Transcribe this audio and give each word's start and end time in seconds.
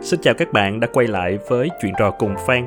Xin 0.00 0.20
chào 0.20 0.34
các 0.34 0.52
bạn 0.52 0.80
đã 0.80 0.88
quay 0.92 1.06
lại 1.06 1.38
với 1.48 1.68
Chuyện 1.82 1.94
trò 1.98 2.10
cùng 2.10 2.34
Phan 2.46 2.66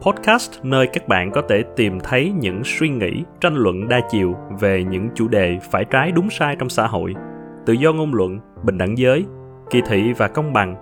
Podcast 0.00 0.64
nơi 0.64 0.86
các 0.86 1.08
bạn 1.08 1.30
có 1.30 1.42
thể 1.48 1.64
tìm 1.76 2.00
thấy 2.00 2.32
những 2.40 2.62
suy 2.64 2.88
nghĩ, 2.88 3.24
tranh 3.40 3.54
luận 3.54 3.88
đa 3.88 4.00
chiều 4.10 4.34
về 4.60 4.84
những 4.84 5.08
chủ 5.14 5.28
đề 5.28 5.58
phải 5.70 5.84
trái 5.84 6.12
đúng 6.12 6.30
sai 6.30 6.56
trong 6.56 6.68
xã 6.68 6.86
hội 6.86 7.14
Tự 7.66 7.72
do 7.72 7.92
ngôn 7.92 8.14
luận, 8.14 8.40
bình 8.62 8.78
đẳng 8.78 8.98
giới, 8.98 9.24
kỳ 9.70 9.82
thị 9.86 10.12
và 10.12 10.28
công 10.28 10.52
bằng 10.52 10.76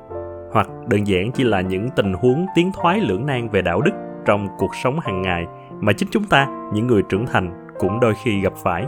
Hoặc 0.53 0.69
đơn 0.89 1.07
giản 1.07 1.33
chỉ 1.33 1.45
là 1.45 1.61
những 1.61 1.89
tình 1.97 2.13
huống 2.13 2.47
tiến 2.55 2.71
thoái 2.75 3.01
lưỡng 3.01 3.27
nan 3.27 3.49
về 3.49 3.63
đạo 3.63 3.81
đức 3.81 3.93
trong 4.27 4.49
cuộc 4.59 4.75
sống 4.83 5.01
hàng 5.01 5.23
ngày 5.23 5.47
mà 5.81 5.93
chính 5.93 6.09
chúng 6.13 6.25
ta, 6.25 6.49
những 6.73 6.87
người 6.87 7.03
trưởng 7.09 7.27
thành, 7.27 7.69
cũng 7.79 8.01
đôi 8.01 8.15
khi 8.25 8.41
gặp 8.41 8.53
phải 8.63 8.87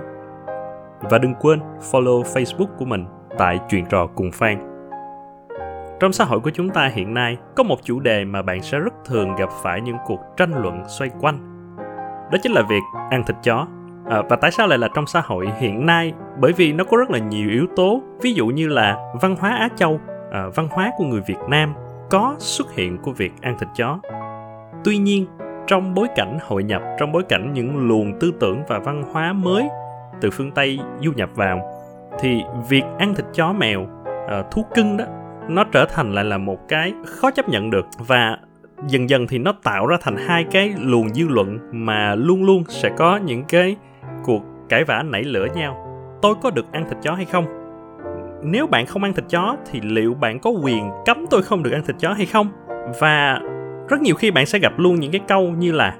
và 1.10 1.18
đừng 1.18 1.34
quên 1.40 1.60
follow 1.90 2.22
Facebook 2.22 2.76
của 2.78 2.84
mình 2.84 3.04
tại 3.38 3.58
Chuyện 3.68 3.86
trò 3.90 4.06
cùng 4.06 4.30
Phan. 4.32 4.69
Trong 6.00 6.12
xã 6.12 6.24
hội 6.24 6.40
của 6.40 6.50
chúng 6.50 6.70
ta 6.70 6.86
hiện 6.86 7.14
nay, 7.14 7.36
có 7.56 7.62
một 7.62 7.76
chủ 7.82 8.00
đề 8.00 8.24
mà 8.24 8.42
bạn 8.42 8.62
sẽ 8.62 8.78
rất 8.78 8.94
thường 9.04 9.36
gặp 9.36 9.48
phải 9.62 9.80
những 9.80 9.96
cuộc 10.06 10.20
tranh 10.36 10.62
luận 10.62 10.82
xoay 10.88 11.10
quanh. 11.20 11.38
Đó 12.32 12.38
chính 12.42 12.52
là 12.52 12.62
việc 12.62 12.82
ăn 13.10 13.24
thịt 13.26 13.36
chó. 13.42 13.66
À, 14.10 14.22
và 14.28 14.36
tại 14.36 14.50
sao 14.50 14.66
lại 14.66 14.78
là 14.78 14.88
trong 14.94 15.06
xã 15.06 15.20
hội 15.20 15.48
hiện 15.58 15.86
nay? 15.86 16.12
Bởi 16.38 16.52
vì 16.52 16.72
nó 16.72 16.84
có 16.84 16.96
rất 16.96 17.10
là 17.10 17.18
nhiều 17.18 17.50
yếu 17.50 17.66
tố, 17.76 18.02
ví 18.22 18.32
dụ 18.32 18.46
như 18.46 18.68
là 18.68 19.12
văn 19.20 19.36
hóa 19.40 19.50
Á 19.50 19.68
Châu, 19.76 20.00
à, 20.32 20.44
văn 20.54 20.68
hóa 20.70 20.90
của 20.96 21.04
người 21.04 21.20
Việt 21.20 21.38
Nam 21.48 21.74
có 22.10 22.34
xuất 22.38 22.74
hiện 22.74 22.98
của 22.98 23.12
việc 23.12 23.32
ăn 23.42 23.56
thịt 23.58 23.68
chó. 23.76 24.00
Tuy 24.84 24.98
nhiên, 24.98 25.26
trong 25.66 25.94
bối 25.94 26.08
cảnh 26.16 26.38
hội 26.42 26.64
nhập, 26.64 26.82
trong 26.98 27.12
bối 27.12 27.22
cảnh 27.28 27.52
những 27.52 27.88
luồng 27.88 28.18
tư 28.20 28.32
tưởng 28.40 28.62
và 28.68 28.78
văn 28.78 29.02
hóa 29.12 29.32
mới 29.32 29.68
từ 30.20 30.30
phương 30.30 30.50
Tây 30.50 30.78
du 31.00 31.12
nhập 31.12 31.30
vào 31.34 31.60
thì 32.20 32.42
việc 32.68 32.84
ăn 32.98 33.14
thịt 33.14 33.26
chó 33.34 33.52
mèo 33.52 33.82
uh, 33.82 34.50
thú 34.50 34.64
cưng 34.74 34.96
đó 34.96 35.04
nó 35.50 35.64
trở 35.64 35.84
thành 35.84 36.12
lại 36.12 36.24
là 36.24 36.38
một 36.38 36.68
cái 36.68 36.94
khó 37.06 37.30
chấp 37.30 37.48
nhận 37.48 37.70
được 37.70 37.86
và 37.98 38.38
dần 38.86 39.10
dần 39.10 39.26
thì 39.26 39.38
nó 39.38 39.52
tạo 39.62 39.86
ra 39.86 39.96
thành 40.00 40.16
hai 40.16 40.44
cái 40.44 40.74
luồng 40.78 41.08
dư 41.14 41.28
luận 41.28 41.58
mà 41.72 42.14
luôn 42.14 42.44
luôn 42.44 42.64
sẽ 42.68 42.90
có 42.96 43.16
những 43.16 43.44
cái 43.44 43.76
cuộc 44.24 44.42
cãi 44.68 44.84
vã 44.84 45.02
nảy 45.02 45.24
lửa 45.24 45.46
nhau. 45.54 45.86
Tôi 46.22 46.34
có 46.42 46.50
được 46.50 46.72
ăn 46.72 46.84
thịt 46.88 46.98
chó 47.02 47.12
hay 47.12 47.24
không? 47.24 47.44
Nếu 48.42 48.66
bạn 48.66 48.86
không 48.86 49.02
ăn 49.02 49.12
thịt 49.12 49.24
chó 49.28 49.56
thì 49.70 49.80
liệu 49.80 50.14
bạn 50.14 50.38
có 50.38 50.50
quyền 50.50 50.90
cấm 51.06 51.26
tôi 51.30 51.42
không 51.42 51.62
được 51.62 51.70
ăn 51.70 51.82
thịt 51.86 51.96
chó 51.98 52.12
hay 52.12 52.26
không? 52.26 52.48
Và 53.00 53.40
rất 53.88 54.00
nhiều 54.00 54.14
khi 54.14 54.30
bạn 54.30 54.46
sẽ 54.46 54.58
gặp 54.58 54.72
luôn 54.76 54.94
những 54.94 55.12
cái 55.12 55.20
câu 55.28 55.42
như 55.42 55.72
là 55.72 55.96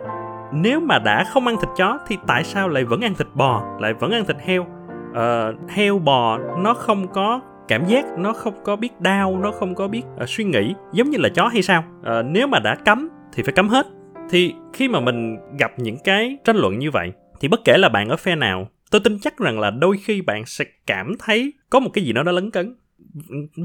nếu 0.53 0.81
mà 0.81 0.99
đã 0.99 1.25
không 1.25 1.47
ăn 1.47 1.57
thịt 1.57 1.69
chó 1.77 1.99
thì 2.07 2.19
tại 2.27 2.45
sao 2.45 2.69
lại 2.69 2.85
vẫn 2.85 3.01
ăn 3.01 3.15
thịt 3.15 3.27
bò 3.35 3.63
lại 3.81 3.95
vẫn 3.95 4.11
ăn 4.11 4.25
thịt 4.25 4.37
heo? 4.45 4.67
Ờ, 5.15 5.55
heo 5.69 5.99
bò 5.99 6.39
nó 6.39 6.75
không 6.75 7.09
có 7.09 7.41
cảm 7.71 7.87
giác 7.87 8.05
nó 8.19 8.33
không 8.33 8.55
có 8.65 8.77
biết 8.77 9.01
đau 9.01 9.39
nó 9.39 9.53
không 9.53 9.75
có 9.75 9.89
biết 9.89 10.03
uh, 10.23 10.29
suy 10.29 10.45
nghĩ 10.45 10.75
giống 10.93 11.11
như 11.11 11.19
là 11.19 11.29
chó 11.29 11.47
hay 11.47 11.63
sao? 11.63 11.85
Uh, 12.01 12.27
nếu 12.27 12.47
mà 12.47 12.59
đã 12.59 12.75
cấm 12.75 13.09
thì 13.33 13.43
phải 13.43 13.53
cấm 13.53 13.69
hết. 13.69 13.87
Thì 14.31 14.55
khi 14.73 14.89
mà 14.89 15.01
mình 15.01 15.37
gặp 15.59 15.73
những 15.77 15.97
cái 16.05 16.37
tranh 16.45 16.57
luận 16.57 16.79
như 16.79 16.91
vậy 16.91 17.13
thì 17.41 17.49
bất 17.49 17.61
kể 17.65 17.79
là 17.79 17.89
bạn 17.89 18.09
ở 18.09 18.17
phe 18.17 18.37
nào 18.37 18.69
tôi 18.91 19.01
tin 19.05 19.19
chắc 19.19 19.39
rằng 19.39 19.61
là 19.61 19.71
đôi 19.71 19.97
khi 20.05 20.23
bạn 20.23 20.47
sẽ 20.47 20.65
cảm 20.87 21.15
thấy 21.19 21.53
có 21.71 21.81
một 21.81 21.91
cái 21.93 22.05
gì 22.05 22.13
đó 22.13 22.23
nó 22.23 22.33
lấn 22.33 22.51
cấn. 22.51 22.77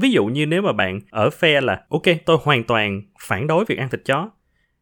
Ví 0.00 0.10
dụ 0.10 0.26
như 0.26 0.46
nếu 0.46 0.62
mà 0.62 0.72
bạn 0.72 1.00
ở 1.10 1.30
phe 1.30 1.60
là 1.60 1.82
ok 1.90 2.02
tôi 2.26 2.36
hoàn 2.42 2.64
toàn 2.64 3.02
phản 3.20 3.46
đối 3.46 3.64
việc 3.64 3.78
ăn 3.78 3.88
thịt 3.88 4.00
chó 4.04 4.30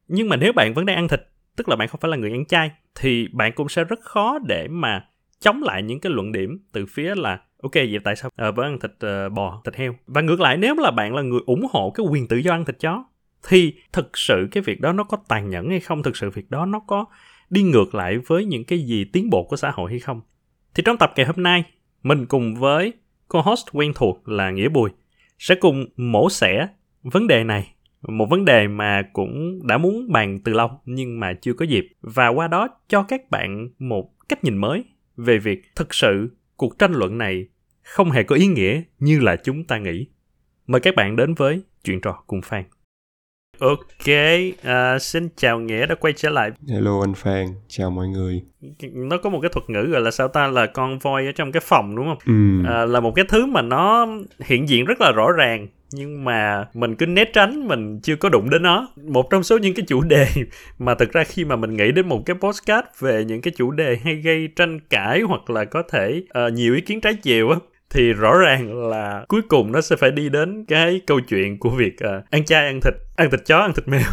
nhưng 0.09 0.29
mà 0.29 0.37
nếu 0.37 0.53
bạn 0.53 0.75
vẫn 0.75 0.87
đang 0.87 0.97
ăn 0.97 1.09
thịt 1.09 1.21
tức 1.57 1.69
là 1.69 1.77
bạn 1.77 1.89
không 1.89 2.01
phải 2.01 2.11
là 2.11 2.17
người 2.17 2.31
ăn 2.31 2.45
chay 2.47 2.71
thì 2.95 3.29
bạn 3.33 3.53
cũng 3.53 3.69
sẽ 3.69 3.85
rất 3.85 4.01
khó 4.01 4.39
để 4.47 4.69
mà 4.69 5.05
chống 5.41 5.63
lại 5.63 5.83
những 5.83 6.01
cái 6.01 6.13
luận 6.13 6.33
điểm 6.33 6.59
từ 6.73 6.87
phía 6.87 7.15
là 7.15 7.39
ok 7.65 7.75
vậy 7.75 7.99
tại 8.05 8.17
sao? 8.17 8.31
Ờ, 8.37 8.49
à, 8.49 8.51
vẫn 8.51 8.67
ăn 8.67 8.79
thịt 8.81 8.91
uh, 8.91 9.33
bò 9.33 9.63
thịt 9.65 9.77
heo. 9.77 9.95
Và 10.07 10.21
ngược 10.21 10.41
lại 10.41 10.57
nếu 10.57 10.75
là 10.79 10.91
bạn 10.91 11.15
là 11.15 11.23
người 11.23 11.41
ủng 11.47 11.67
hộ 11.71 11.91
cái 11.91 12.07
quyền 12.11 12.29
tự 12.29 12.37
do 12.37 12.53
ăn 12.53 12.65
thịt 12.65 12.77
chó 12.81 13.05
thì 13.49 13.75
thực 13.93 14.19
sự 14.19 14.49
cái 14.51 14.63
việc 14.63 14.81
đó 14.81 14.93
nó 14.93 15.05
có 15.05 15.17
tàn 15.29 15.51
nhẫn 15.51 15.71
hay 15.71 15.81
không? 15.81 16.03
Thực 16.03 16.17
sự 16.17 16.31
việc 16.31 16.51
đó 16.51 16.67
nó 16.67 16.81
có 16.87 17.05
đi 17.51 17.63
ngược 17.63 17.95
lại 17.95 18.19
với 18.19 18.45
những 18.45 18.65
cái 18.65 18.79
gì 18.79 19.05
tiến 19.05 19.31
bộ 19.31 19.45
của 19.45 19.57
xã 19.57 19.71
hội 19.71 19.91
hay 19.91 19.99
không? 19.99 20.21
Thì 20.75 20.83
trong 20.87 20.97
tập 20.97 21.13
ngày 21.17 21.27
hôm 21.27 21.43
nay 21.43 21.65
mình 22.03 22.27
cùng 22.27 22.55
với 22.55 22.93
co-host 23.29 23.65
quen 23.73 23.93
thuộc 23.95 24.29
là 24.29 24.51
nghĩa 24.51 24.69
bùi 24.69 24.91
sẽ 25.39 25.55
cùng 25.55 25.87
mổ 25.97 26.31
xẻ 26.31 26.69
vấn 27.03 27.27
đề 27.27 27.45
này. 27.45 27.75
Một 28.09 28.27
vấn 28.31 28.45
đề 28.45 28.69
mà 28.69 29.03
cũng 29.13 29.67
đã 29.67 29.79
muốn 29.79 30.13
bàn 30.13 30.41
từ 30.45 30.53
lâu 30.53 30.71
nhưng 30.85 31.21
mà 31.21 31.33
chưa 31.33 31.53
có 31.53 31.65
dịp. 31.65 31.89
Và 32.01 32.29
qua 32.29 32.49
đó 32.49 32.69
cho 32.89 33.03
các 33.03 33.31
bạn 33.31 33.69
một 33.79 34.11
cách 34.29 34.45
nhìn 34.45 34.57
mới 34.57 34.85
về 35.17 35.39
việc 35.39 35.63
thực 35.77 35.95
sự 35.95 36.29
cuộc 36.57 36.79
tranh 36.79 36.93
luận 36.93 37.19
này 37.19 37.49
không 37.85 38.11
hề 38.11 38.23
có 38.23 38.37
ý 38.37 38.47
nghĩa 38.47 38.83
như 38.99 39.21
là 39.21 39.37
chúng 39.37 39.65
ta 39.65 39.79
nghĩ. 39.79 40.07
Mời 40.67 40.81
các 40.81 40.95
bạn 40.95 41.17
đến 41.17 41.35
với 41.35 41.63
chuyện 41.85 42.01
trò 42.01 42.23
cùng 42.27 42.43
Phan. 42.43 42.65
Ok, 43.59 44.09
uh, 44.53 45.03
xin 45.03 45.29
chào 45.37 45.61
Nghĩa 45.61 45.87
đã 45.87 45.95
quay 45.95 46.13
trở 46.17 46.31
lại. 46.31 46.51
Hello 46.69 47.01
anh 47.01 47.15
Phan, 47.15 47.47
chào 47.69 47.91
mọi 47.91 48.09
người. 48.09 48.43
Nó 48.93 49.17
có 49.19 49.31
một 49.31 49.41
cái 49.43 49.51
thuật 49.53 49.71
ngữ 49.71 49.83
gọi 49.83 50.01
là 50.01 50.11
sao 50.11 50.29
ta 50.29 50.47
là 50.47 50.67
con 50.67 50.99
voi 50.99 51.27
ở 51.27 51.33
trong 51.33 51.53
cái 51.53 51.63
phòng 51.65 51.97
đúng 51.97 52.07
không? 52.07 52.19
Ừ. 52.27 52.61
Uh, 52.61 52.91
là 52.91 53.01
một 53.01 53.13
cái 53.15 53.25
thứ 53.29 53.47
mà 53.47 53.63
nó 53.63 54.07
hiện 54.45 54.69
diện 54.69 54.85
rất 54.85 55.01
là 55.01 55.13
rõ 55.13 55.33
ràng 55.33 55.69
nhưng 55.95 56.25
mà 56.25 56.65
mình 56.75 56.95
cứ 56.95 57.07
né 57.07 57.25
tránh 57.25 57.69
mình 57.69 58.01
chưa 58.01 58.17
có 58.17 58.29
đụng 58.29 58.51
đến 58.51 58.63
nó 58.63 58.89
một 58.97 59.31
trong 59.31 59.43
số 59.43 59.59
những 59.59 59.75
cái 59.75 59.85
chủ 59.89 60.03
đề 60.03 60.27
mà 60.79 60.95
thực 60.95 61.13
ra 61.13 61.25
khi 61.25 61.45
mà 61.45 61.57
mình 61.57 61.77
nghĩ 61.77 61.93
đến 61.93 62.09
một 62.09 62.23
cái 62.27 62.37
postcard 62.41 62.87
về 62.99 63.25
những 63.25 63.41
cái 63.41 63.55
chủ 63.57 63.71
đề 63.71 63.97
hay 64.05 64.15
gây 64.15 64.49
tranh 64.57 64.81
cãi 64.91 65.21
hoặc 65.21 65.51
là 65.51 65.65
có 65.65 65.83
thể 65.93 66.23
uh, 66.47 66.53
nhiều 66.53 66.75
ý 66.75 66.81
kiến 66.81 67.01
trái 67.01 67.15
chiều 67.15 67.51
á 67.51 67.57
thì 67.95 68.13
rõ 68.13 68.39
ràng 68.39 68.89
là 68.89 69.25
cuối 69.29 69.43
cùng 69.49 69.73
nó 69.73 69.81
sẽ 69.81 69.97
phải 69.97 70.11
đi 70.11 70.29
đến 70.29 70.65
cái 70.69 71.01
câu 71.07 71.21
chuyện 71.21 71.59
của 71.59 71.71
việc 71.71 71.97
uh, 72.05 72.31
ăn 72.31 72.45
chay 72.45 72.67
ăn 72.67 72.81
thịt 72.81 72.95
ăn 73.17 73.31
thịt 73.31 73.41
chó 73.47 73.59
ăn 73.59 73.73
thịt 73.75 73.89
mèo. 73.89 74.01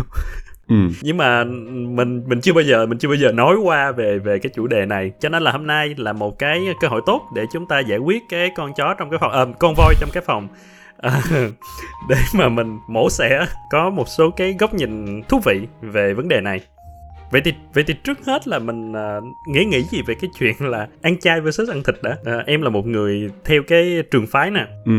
Ừ. 0.67 0.75
nhưng 1.01 1.17
mà 1.17 1.43
mình 1.43 2.23
mình 2.27 2.41
chưa 2.41 2.53
bao 2.53 2.63
giờ 2.63 2.85
mình 2.85 2.97
chưa 2.97 3.07
bao 3.07 3.15
giờ 3.15 3.31
nói 3.31 3.55
qua 3.63 3.91
về 3.91 4.19
về 4.19 4.39
cái 4.39 4.51
chủ 4.55 4.67
đề 4.67 4.85
này. 4.85 5.11
Cho 5.19 5.29
nên 5.29 5.43
là 5.43 5.51
hôm 5.51 5.67
nay 5.67 5.93
là 5.97 6.13
một 6.13 6.39
cái 6.39 6.61
cơ 6.81 6.87
hội 6.87 7.01
tốt 7.05 7.21
để 7.35 7.45
chúng 7.53 7.67
ta 7.67 7.79
giải 7.79 7.97
quyết 7.97 8.23
cái 8.29 8.49
con 8.55 8.73
chó 8.73 8.93
trong 8.93 9.09
cái 9.09 9.19
phòng 9.21 9.31
à, 9.31 9.45
con 9.59 9.73
voi 9.77 9.93
trong 9.99 10.09
cái 10.13 10.23
phòng. 10.25 10.47
À, 11.01 11.21
để 12.09 12.15
mà 12.35 12.49
mình 12.49 12.79
mổ 12.87 13.09
xẻ 13.09 13.45
có 13.71 13.89
một 13.89 14.07
số 14.07 14.29
cái 14.31 14.55
góc 14.59 14.73
nhìn 14.73 15.21
thú 15.23 15.39
vị 15.45 15.67
về 15.81 16.13
vấn 16.13 16.27
đề 16.27 16.41
này 16.41 16.59
vậy 17.31 17.41
thì 17.45 17.53
vậy 17.73 17.83
thì 17.87 17.93
trước 18.03 18.25
hết 18.25 18.47
là 18.47 18.59
mình 18.59 18.91
uh, 18.91 19.23
nghĩ 19.47 19.65
nghĩ 19.65 19.81
gì 19.81 20.01
về 20.07 20.15
cái 20.21 20.29
chuyện 20.39 20.55
là 20.59 20.87
ăn 21.01 21.19
chay 21.19 21.41
versus 21.41 21.69
ăn 21.69 21.83
thịt 21.83 21.95
đã? 22.03 22.17
Uh, 22.21 22.45
em 22.45 22.61
là 22.61 22.69
một 22.69 22.87
người 22.87 23.29
theo 23.45 23.61
cái 23.67 24.03
trường 24.11 24.27
phái 24.27 24.51
nè. 24.51 24.65
Ừ, 24.85 24.91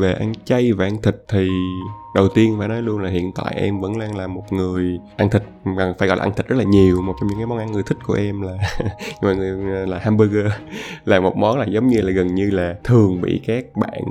về 0.00 0.12
ăn 0.12 0.32
chay 0.44 0.72
và 0.72 0.84
ăn 0.84 1.02
thịt 1.02 1.14
thì 1.32 1.48
đầu 2.14 2.28
tiên 2.28 2.56
phải 2.58 2.68
nói 2.68 2.82
luôn 2.82 2.98
là 2.98 3.10
hiện 3.10 3.32
tại 3.32 3.54
em 3.56 3.80
vẫn 3.80 3.98
đang 3.98 4.16
là 4.16 4.26
một 4.26 4.52
người 4.52 4.98
ăn 5.16 5.30
thịt 5.30 5.42
phải 5.98 6.08
gọi 6.08 6.16
là 6.16 6.22
ăn 6.22 6.32
thịt 6.36 6.46
rất 6.48 6.56
là 6.56 6.64
nhiều. 6.64 7.02
Một 7.02 7.14
trong 7.20 7.28
những 7.28 7.38
cái 7.38 7.46
món 7.46 7.58
ăn 7.58 7.72
người 7.72 7.82
thích 7.82 7.98
của 8.06 8.14
em 8.14 8.42
là 8.42 8.58
mọi 9.22 9.36
người, 9.36 9.86
là 9.86 9.98
hamburger. 9.98 10.46
Là 11.04 11.20
một 11.20 11.36
món 11.36 11.58
là 11.58 11.66
giống 11.66 11.88
như 11.88 12.00
là 12.00 12.10
gần 12.10 12.34
như 12.34 12.50
là 12.50 12.76
thường 12.84 13.20
bị 13.20 13.40
các 13.46 13.64
bạn 13.76 14.02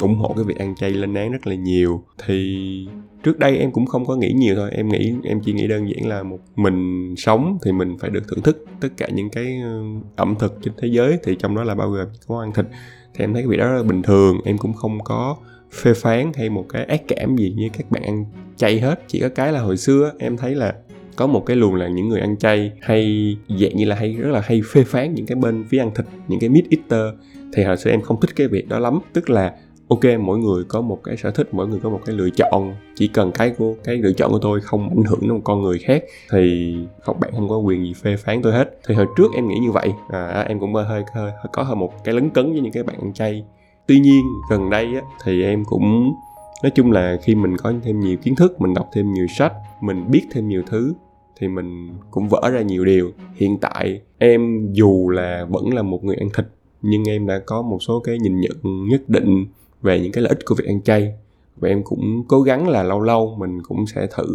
ủng 0.00 0.14
hộ 0.18 0.32
cái 0.36 0.44
việc 0.44 0.58
ăn 0.58 0.74
chay 0.74 0.90
lên 0.90 1.14
án 1.14 1.32
rất 1.32 1.46
là 1.46 1.54
nhiều. 1.54 2.04
Thì 2.26 2.88
trước 3.22 3.38
đây 3.38 3.58
em 3.58 3.72
cũng 3.72 3.86
không 3.86 4.06
có 4.06 4.16
nghĩ 4.16 4.32
nhiều 4.32 4.54
thôi. 4.56 4.70
Em 4.72 4.88
nghĩ, 4.88 5.14
em 5.24 5.40
chỉ 5.40 5.52
nghĩ 5.52 5.66
đơn 5.66 5.90
giản 5.90 6.08
là 6.08 6.22
một 6.22 6.38
mình 6.56 7.14
sống 7.16 7.58
thì 7.64 7.72
mình 7.72 7.98
phải 7.98 8.10
được 8.10 8.22
thưởng 8.28 8.42
thức 8.42 8.64
tất 8.80 8.88
cả 8.96 9.08
những 9.14 9.30
cái 9.30 9.60
ờ, 9.64 9.82
ẩm 10.16 10.34
thực 10.38 10.58
trên 10.62 10.74
thế 10.78 10.88
giới. 10.88 11.18
Thì 11.24 11.36
trong 11.38 11.56
đó 11.56 11.64
là 11.64 11.74
bao 11.74 11.90
gồm 11.90 12.08
món 12.28 12.40
ăn 12.40 12.52
thịt. 12.52 12.66
Thì 13.14 13.24
em 13.24 13.32
thấy 13.32 13.42
cái 13.42 13.48
việc 13.48 13.56
đó 13.56 13.68
rất 13.70 13.76
là 13.76 13.82
bình 13.82 14.02
thường. 14.02 14.40
Em 14.44 14.58
cũng 14.58 14.72
không 14.72 15.04
có 15.04 15.36
phê 15.72 15.92
phán 15.94 16.32
hay 16.34 16.50
một 16.50 16.66
cái 16.68 16.84
ác 16.84 17.02
cảm 17.08 17.36
gì 17.36 17.54
như 17.56 17.68
các 17.78 17.90
bạn 17.90 18.02
ăn 18.02 18.24
chay 18.56 18.80
hết. 18.80 19.02
Chỉ 19.06 19.20
có 19.20 19.28
cái 19.28 19.52
là 19.52 19.60
hồi 19.60 19.76
xưa 19.76 20.12
em 20.18 20.36
thấy 20.36 20.54
là 20.54 20.74
có 21.16 21.26
một 21.26 21.46
cái 21.46 21.56
luồng 21.56 21.74
là 21.74 21.88
những 21.88 22.08
người 22.08 22.20
ăn 22.20 22.36
chay 22.36 22.72
hay 22.80 23.36
dạng 23.48 23.76
như 23.76 23.84
là 23.84 23.96
hay 23.96 24.12
rất 24.12 24.30
là 24.30 24.40
hay 24.44 24.60
phê 24.72 24.84
phán 24.84 25.14
những 25.14 25.26
cái 25.26 25.36
bên 25.36 25.64
phía 25.68 25.78
ăn 25.78 25.90
thịt 25.94 26.06
những 26.28 26.40
cái 26.40 26.48
meat 26.48 26.64
eater. 26.70 27.14
Thì 27.52 27.64
hồi 27.64 27.76
xưa 27.76 27.90
em 27.90 28.00
không 28.00 28.20
thích 28.20 28.30
cái 28.36 28.48
việc 28.48 28.68
đó 28.68 28.78
lắm. 28.78 28.98
Tức 29.12 29.30
là 29.30 29.54
ok 29.88 30.04
mỗi 30.20 30.38
người 30.38 30.64
có 30.68 30.80
một 30.80 31.00
cái 31.04 31.16
sở 31.16 31.30
thích 31.30 31.48
mỗi 31.52 31.68
người 31.68 31.80
có 31.82 31.90
một 31.90 32.00
cái 32.06 32.16
lựa 32.16 32.28
chọn. 32.36 32.74
Chỉ 32.94 33.08
cần 33.08 33.32
cái 33.32 33.50
của 33.50 33.74
cái 33.84 33.96
lựa 33.96 34.12
chọn 34.12 34.30
của 34.30 34.38
tôi 34.38 34.60
không 34.60 34.88
ảnh 34.88 35.04
hưởng 35.04 35.20
đến 35.20 35.30
một 35.30 35.40
con 35.44 35.62
người 35.62 35.78
khác 35.78 36.04
thì 36.32 36.74
không 37.02 37.20
bạn 37.20 37.32
không 37.32 37.48
có 37.48 37.56
quyền 37.56 37.84
gì 37.84 37.94
phê 38.02 38.16
phán 38.16 38.42
tôi 38.42 38.52
hết. 38.52 38.78
Thì 38.86 38.94
hồi 38.94 39.06
trước 39.16 39.26
em 39.36 39.48
nghĩ 39.48 39.58
như 39.62 39.70
vậy. 39.70 39.88
À, 40.08 40.44
em 40.48 40.60
cũng 40.60 40.74
hơi, 40.74 40.84
hơi, 40.88 41.02
hơi 41.14 41.30
có 41.52 41.62
hơi 41.62 41.76
một 41.76 41.92
cái 42.04 42.14
lấn 42.14 42.30
cấn 42.30 42.52
với 42.52 42.60
những 42.60 42.72
cái 42.72 42.82
bạn 42.82 42.96
ăn 43.00 43.12
chay 43.12 43.44
tuy 43.90 44.00
nhiên 44.00 44.24
gần 44.50 44.70
đây 44.70 44.94
á, 44.94 45.02
thì 45.24 45.42
em 45.42 45.64
cũng 45.64 46.14
nói 46.62 46.70
chung 46.74 46.92
là 46.92 47.18
khi 47.22 47.34
mình 47.34 47.56
có 47.56 47.72
thêm 47.82 48.00
nhiều 48.00 48.16
kiến 48.16 48.34
thức 48.34 48.60
mình 48.60 48.74
đọc 48.74 48.90
thêm 48.92 49.12
nhiều 49.12 49.26
sách 49.26 49.52
mình 49.80 50.10
biết 50.10 50.26
thêm 50.30 50.48
nhiều 50.48 50.62
thứ 50.66 50.94
thì 51.40 51.48
mình 51.48 51.88
cũng 52.10 52.28
vỡ 52.28 52.50
ra 52.52 52.62
nhiều 52.62 52.84
điều. 52.84 53.12
Hiện 53.34 53.58
tại 53.58 54.00
em 54.18 54.68
dù 54.72 55.08
là 55.08 55.46
vẫn 55.48 55.74
là 55.74 55.82
một 55.82 56.04
người 56.04 56.16
ăn 56.16 56.28
thịt 56.34 56.46
nhưng 56.82 57.08
em 57.08 57.26
đã 57.26 57.40
có 57.46 57.62
một 57.62 57.78
số 57.80 58.00
cái 58.00 58.18
nhìn 58.18 58.40
nhận 58.40 58.88
nhất 58.88 59.08
định 59.08 59.46
về 59.82 60.00
những 60.00 60.12
cái 60.12 60.22
lợi 60.22 60.28
ích 60.28 60.46
của 60.46 60.54
việc 60.54 60.66
ăn 60.66 60.82
chay. 60.82 61.12
Và 61.56 61.68
em 61.68 61.82
cũng 61.82 62.24
cố 62.28 62.42
gắng 62.42 62.68
là 62.68 62.82
lâu 62.82 63.00
lâu 63.00 63.36
mình 63.38 63.62
cũng 63.62 63.86
sẽ 63.86 64.06
thử 64.16 64.26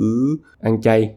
ăn 0.62 0.82
chay. 0.82 1.12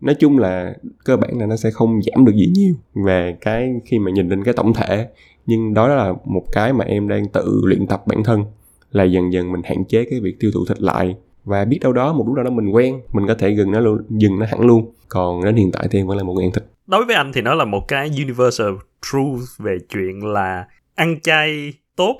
Nói 0.00 0.14
chung 0.14 0.38
là 0.38 0.74
cơ 1.04 1.16
bản 1.16 1.38
là 1.38 1.46
nó 1.46 1.56
sẽ 1.56 1.70
không 1.70 2.00
giảm 2.02 2.24
được 2.24 2.34
gì 2.34 2.50
nhiều 2.54 2.74
về 2.94 3.36
cái 3.40 3.74
khi 3.84 3.98
mà 3.98 4.10
nhìn 4.10 4.28
lên 4.28 4.44
cái 4.44 4.54
tổng 4.54 4.72
thể 4.74 5.08
nhưng 5.46 5.74
đó 5.74 5.88
là 5.88 6.12
một 6.24 6.44
cái 6.52 6.72
mà 6.72 6.84
em 6.84 7.08
đang 7.08 7.28
tự 7.28 7.60
luyện 7.64 7.86
tập 7.86 8.02
bản 8.06 8.24
thân, 8.24 8.44
là 8.90 9.04
dần 9.04 9.32
dần 9.32 9.52
mình 9.52 9.62
hạn 9.64 9.84
chế 9.84 10.04
cái 10.10 10.20
việc 10.20 10.36
tiêu 10.40 10.50
thụ 10.54 10.60
thịt 10.68 10.80
lại. 10.80 11.16
Và 11.44 11.64
biết 11.64 11.78
đâu 11.82 11.92
đó 11.92 12.12
một 12.12 12.24
lúc 12.26 12.34
nào 12.36 12.44
đó 12.44 12.50
mình 12.50 12.70
quen, 12.70 13.00
mình 13.12 13.26
có 13.26 13.34
thể 13.34 13.50
dừng 13.50 13.70
nó 13.70 13.80
luôn, 13.80 14.02
dừng 14.10 14.38
nó 14.38 14.46
hẳn 14.46 14.60
luôn. 14.60 14.92
Còn 15.08 15.44
đến 15.44 15.56
hiện 15.56 15.72
tại 15.72 15.88
thì 15.90 16.00
em 16.00 16.06
vẫn 16.06 16.16
là 16.16 16.22
một 16.22 16.32
người 16.32 16.44
ăn 16.44 16.52
thịt. 16.52 16.64
Đối 16.86 17.04
với 17.04 17.16
anh 17.16 17.32
thì 17.34 17.42
nó 17.42 17.54
là 17.54 17.64
một 17.64 17.88
cái 17.88 18.10
universal 18.18 18.72
truth 19.02 19.58
về 19.58 19.78
chuyện 19.88 20.24
là 20.24 20.66
ăn 20.94 21.20
chay 21.22 21.72
tốt, 21.96 22.16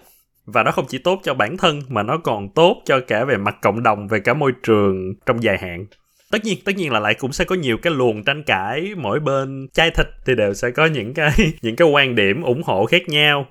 và 0.46 0.62
nó 0.62 0.70
không 0.70 0.84
chỉ 0.88 0.98
tốt 0.98 1.20
cho 1.22 1.34
bản 1.34 1.56
thân 1.56 1.80
mà 1.88 2.02
nó 2.02 2.18
còn 2.24 2.48
tốt 2.48 2.76
cho 2.84 3.00
cả 3.06 3.24
về 3.24 3.36
mặt 3.36 3.56
cộng 3.62 3.82
đồng, 3.82 4.08
về 4.08 4.20
cả 4.20 4.34
môi 4.34 4.52
trường 4.62 5.14
trong 5.26 5.42
dài 5.42 5.58
hạn 5.60 5.86
tất 6.30 6.44
nhiên 6.44 6.58
tất 6.64 6.76
nhiên 6.76 6.92
là 6.92 7.00
lại 7.00 7.14
cũng 7.14 7.32
sẽ 7.32 7.44
có 7.44 7.54
nhiều 7.54 7.76
cái 7.78 7.92
luồng 7.92 8.24
tranh 8.24 8.42
cãi. 8.42 8.92
Mỗi 8.96 9.20
bên 9.20 9.68
chai 9.72 9.90
thịt 9.90 10.06
thì 10.26 10.34
đều 10.34 10.54
sẽ 10.54 10.70
có 10.70 10.86
những 10.86 11.14
cái 11.14 11.30
những 11.62 11.76
cái 11.76 11.88
quan 11.88 12.14
điểm 12.14 12.42
ủng 12.42 12.62
hộ 12.62 12.86
khác 12.86 13.08
nhau. 13.08 13.46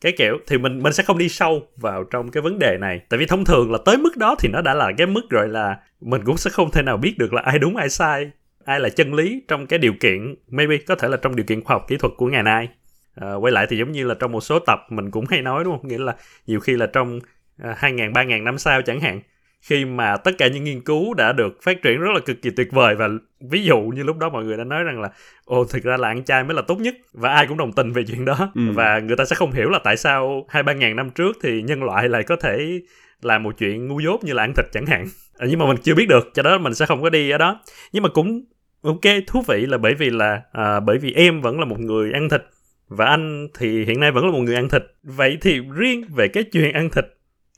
Cái 0.00 0.12
kiểu 0.18 0.38
thì 0.46 0.58
mình 0.58 0.82
mình 0.82 0.92
sẽ 0.92 1.02
không 1.02 1.18
đi 1.18 1.28
sâu 1.28 1.62
vào 1.76 2.04
trong 2.04 2.30
cái 2.30 2.42
vấn 2.42 2.58
đề 2.58 2.78
này. 2.80 3.00
Tại 3.08 3.18
vì 3.18 3.26
thông 3.26 3.44
thường 3.44 3.72
là 3.72 3.78
tới 3.84 3.96
mức 3.98 4.16
đó 4.16 4.36
thì 4.38 4.48
nó 4.48 4.60
đã 4.62 4.74
là 4.74 4.92
cái 4.98 5.06
mức 5.06 5.22
rồi 5.30 5.48
là 5.48 5.76
mình 6.00 6.24
cũng 6.24 6.36
sẽ 6.36 6.50
không 6.50 6.70
thể 6.70 6.82
nào 6.82 6.96
biết 6.96 7.18
được 7.18 7.32
là 7.32 7.42
ai 7.42 7.58
đúng 7.58 7.76
ai 7.76 7.88
sai 7.88 8.30
ai 8.64 8.80
là 8.80 8.88
chân 8.88 9.14
lý 9.14 9.42
trong 9.48 9.66
cái 9.66 9.78
điều 9.78 9.92
kiện 10.00 10.34
maybe 10.48 10.76
có 10.76 10.94
thể 10.94 11.08
là 11.08 11.16
trong 11.16 11.36
điều 11.36 11.46
kiện 11.46 11.64
khoa 11.64 11.76
học 11.76 11.84
kỹ 11.88 11.96
thuật 11.96 12.12
của 12.16 12.26
ngày 12.26 12.42
nay. 12.42 12.68
À, 13.14 13.34
quay 13.34 13.52
lại 13.52 13.66
thì 13.68 13.78
giống 13.78 13.92
như 13.92 14.04
là 14.04 14.14
trong 14.14 14.32
một 14.32 14.40
số 14.40 14.58
tập 14.58 14.80
mình 14.90 15.10
cũng 15.10 15.24
hay 15.28 15.42
nói 15.42 15.64
đúng 15.64 15.78
không? 15.78 15.88
Nghĩa 15.88 15.98
là 15.98 16.14
nhiều 16.46 16.60
khi 16.60 16.76
là 16.76 16.86
trong 16.86 17.20
ờ, 17.62 17.74
hai 17.76 17.92
ngàn 17.92 18.12
ba 18.12 18.22
ngàn 18.22 18.44
năm 18.44 18.58
sau 18.58 18.82
chẳng 18.82 19.00
hạn 19.00 19.20
khi 19.64 19.84
mà 19.84 20.16
tất 20.16 20.30
cả 20.38 20.48
những 20.48 20.64
nghiên 20.64 20.80
cứu 20.80 21.14
đã 21.14 21.32
được 21.32 21.62
phát 21.62 21.82
triển 21.82 22.00
rất 22.00 22.10
là 22.14 22.20
cực 22.20 22.42
kỳ 22.42 22.50
tuyệt 22.50 22.72
vời 22.72 22.94
và 22.94 23.08
ví 23.50 23.64
dụ 23.64 23.80
như 23.80 24.02
lúc 24.02 24.18
đó 24.18 24.28
mọi 24.28 24.44
người 24.44 24.56
đã 24.56 24.64
nói 24.64 24.84
rằng 24.84 25.00
là 25.00 25.10
ồ 25.44 25.64
thực 25.64 25.82
ra 25.82 25.96
là 25.96 26.08
ăn 26.08 26.24
chay 26.24 26.44
mới 26.44 26.54
là 26.54 26.62
tốt 26.62 26.80
nhất 26.80 26.94
và 27.12 27.30
ai 27.30 27.46
cũng 27.46 27.56
đồng 27.56 27.72
tình 27.72 27.92
về 27.92 28.02
chuyện 28.08 28.24
đó. 28.24 28.52
Ừ. 28.54 28.62
và 28.74 28.98
người 28.98 29.16
ta 29.16 29.24
sẽ 29.24 29.36
không 29.36 29.52
hiểu 29.52 29.70
là 29.70 29.78
tại 29.84 29.96
sao 29.96 30.46
hai 30.48 30.62
ba 30.62 30.72
ngàn 30.72 30.96
năm 30.96 31.10
trước 31.10 31.36
thì 31.42 31.62
nhân 31.62 31.82
loại 31.82 32.08
lại 32.08 32.22
có 32.22 32.36
thể 32.36 32.80
làm 33.22 33.42
một 33.42 33.58
chuyện 33.58 33.88
ngu 33.88 34.00
dốt 34.00 34.24
như 34.24 34.32
là 34.32 34.42
ăn 34.42 34.52
thịt 34.56 34.66
chẳng 34.72 34.86
hạn. 34.86 35.06
À, 35.38 35.46
nhưng 35.50 35.58
mà 35.58 35.66
mình 35.66 35.76
chưa 35.82 35.94
biết 35.94 36.08
được 36.08 36.30
cho 36.34 36.42
đó 36.42 36.58
mình 36.58 36.74
sẽ 36.74 36.86
không 36.86 37.02
có 37.02 37.10
đi 37.10 37.30
ở 37.30 37.38
đó. 37.38 37.60
Nhưng 37.92 38.02
mà 38.02 38.08
cũng 38.08 38.44
ok 38.82 39.14
thú 39.26 39.42
vị 39.48 39.66
là 39.66 39.78
bởi 39.78 39.94
vì 39.94 40.10
là 40.10 40.42
à, 40.52 40.80
bởi 40.80 40.98
vì 40.98 41.12
em 41.12 41.40
vẫn 41.40 41.58
là 41.58 41.64
một 41.64 41.80
người 41.80 42.12
ăn 42.12 42.28
thịt 42.28 42.42
và 42.88 43.04
anh 43.04 43.48
thì 43.58 43.84
hiện 43.84 44.00
nay 44.00 44.10
vẫn 44.10 44.24
là 44.24 44.32
một 44.32 44.40
người 44.40 44.54
ăn 44.54 44.68
thịt. 44.68 44.82
Vậy 45.02 45.38
thì 45.40 45.60
riêng 45.74 46.04
về 46.16 46.28
cái 46.28 46.42
chuyện 46.42 46.72
ăn 46.72 46.90
thịt 46.90 47.04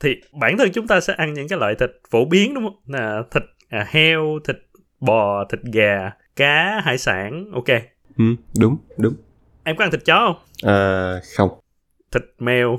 thì 0.01 0.17
bản 0.41 0.59
thân 0.59 0.69
chúng 0.73 0.87
ta 0.87 1.01
sẽ 1.01 1.15
ăn 1.15 1.35
những 1.35 1.49
cái 1.49 1.59
loại 1.59 1.75
thịt 1.75 1.91
phổ 2.11 2.25
biến 2.25 2.55
đúng 2.55 2.65
không? 2.65 2.77
Là 2.87 3.23
thịt 3.31 3.43
à, 3.69 3.87
heo 3.89 4.39
thịt 4.45 4.57
bò 5.01 5.45
thịt 5.51 5.61
gà 5.73 6.11
cá 6.37 6.81
hải 6.85 6.99
sản 6.99 7.45
ok. 7.53 7.69
Ừ, 8.19 8.25
đúng 8.59 8.77
đúng. 8.97 9.15
Em 9.65 9.77
có 9.77 9.85
ăn 9.85 9.91
thịt 9.91 10.05
chó 10.05 10.27
không? 10.27 10.71
À, 10.71 11.21
không. 11.37 11.51
Thịt 12.13 12.23
mèo. 12.39 12.79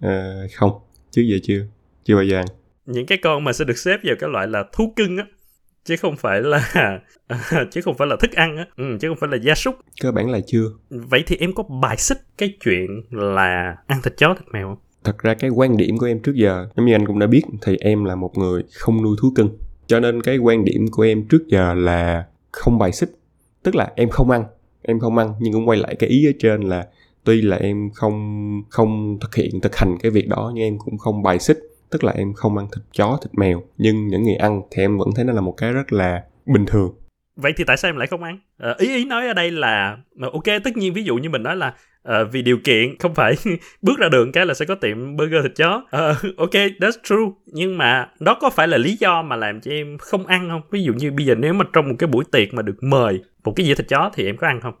À, 0.00 0.42
không. 0.54 0.72
Chứ 1.10 1.22
giờ 1.22 1.36
chưa 1.42 1.66
chưa 2.04 2.14
bao 2.14 2.24
giờ 2.24 2.36
ăn. 2.36 2.46
Những 2.86 3.06
cái 3.06 3.18
con 3.18 3.44
mà 3.44 3.52
sẽ 3.52 3.64
được 3.64 3.78
xếp 3.78 4.00
vào 4.04 4.16
cái 4.18 4.30
loại 4.30 4.46
là 4.46 4.64
thú 4.72 4.92
cưng 4.96 5.16
á 5.16 5.24
chứ 5.84 5.96
không 5.96 6.16
phải 6.16 6.40
là 6.40 7.00
chứ 7.70 7.80
không 7.80 7.96
phải 7.96 8.08
là 8.08 8.16
thức 8.20 8.32
ăn 8.32 8.56
á 8.56 8.66
ừ, 8.76 8.84
chứ 9.00 9.08
không 9.08 9.16
phải 9.20 9.30
là 9.30 9.36
gia 9.36 9.54
súc. 9.54 9.76
Cơ 10.00 10.12
bản 10.12 10.30
là 10.30 10.40
chưa. 10.46 10.64
Vậy 10.90 11.22
thì 11.26 11.36
em 11.40 11.52
có 11.54 11.62
bài 11.82 11.96
xích 11.96 12.18
cái 12.38 12.56
chuyện 12.64 12.86
là 13.10 13.76
ăn 13.86 14.02
thịt 14.02 14.16
chó 14.16 14.34
thịt 14.34 14.48
mèo 14.52 14.68
không 14.68 14.78
thật 15.04 15.18
ra 15.18 15.34
cái 15.34 15.50
quan 15.50 15.76
điểm 15.76 15.98
của 15.98 16.06
em 16.06 16.20
trước 16.20 16.34
giờ 16.34 16.66
giống 16.76 16.86
như 16.86 16.94
anh 16.94 17.06
cũng 17.06 17.18
đã 17.18 17.26
biết 17.26 17.42
thì 17.62 17.76
em 17.80 18.04
là 18.04 18.14
một 18.14 18.38
người 18.38 18.62
không 18.72 19.02
nuôi 19.02 19.16
thú 19.20 19.32
cưng. 19.34 19.58
Cho 19.86 20.00
nên 20.00 20.22
cái 20.22 20.38
quan 20.38 20.64
điểm 20.64 20.86
của 20.90 21.02
em 21.02 21.28
trước 21.28 21.46
giờ 21.46 21.74
là 21.74 22.26
không 22.52 22.78
bài 22.78 22.92
xích. 22.92 23.10
Tức 23.62 23.74
là 23.74 23.92
em 23.96 24.08
không 24.08 24.30
ăn 24.30 24.44
em 24.82 25.00
không 25.00 25.18
ăn 25.18 25.34
nhưng 25.40 25.52
cũng 25.52 25.68
quay 25.68 25.78
lại 25.78 25.96
cái 25.98 26.10
ý 26.10 26.28
ở 26.28 26.32
trên 26.38 26.60
là 26.60 26.86
tuy 27.24 27.42
là 27.42 27.56
em 27.56 27.90
không 27.94 28.62
không 28.70 29.18
thực 29.20 29.34
hiện 29.34 29.60
thực 29.60 29.76
hành 29.76 29.96
cái 30.02 30.10
việc 30.10 30.28
đó 30.28 30.52
nhưng 30.54 30.64
em 30.64 30.78
cũng 30.78 30.98
không 30.98 31.22
bài 31.22 31.38
xích. 31.38 31.58
Tức 31.90 32.04
là 32.04 32.12
em 32.12 32.32
không 32.32 32.58
ăn 32.58 32.66
thịt 32.74 32.84
chó 32.92 33.18
thịt 33.22 33.34
mèo. 33.34 33.62
Nhưng 33.78 34.08
những 34.08 34.22
người 34.22 34.34
ăn 34.34 34.62
thì 34.70 34.82
em 34.82 34.98
vẫn 34.98 35.08
thấy 35.16 35.24
nó 35.24 35.32
là 35.32 35.40
một 35.40 35.54
cái 35.56 35.72
rất 35.72 35.92
là 35.92 36.22
bình 36.46 36.66
thường. 36.66 36.94
Vậy 37.36 37.52
thì 37.56 37.64
tại 37.66 37.76
sao 37.76 37.88
em 37.88 37.96
lại 37.96 38.06
không 38.06 38.22
ăn? 38.22 38.38
À, 38.58 38.74
ý 38.78 38.94
ý 38.94 39.04
nói 39.04 39.26
ở 39.26 39.34
đây 39.34 39.50
là 39.50 39.96
ok 40.32 40.44
tất 40.64 40.76
nhiên 40.76 40.94
ví 40.94 41.04
dụ 41.04 41.16
như 41.16 41.30
mình 41.30 41.42
nói 41.42 41.56
là 41.56 41.74
uh, 42.08 42.32
vì 42.32 42.42
điều 42.42 42.58
kiện 42.64 42.98
không 42.98 43.14
phải 43.14 43.34
bước 43.82 43.98
ra 43.98 44.08
đường 44.08 44.32
cái 44.32 44.46
là 44.46 44.54
sẽ 44.54 44.64
có 44.64 44.74
tiệm 44.74 45.16
burger 45.16 45.42
thịt 45.42 45.52
chó. 45.56 45.76
Uh, 45.76 46.36
ok 46.36 46.54
that's 46.54 46.98
true. 47.02 47.32
Nhưng 47.46 47.78
mà 47.78 48.08
đó 48.20 48.38
có 48.40 48.50
phải 48.50 48.68
là 48.68 48.78
lý 48.78 48.96
do 49.00 49.22
mà 49.22 49.36
làm 49.36 49.60
cho 49.60 49.70
em 49.70 49.98
không 49.98 50.26
ăn 50.26 50.48
không? 50.48 50.62
Ví 50.70 50.82
dụ 50.82 50.92
như 50.92 51.12
bây 51.12 51.26
giờ 51.26 51.34
nếu 51.34 51.54
mà 51.54 51.64
trong 51.72 51.88
một 51.88 51.94
cái 51.98 52.06
buổi 52.06 52.24
tiệc 52.32 52.54
mà 52.54 52.62
được 52.62 52.82
mời 52.82 53.20
một 53.44 53.52
cái 53.56 53.66
dĩa 53.66 53.74
thịt 53.74 53.88
chó 53.88 54.10
thì 54.14 54.26
em 54.26 54.36
có 54.36 54.46
ăn 54.46 54.60
không? 54.60 54.74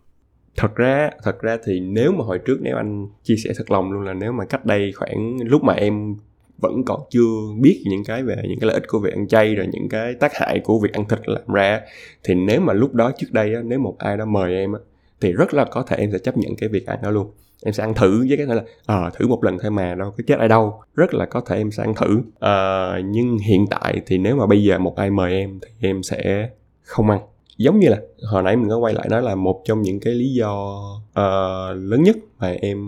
Thật 0.56 0.76
ra 0.76 1.10
thật 1.22 1.42
ra 1.42 1.58
thì 1.66 1.80
nếu 1.80 2.12
mà 2.12 2.24
hồi 2.24 2.38
trước 2.38 2.58
nếu 2.62 2.76
anh 2.76 3.06
chia 3.22 3.36
sẻ 3.36 3.50
thật 3.56 3.70
lòng 3.70 3.92
luôn 3.92 4.02
là 4.02 4.14
nếu 4.14 4.32
mà 4.32 4.44
cách 4.44 4.66
đây 4.66 4.92
khoảng 4.92 5.36
lúc 5.44 5.62
mà 5.62 5.74
em 5.74 6.16
vẫn 6.58 6.84
còn 6.86 7.00
chưa 7.10 7.28
biết 7.60 7.82
những 7.86 8.04
cái 8.04 8.22
về 8.22 8.36
những 8.42 8.58
cái 8.60 8.66
lợi 8.66 8.74
ích 8.74 8.88
của 8.88 8.98
việc 8.98 9.12
ăn 9.14 9.28
chay 9.28 9.54
rồi 9.54 9.66
những 9.72 9.88
cái 9.88 10.14
tác 10.14 10.34
hại 10.34 10.60
của 10.64 10.80
việc 10.80 10.92
ăn 10.92 11.08
thịt 11.08 11.18
làm 11.24 11.54
ra 11.54 11.80
thì 12.24 12.34
nếu 12.34 12.60
mà 12.60 12.72
lúc 12.72 12.94
đó 12.94 13.12
trước 13.18 13.26
đây 13.30 13.54
á, 13.54 13.60
nếu 13.64 13.78
một 13.78 13.96
ai 13.98 14.16
đó 14.16 14.24
mời 14.24 14.54
em 14.54 14.72
á, 14.72 14.78
thì 15.24 15.32
rất 15.32 15.54
là 15.54 15.64
có 15.64 15.82
thể 15.82 15.96
em 15.96 16.12
sẽ 16.12 16.18
chấp 16.18 16.36
nhận 16.36 16.56
cái 16.56 16.68
việc 16.68 16.86
ăn 16.86 16.98
đó 17.02 17.10
luôn. 17.10 17.30
Em 17.62 17.74
sẽ 17.74 17.82
ăn 17.82 17.94
thử 17.94 18.26
với 18.28 18.36
cái 18.36 18.46
này 18.46 18.56
là 18.56 18.62
ờ 18.86 19.02
à, 19.04 19.10
thử 19.14 19.26
một 19.26 19.44
lần 19.44 19.58
thôi 19.62 19.70
mà 19.70 19.94
đâu 19.94 20.10
có 20.10 20.24
chết 20.26 20.38
ai 20.38 20.48
đâu. 20.48 20.82
Rất 20.94 21.14
là 21.14 21.26
có 21.26 21.40
thể 21.40 21.56
em 21.56 21.70
sẽ 21.70 21.82
ăn 21.82 21.94
thử. 21.94 22.20
À, 22.40 22.98
nhưng 23.04 23.38
hiện 23.38 23.66
tại 23.70 24.02
thì 24.06 24.18
nếu 24.18 24.36
mà 24.36 24.46
bây 24.46 24.64
giờ 24.64 24.78
một 24.78 24.96
ai 24.96 25.10
mời 25.10 25.32
em 25.32 25.60
thì 25.62 25.88
em 25.88 26.02
sẽ 26.02 26.48
không 26.82 27.10
ăn. 27.10 27.20
Giống 27.56 27.78
như 27.78 27.88
là 27.88 28.00
hồi 28.30 28.42
nãy 28.42 28.56
mình 28.56 28.68
có 28.68 28.76
quay 28.76 28.94
lại 28.94 29.08
nói 29.10 29.22
là 29.22 29.34
một 29.34 29.62
trong 29.64 29.82
những 29.82 30.00
cái 30.00 30.14
lý 30.14 30.34
do 30.34 30.80
uh, 31.10 31.76
lớn 31.76 32.02
nhất 32.02 32.16
mà 32.38 32.56
em 32.60 32.78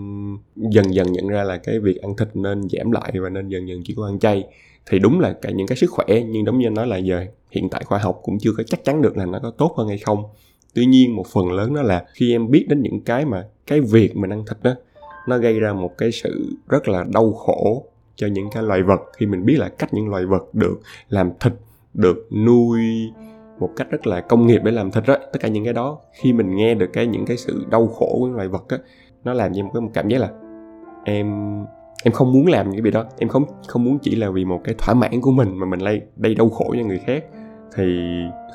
dần 0.56 0.94
dần 0.94 1.12
nhận 1.12 1.28
ra 1.28 1.44
là 1.44 1.56
cái 1.56 1.80
việc 1.80 2.02
ăn 2.02 2.16
thịt 2.16 2.28
nên 2.34 2.68
giảm 2.68 2.92
lại 2.92 3.12
và 3.22 3.28
nên 3.28 3.48
dần 3.48 3.68
dần 3.68 3.82
chỉ 3.84 3.94
có 3.96 4.06
ăn 4.06 4.18
chay 4.18 4.44
thì 4.86 4.98
đúng 4.98 5.20
là 5.20 5.32
cả 5.32 5.50
những 5.50 5.66
cái 5.66 5.76
sức 5.76 5.90
khỏe 5.90 6.06
nhưng 6.08 6.44
đúng 6.44 6.58
như 6.58 6.66
anh 6.66 6.74
nói 6.74 6.86
là 6.86 6.96
giờ 6.96 7.26
hiện 7.50 7.68
tại 7.68 7.82
khoa 7.84 7.98
học 7.98 8.20
cũng 8.22 8.38
chưa 8.40 8.50
có 8.56 8.62
chắc 8.62 8.84
chắn 8.84 9.02
được 9.02 9.16
là 9.16 9.26
nó 9.26 9.38
có 9.42 9.50
tốt 9.50 9.74
hơn 9.76 9.88
hay 9.88 9.98
không 9.98 10.24
tuy 10.76 10.86
nhiên 10.86 11.16
một 11.16 11.26
phần 11.26 11.52
lớn 11.52 11.74
đó 11.74 11.82
là 11.82 12.04
khi 12.14 12.32
em 12.32 12.50
biết 12.50 12.66
đến 12.68 12.82
những 12.82 13.00
cái 13.00 13.24
mà, 13.24 13.44
cái 13.66 13.80
việc 13.80 14.16
mình 14.16 14.32
ăn 14.32 14.44
thịt 14.46 14.58
đó, 14.62 14.74
nó 15.28 15.38
gây 15.38 15.60
ra 15.60 15.72
một 15.72 15.98
cái 15.98 16.12
sự 16.12 16.56
rất 16.68 16.88
là 16.88 17.04
đau 17.14 17.32
khổ 17.32 17.84
cho 18.16 18.26
những 18.26 18.50
cái 18.52 18.62
loài 18.62 18.82
vật. 18.82 19.00
Khi 19.16 19.26
mình 19.26 19.44
biết 19.44 19.56
là 19.58 19.68
cách 19.68 19.94
những 19.94 20.08
loài 20.08 20.26
vật 20.26 20.54
được 20.54 20.80
làm 21.08 21.30
thịt, 21.40 21.52
được 21.94 22.28
nuôi 22.32 22.82
một 23.58 23.70
cách 23.76 23.90
rất 23.90 24.06
là 24.06 24.20
công 24.20 24.46
nghiệp 24.46 24.60
để 24.64 24.72
làm 24.72 24.90
thịt 24.90 25.04
đó, 25.06 25.16
tất 25.32 25.38
cả 25.40 25.48
những 25.48 25.64
cái 25.64 25.72
đó, 25.72 25.98
khi 26.12 26.32
mình 26.32 26.56
nghe 26.56 26.74
được 26.74 26.90
cái 26.92 27.06
những 27.06 27.26
cái 27.26 27.36
sự 27.36 27.66
đau 27.70 27.86
khổ 27.86 28.16
của 28.20 28.28
loài 28.28 28.48
vật 28.48 28.68
á 28.68 28.78
nó 29.24 29.32
làm 29.32 29.54
cho 29.54 29.60
em 29.60 29.70
có 29.74 29.80
một 29.80 29.90
cảm 29.94 30.08
giác 30.08 30.20
là 30.20 30.30
em 31.04 31.26
em 32.04 32.12
không 32.12 32.32
muốn 32.32 32.46
làm 32.46 32.66
những 32.66 32.74
cái 32.74 32.82
việc 32.82 32.94
đó. 32.94 33.04
Em 33.18 33.28
không 33.28 33.44
không 33.66 33.84
muốn 33.84 33.98
chỉ 34.02 34.16
là 34.16 34.30
vì 34.30 34.44
một 34.44 34.60
cái 34.64 34.74
thỏa 34.78 34.94
mãn 34.94 35.20
của 35.20 35.30
mình 35.30 35.58
mà 35.58 35.66
mình 35.66 35.80
lay 35.80 36.00
đây 36.16 36.34
đau 36.34 36.48
khổ 36.48 36.74
cho 36.78 36.86
người 36.86 36.98
khác. 37.06 37.24
Thì 37.76 37.84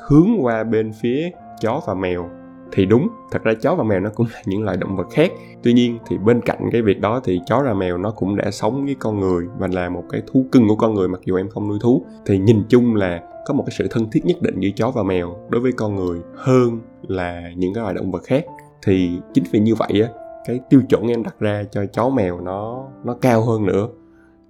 hướng 0.07 0.27
qua 0.39 0.63
bên 0.63 0.91
phía 1.01 1.31
chó 1.61 1.81
và 1.87 1.93
mèo. 1.93 2.29
Thì 2.71 2.85
đúng, 2.85 3.07
thật 3.31 3.43
ra 3.43 3.53
chó 3.61 3.75
và 3.75 3.83
mèo 3.83 3.99
nó 3.99 4.09
cũng 4.15 4.27
là 4.33 4.41
những 4.45 4.63
loài 4.63 4.77
động 4.77 4.95
vật 4.95 5.07
khác. 5.11 5.31
Tuy 5.63 5.73
nhiên 5.73 5.97
thì 6.07 6.17
bên 6.17 6.41
cạnh 6.41 6.69
cái 6.71 6.81
việc 6.81 7.01
đó 7.01 7.21
thì 7.23 7.41
chó 7.47 7.61
và 7.65 7.73
mèo 7.73 7.97
nó 7.97 8.11
cũng 8.11 8.35
đã 8.35 8.51
sống 8.51 8.85
với 8.85 8.95
con 8.99 9.19
người 9.19 9.45
và 9.57 9.67
là 9.67 9.89
một 9.89 10.03
cái 10.09 10.21
thú 10.27 10.45
cưng 10.51 10.67
của 10.67 10.75
con 10.75 10.93
người 10.93 11.07
mặc 11.07 11.21
dù 11.25 11.35
em 11.35 11.49
không 11.49 11.67
nuôi 11.67 11.79
thú. 11.81 12.05
Thì 12.25 12.37
nhìn 12.37 12.63
chung 12.69 12.95
là 12.95 13.21
có 13.45 13.53
một 13.53 13.63
cái 13.67 13.75
sự 13.77 13.87
thân 13.91 14.09
thiết 14.11 14.25
nhất 14.25 14.41
định 14.41 14.59
giữa 14.59 14.69
chó 14.75 14.91
và 14.91 15.03
mèo 15.03 15.35
đối 15.49 15.61
với 15.61 15.71
con 15.71 15.95
người 15.95 16.19
hơn 16.35 16.79
là 17.07 17.51
những 17.55 17.73
cái 17.73 17.81
loài 17.81 17.93
động 17.93 18.11
vật 18.11 18.23
khác. 18.23 18.45
Thì 18.85 19.19
chính 19.33 19.43
vì 19.51 19.59
như 19.59 19.75
vậy 19.75 20.01
á, 20.01 20.09
cái 20.45 20.59
tiêu 20.69 20.81
chuẩn 20.89 21.07
em 21.07 21.23
đặt 21.23 21.35
ra 21.39 21.63
cho 21.71 21.85
chó 21.85 22.09
mèo 22.09 22.41
nó 22.41 22.83
nó 23.03 23.15
cao 23.21 23.41
hơn 23.41 23.65
nữa. 23.65 23.87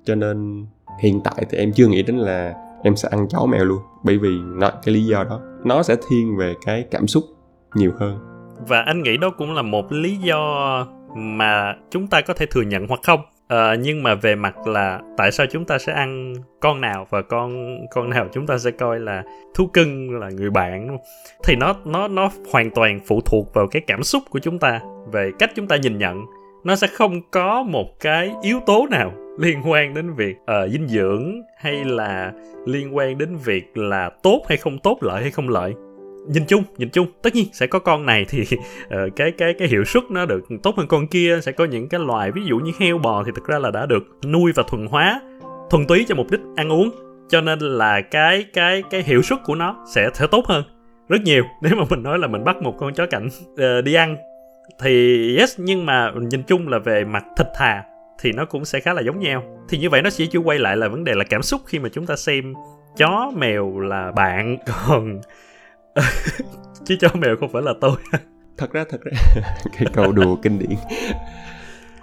Cho 0.04 0.16
nên 0.16 0.66
hiện 1.02 1.22
tại 1.24 1.46
thì 1.50 1.58
em 1.58 1.72
chưa 1.74 1.88
nghĩ 1.88 2.04
đến 2.04 2.18
là 2.18 2.54
em 2.84 2.96
sẽ 2.96 3.10
ăn 3.12 3.28
chó 3.30 3.46
mèo 3.46 3.66
luôn. 3.66 3.82
Bởi 4.04 4.18
vì 4.18 4.30
nó 4.44 4.72
cái 4.84 4.96
lý 4.96 5.06
do 5.06 5.24
đó 5.24 5.40
nó 5.64 5.84
sẽ 5.84 5.96
thiên 6.10 6.38
về 6.38 6.54
cái 6.66 6.86
cảm 6.92 7.08
xúc 7.08 7.24
nhiều 7.76 7.92
hơn. 8.00 8.20
Và 8.68 8.82
anh 8.82 9.04
nghĩ 9.04 9.18
đó 9.18 9.30
cũng 9.38 9.54
là 9.54 9.62
một 9.62 9.92
lý 9.92 10.16
do 10.16 10.86
mà 11.16 11.76
chúng 11.90 12.08
ta 12.08 12.22
có 12.22 12.34
thể 12.34 12.46
thừa 12.46 12.62
nhận 12.62 12.88
hoặc 12.88 13.00
không? 13.04 13.20
À, 13.48 13.76
nhưng 13.76 14.04
mà 14.04 14.16
về 14.16 14.36
mặt 14.36 14.68
là 14.68 15.00
tại 15.18 15.32
sao 15.32 15.46
chúng 15.52 15.66
ta 15.66 15.78
sẽ 15.78 15.94
ăn 15.94 16.34
con 16.60 16.82
nào 16.82 17.08
và 17.10 17.22
con 17.22 17.78
con 17.92 18.10
nào 18.10 18.28
chúng 18.34 18.48
ta 18.48 18.58
sẽ 18.58 18.72
coi 18.72 19.00
là 19.00 19.24
thú 19.56 19.68
cưng 19.68 20.20
là 20.20 20.30
người 20.30 20.50
bạn 20.50 20.98
thì 21.44 21.56
nó 21.56 21.74
nó 21.86 22.08
nó 22.08 22.30
hoàn 22.52 22.70
toàn 22.72 23.00
phụ 23.08 23.22
thuộc 23.26 23.54
vào 23.54 23.68
cái 23.68 23.82
cảm 23.88 24.04
xúc 24.04 24.24
của 24.30 24.40
chúng 24.40 24.60
ta 24.60 24.80
về 25.12 25.32
cách 25.40 25.52
chúng 25.56 25.68
ta 25.68 25.76
nhìn 25.76 25.98
nhận. 25.98 26.26
Nó 26.64 26.76
sẽ 26.76 26.88
không 26.88 27.22
có 27.32 27.64
một 27.64 28.00
cái 28.00 28.32
yếu 28.42 28.60
tố 28.66 28.88
nào 28.92 29.12
liên 29.40 29.62
quan 29.66 29.94
đến 29.94 30.14
việc 30.14 30.36
uh, 30.42 30.72
dinh 30.72 30.88
dưỡng 30.88 31.42
hay 31.58 31.86
là 31.86 32.34
liên 32.66 32.96
quan 32.96 33.18
đến 33.18 33.38
việc 33.46 33.78
là 33.78 34.10
tốt 34.24 34.42
hay 34.50 34.58
không 34.58 34.80
tốt 34.80 34.98
lợi 35.02 35.22
hay 35.22 35.32
không 35.32 35.50
lợi? 35.50 35.74
Nhìn 36.28 36.46
chung 36.48 36.64
nhìn 36.78 36.90
chung. 36.90 37.08
Tất 37.22 37.36
nhiên 37.36 37.46
sẽ 37.54 37.68
có 37.68 37.80
con 37.80 38.06
này 38.06 38.26
thì 38.30 38.42
uh, 38.42 39.16
cái 39.16 39.32
cái 39.32 39.54
cái 39.60 39.68
hiệu 39.68 39.84
suất 39.84 40.04
nó 40.12 40.26
được 40.26 40.44
tốt 40.64 40.78
hơn 40.78 40.88
con 40.88 41.08
kia. 41.08 41.40
Sẽ 41.42 41.52
có 41.52 41.66
những 41.66 41.90
cái 41.90 42.00
loài 42.00 42.32
ví 42.32 42.42
dụ 42.46 42.58
như 42.58 42.72
heo 42.80 42.98
bò 42.98 43.24
thì 43.24 43.32
thực 43.36 43.46
ra 43.48 43.60
là 43.60 43.72
đã 43.72 43.86
được 43.86 44.04
nuôi 44.26 44.52
và 44.56 44.64
thuần 44.68 44.86
hóa 44.86 45.22
thuần 45.70 45.88
túy 45.88 46.06
cho 46.08 46.16
mục 46.16 46.32
đích 46.32 46.42
ăn 46.56 46.72
uống. 46.72 46.92
Cho 47.30 47.42
nên 47.42 47.60
là 47.60 48.02
cái 48.02 48.46
cái 48.54 48.84
cái 48.90 49.04
hiệu 49.04 49.22
suất 49.22 49.40
của 49.44 49.56
nó 49.56 49.86
sẽ 49.96 50.10
sẽ 50.14 50.28
tốt 50.28 50.46
hơn 50.48 50.64
rất 51.10 51.22
nhiều. 51.22 51.44
Nếu 51.62 51.76
mà 51.76 51.84
mình 51.90 52.04
nói 52.04 52.20
là 52.20 52.28
mình 52.28 52.44
bắt 52.44 52.62
một 52.62 52.76
con 52.80 52.94
chó 52.94 53.06
cảnh 53.06 53.30
uh, 53.54 53.84
đi 53.84 53.94
ăn 53.94 54.18
thì 54.80 55.38
yes 55.38 55.60
nhưng 55.60 55.86
mà 55.86 56.12
nhìn 56.16 56.44
chung 56.44 56.68
là 56.68 56.80
về 56.80 57.06
mặt 57.06 57.24
thịt 57.38 57.48
thà 57.56 57.84
thì 58.22 58.32
nó 58.32 58.46
cũng 58.46 58.66
sẽ 58.66 58.80
khá 58.80 58.94
là 58.94 59.02
giống 59.02 59.20
nhau. 59.20 59.44
Thì 59.70 59.78
như 59.78 59.90
vậy 59.90 60.02
nó 60.02 60.10
sẽ 60.10 60.26
chỉ 60.32 60.38
quay 60.38 60.60
lại 60.60 60.78
là 60.78 60.88
vấn 60.88 61.04
đề 61.04 61.14
là 61.14 61.24
cảm 61.30 61.42
xúc 61.42 61.62
khi 61.66 61.80
mà 61.80 61.90
chúng 61.90 62.06
ta 62.06 62.16
xem 62.16 62.54
chó, 62.98 63.32
mèo 63.36 63.80
là 63.80 64.12
bạn. 64.12 64.58
Còn 64.88 65.22
chứ 66.86 66.96
chó, 67.00 67.10
mèo 67.14 67.36
không 67.40 67.52
phải 67.52 67.62
là 67.62 67.74
tôi. 67.82 67.96
Thật 68.58 68.72
ra 68.72 68.84
thật 68.90 69.02
ra, 69.02 69.12
cái 69.78 69.88
câu 69.94 70.12
đùa 70.12 70.36
kinh 70.36 70.60
điển. 70.60 70.70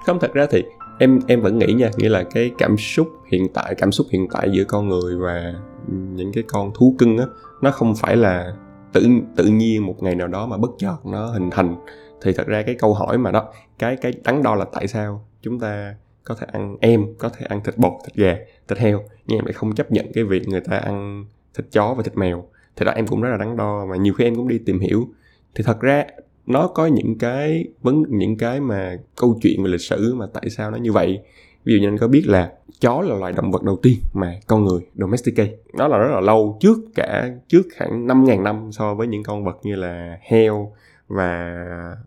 Không, 0.06 0.18
thật 0.20 0.32
ra 0.34 0.46
thì 0.50 0.62
em 0.98 1.20
em 1.26 1.40
vẫn 1.40 1.58
nghĩ 1.58 1.72
nha, 1.72 1.90
nghĩa 1.96 2.08
là 2.08 2.24
cái 2.34 2.50
cảm 2.58 2.76
xúc 2.76 3.08
hiện 3.32 3.46
tại, 3.54 3.74
cảm 3.74 3.92
xúc 3.92 4.06
hiện 4.12 4.28
tại 4.32 4.50
giữa 4.52 4.64
con 4.64 4.88
người 4.88 5.16
và 5.16 5.54
những 5.88 6.32
cái 6.32 6.44
con 6.46 6.70
thú 6.74 6.94
cưng 6.98 7.18
á, 7.18 7.24
nó 7.62 7.70
không 7.70 7.94
phải 7.94 8.16
là 8.16 8.52
tự 8.92 9.06
tự 9.36 9.44
nhiên 9.44 9.86
một 9.86 10.02
ngày 10.02 10.14
nào 10.14 10.28
đó 10.28 10.46
mà 10.46 10.56
bất 10.56 10.70
chợt 10.78 10.96
nó 11.04 11.26
hình 11.26 11.50
thành. 11.50 11.76
Thì 12.22 12.32
thật 12.32 12.46
ra 12.46 12.62
cái 12.62 12.74
câu 12.74 12.94
hỏi 12.94 13.18
mà 13.18 13.30
đó, 13.30 13.52
cái 13.78 13.96
cái 13.96 14.12
đắn 14.24 14.42
đo 14.42 14.54
là 14.54 14.64
tại 14.72 14.88
sao 14.88 15.26
chúng 15.42 15.60
ta 15.60 15.94
có 16.28 16.34
thể 16.34 16.46
ăn 16.52 16.76
em 16.80 17.06
có 17.18 17.28
thể 17.28 17.46
ăn 17.48 17.60
thịt 17.64 17.76
bò, 17.76 18.00
thịt 18.04 18.14
gà, 18.14 18.36
thịt 18.68 18.78
heo. 18.78 19.02
Nhưng 19.26 19.38
em 19.38 19.44
lại 19.44 19.52
không 19.52 19.74
chấp 19.74 19.92
nhận 19.92 20.12
cái 20.12 20.24
việc 20.24 20.48
người 20.48 20.60
ta 20.60 20.76
ăn 20.76 21.24
thịt 21.54 21.66
chó 21.70 21.94
và 21.94 22.02
thịt 22.02 22.16
mèo. 22.16 22.44
Thì 22.76 22.84
đó, 22.84 22.92
em 22.92 23.06
cũng 23.06 23.22
rất 23.22 23.30
là 23.30 23.36
đắn 23.36 23.56
đo 23.56 23.86
mà 23.90 23.96
nhiều 23.96 24.14
khi 24.14 24.24
em 24.24 24.34
cũng 24.34 24.48
đi 24.48 24.58
tìm 24.58 24.80
hiểu. 24.80 25.08
Thì 25.54 25.64
thật 25.66 25.80
ra, 25.80 26.06
nó 26.46 26.66
có 26.66 26.86
những 26.86 27.18
cái 27.18 27.64
vấn, 27.82 28.02
những 28.08 28.36
cái 28.36 28.60
mà 28.60 28.98
câu 29.16 29.38
chuyện 29.42 29.62
về 29.62 29.70
lịch 29.70 29.80
sử 29.80 30.14
mà 30.14 30.26
tại 30.32 30.50
sao 30.50 30.70
nó 30.70 30.76
như 30.76 30.92
vậy. 30.92 31.18
Ví 31.64 31.74
dụ 31.74 31.80
như 31.80 31.88
anh 31.88 31.98
có 31.98 32.08
biết 32.08 32.22
là 32.26 32.52
chó 32.80 33.00
là 33.00 33.14
loài 33.16 33.32
động 33.32 33.50
vật 33.50 33.62
đầu 33.62 33.76
tiên 33.82 33.98
mà 34.12 34.34
con 34.46 34.64
người 34.64 34.80
domesticate. 34.94 35.52
Nó 35.74 35.88
là 35.88 35.98
rất 35.98 36.10
là 36.14 36.20
lâu, 36.20 36.56
trước 36.60 36.78
cả, 36.94 37.30
trước 37.48 37.62
khoảng 37.78 38.06
5.000 38.06 38.42
năm 38.42 38.72
so 38.72 38.94
với 38.94 39.06
những 39.06 39.22
con 39.22 39.44
vật 39.44 39.58
như 39.62 39.74
là 39.74 40.18
heo 40.22 40.72
và 41.08 41.54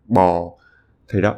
bò. 0.06 0.50
Thì 1.12 1.20
đó, 1.20 1.34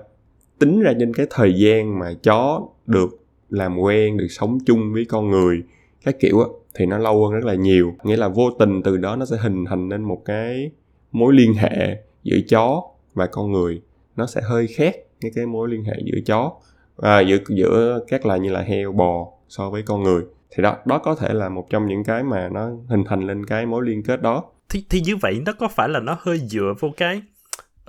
tính 0.59 0.81
ra 0.81 0.93
trên 1.01 1.15
cái 1.15 1.27
thời 1.31 1.55
gian 1.55 1.99
mà 1.99 2.15
chó 2.23 2.61
được 2.87 3.09
làm 3.51 3.79
quen 3.79 4.17
được 4.17 4.29
sống 4.31 4.59
chung 4.67 4.93
với 4.93 5.05
con 5.05 5.31
người 5.31 5.63
các 6.05 6.17
kiểu 6.21 6.41
á 6.41 6.47
thì 6.75 6.87
nó 6.87 6.99
lâu 6.99 7.27
hơn 7.27 7.33
rất 7.33 7.45
là 7.45 7.55
nhiều. 7.55 7.95
Nghĩa 8.05 8.17
là 8.17 8.29
vô 8.29 8.51
tình 8.59 8.83
từ 8.83 8.97
đó 8.97 9.17
nó 9.17 9.25
sẽ 9.25 9.37
hình 9.37 9.65
thành 9.65 9.89
nên 9.89 10.03
một 10.03 10.23
cái 10.25 10.71
mối 11.13 11.35
liên 11.35 11.55
hệ 11.55 11.97
giữa 12.23 12.37
chó 12.49 12.83
và 13.15 13.27
con 13.27 13.53
người. 13.53 13.83
Nó 14.17 14.27
sẽ 14.27 14.41
hơi 14.41 14.67
khác 14.67 14.97
những 15.21 15.33
cái 15.35 15.47
mối 15.47 15.69
liên 15.69 15.85
hệ 15.85 15.95
giữa 16.05 16.21
chó 16.27 16.53
à, 16.97 17.21
giữa 17.21 17.39
giữa 17.49 18.05
các 18.09 18.27
loài 18.27 18.41
như 18.41 18.51
là 18.51 18.61
heo 18.61 18.93
bò 18.93 19.27
so 19.49 19.71
với 19.71 19.83
con 19.83 20.03
người. 20.03 20.23
Thì 20.51 20.63
đó 20.63 20.77
đó 20.87 20.99
có 20.99 21.15
thể 21.15 21.35
là 21.35 21.49
một 21.49 21.71
trong 21.71 21.87
những 21.87 22.05
cái 22.05 22.23
mà 22.25 22.49
nó 22.49 22.71
hình 22.89 23.05
thành 23.07 23.27
lên 23.27 23.47
cái 23.47 23.67
mối 23.67 23.85
liên 23.87 24.03
kết 24.03 24.23
đó. 24.23 24.45
Thì 24.69 24.85
thì 24.91 25.01
như 25.01 25.17
vậy 25.17 25.43
nó 25.47 25.53
có 25.53 25.69
phải 25.69 25.89
là 25.89 26.01
nó 26.01 26.17
hơi 26.21 26.39
dựa 26.39 26.75
vô 26.81 26.91
cái 26.97 27.23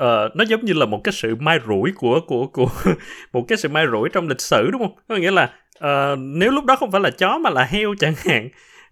uh, 0.01 0.35
nó 0.35 0.43
giống 0.47 0.65
như 0.65 0.73
là 0.73 0.85
một 0.85 1.01
cái 1.03 1.11
sự 1.11 1.35
mai 1.35 1.59
rủi 1.67 1.91
của 1.95 2.19
của 2.27 2.47
của 2.47 2.69
một 3.33 3.45
cái 3.47 3.57
sự 3.57 3.69
mai 3.69 3.85
rủi 3.91 4.09
trong 4.09 4.27
lịch 4.27 4.41
sử 4.41 4.69
đúng 4.71 4.81
không? 4.81 4.95
Có 5.07 5.15
nghĩa 5.15 5.31
là 5.31 5.53
uh, 5.77 6.19
nếu 6.19 6.51
lúc 6.51 6.65
đó 6.65 6.75
không 6.75 6.91
phải 6.91 7.01
là 7.01 7.09
chó 7.09 7.37
mà 7.37 7.49
là 7.49 7.63
heo 7.63 7.95
chẳng 7.99 8.13
hạn 8.17 8.49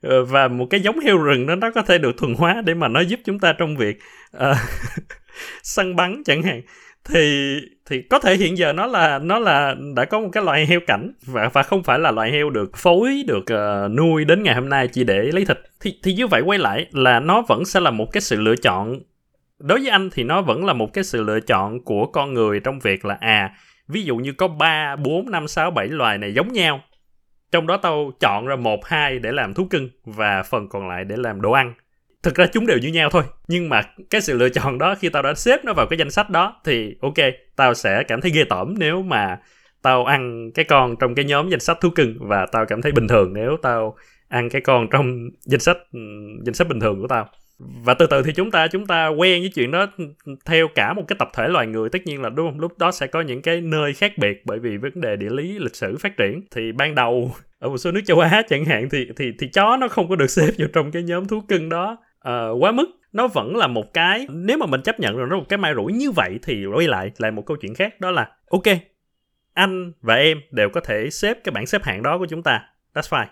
uh, 0.07 0.29
và 0.29 0.47
một 0.47 0.67
cái 0.69 0.79
giống 0.79 0.99
heo 0.99 1.17
rừng 1.17 1.47
đó 1.47 1.55
nó 1.55 1.71
có 1.71 1.81
thể 1.81 1.97
được 1.97 2.17
thuần 2.17 2.35
hóa 2.35 2.61
để 2.65 2.73
mà 2.73 2.87
nó 2.87 2.99
giúp 3.01 3.19
chúng 3.25 3.39
ta 3.39 3.53
trong 3.53 3.77
việc 3.77 3.99
uh, 4.37 4.41
săn 5.63 5.95
bắn 5.95 6.23
chẳng 6.25 6.43
hạn. 6.43 6.61
Thì 7.05 7.55
thì 7.85 8.01
có 8.01 8.19
thể 8.19 8.35
hiện 8.35 8.57
giờ 8.57 8.73
nó 8.73 8.87
là 8.87 9.19
nó 9.19 9.39
là 9.39 9.75
đã 9.95 10.05
có 10.05 10.19
một 10.19 10.29
cái 10.31 10.43
loại 10.43 10.65
heo 10.65 10.79
cảnh 10.87 11.11
và 11.25 11.49
và 11.53 11.63
không 11.63 11.83
phải 11.83 11.99
là 11.99 12.11
loại 12.11 12.31
heo 12.31 12.49
được 12.49 12.77
phối 12.77 13.23
được 13.27 13.45
uh, 13.53 13.91
nuôi 13.91 14.25
đến 14.25 14.43
ngày 14.43 14.55
hôm 14.55 14.69
nay 14.69 14.87
chỉ 14.87 15.03
để 15.03 15.23
lấy 15.33 15.45
thịt. 15.45 15.59
Thì 15.81 15.99
thì 16.03 16.13
như 16.13 16.27
vậy 16.27 16.41
quay 16.41 16.59
lại 16.59 16.87
là 16.91 17.19
nó 17.19 17.41
vẫn 17.47 17.65
sẽ 17.65 17.79
là 17.79 17.91
một 17.91 18.05
cái 18.11 18.21
sự 18.21 18.41
lựa 18.41 18.55
chọn 18.55 18.99
đối 19.63 19.79
với 19.79 19.89
anh 19.89 20.09
thì 20.09 20.23
nó 20.23 20.41
vẫn 20.41 20.65
là 20.65 20.73
một 20.73 20.93
cái 20.93 21.03
sự 21.03 21.23
lựa 21.23 21.39
chọn 21.39 21.83
của 21.83 22.05
con 22.05 22.33
người 22.33 22.59
trong 22.59 22.79
việc 22.79 23.05
là 23.05 23.17
à 23.19 23.55
ví 23.87 24.03
dụ 24.03 24.15
như 24.15 24.33
có 24.33 24.47
3, 24.47 24.95
4, 24.95 25.31
5, 25.31 25.47
6, 25.47 25.71
7 25.71 25.87
loài 25.87 26.17
này 26.17 26.33
giống 26.33 26.53
nhau 26.53 26.81
trong 27.51 27.67
đó 27.67 27.77
tao 27.77 28.11
chọn 28.19 28.45
ra 28.45 28.55
một 28.55 28.85
hai 28.85 29.19
để 29.19 29.31
làm 29.31 29.53
thú 29.53 29.67
cưng 29.69 29.89
và 30.05 30.43
phần 30.43 30.69
còn 30.69 30.87
lại 30.87 31.03
để 31.05 31.15
làm 31.17 31.41
đồ 31.41 31.51
ăn. 31.51 31.73
Thực 32.23 32.35
ra 32.35 32.45
chúng 32.45 32.67
đều 32.67 32.77
như 32.77 32.87
nhau 32.87 33.09
thôi 33.09 33.23
nhưng 33.47 33.69
mà 33.69 33.81
cái 34.09 34.21
sự 34.21 34.37
lựa 34.37 34.49
chọn 34.49 34.77
đó 34.77 34.95
khi 34.95 35.09
tao 35.09 35.21
đã 35.21 35.33
xếp 35.33 35.65
nó 35.65 35.73
vào 35.73 35.87
cái 35.87 35.99
danh 35.99 36.11
sách 36.11 36.29
đó 36.29 36.61
thì 36.65 36.95
ok 37.01 37.13
tao 37.55 37.73
sẽ 37.73 38.03
cảm 38.07 38.21
thấy 38.21 38.31
ghê 38.31 38.43
tởm 38.49 38.75
nếu 38.77 39.01
mà 39.01 39.39
tao 39.81 40.05
ăn 40.05 40.51
cái 40.53 40.65
con 40.65 40.95
trong 40.99 41.15
cái 41.15 41.25
nhóm 41.25 41.49
danh 41.49 41.59
sách 41.59 41.77
thú 41.81 41.89
cưng 41.89 42.17
và 42.19 42.45
tao 42.51 42.65
cảm 42.65 42.81
thấy 42.81 42.91
bình 42.91 43.07
thường 43.07 43.33
nếu 43.33 43.57
tao 43.61 43.95
ăn 44.27 44.49
cái 44.49 44.61
con 44.61 44.87
trong 44.91 45.29
danh 45.45 45.59
sách 45.59 45.77
ừ, 45.91 45.99
danh 46.45 46.53
sách 46.53 46.67
bình 46.67 46.79
thường 46.79 47.01
của 47.01 47.07
tao 47.07 47.29
và 47.83 47.93
từ 47.93 48.07
từ 48.07 48.23
thì 48.23 48.31
chúng 48.33 48.51
ta 48.51 48.67
chúng 48.67 48.85
ta 48.85 49.07
quen 49.07 49.41
với 49.41 49.51
chuyện 49.55 49.71
đó 49.71 49.87
theo 50.45 50.67
cả 50.75 50.93
một 50.93 51.03
cái 51.07 51.15
tập 51.19 51.29
thể 51.33 51.47
loài 51.47 51.67
người. 51.67 51.89
Tất 51.89 51.99
nhiên 52.05 52.21
là 52.21 52.29
đúng 52.29 52.47
không? 52.47 52.59
Lúc 52.59 52.77
đó 52.77 52.91
sẽ 52.91 53.07
có 53.07 53.21
những 53.21 53.41
cái 53.41 53.61
nơi 53.61 53.93
khác 53.93 54.17
biệt 54.17 54.41
bởi 54.45 54.59
vì 54.59 54.77
vấn 54.77 55.01
đề 55.01 55.15
địa 55.15 55.29
lý 55.29 55.59
lịch 55.59 55.75
sử 55.75 55.97
phát 55.97 56.17
triển. 56.17 56.41
Thì 56.51 56.71
ban 56.71 56.95
đầu 56.95 57.31
ở 57.59 57.69
một 57.69 57.77
số 57.77 57.91
nước 57.91 58.01
châu 58.05 58.19
Á 58.19 58.41
chẳng 58.49 58.65
hạn 58.65 58.89
thì 58.89 59.07
thì 59.15 59.31
thì 59.39 59.47
chó 59.47 59.77
nó 59.77 59.87
không 59.87 60.09
có 60.09 60.15
được 60.15 60.27
xếp 60.29 60.51
vào 60.57 60.67
trong 60.73 60.91
cái 60.91 61.03
nhóm 61.03 61.25
thú 61.25 61.41
cưng 61.47 61.69
đó. 61.69 61.97
Uh, 62.29 62.63
quá 62.63 62.71
mức. 62.71 62.85
Nó 63.13 63.27
vẫn 63.27 63.55
là 63.55 63.67
một 63.67 63.93
cái 63.93 64.27
nếu 64.29 64.57
mà 64.57 64.65
mình 64.65 64.81
chấp 64.81 64.99
nhận 64.99 65.17
rồi 65.17 65.27
nó 65.29 65.37
một 65.37 65.45
cái 65.49 65.57
mai 65.57 65.73
rủi 65.75 65.93
như 65.93 66.11
vậy 66.11 66.39
thì 66.43 66.65
quay 66.65 66.87
lại 66.87 67.11
lại 67.17 67.31
một 67.31 67.45
câu 67.45 67.57
chuyện 67.57 67.75
khác 67.75 68.01
đó 68.01 68.11
là 68.11 68.29
ok 68.49 68.63
anh 69.53 69.91
và 70.01 70.15
em 70.15 70.41
đều 70.51 70.69
có 70.69 70.81
thể 70.81 71.09
xếp 71.09 71.37
cái 71.43 71.51
bảng 71.51 71.65
xếp 71.65 71.83
hạng 71.83 72.03
đó 72.03 72.17
của 72.17 72.25
chúng 72.29 72.43
ta. 72.43 72.65
That's 72.93 73.17
fine 73.19 73.27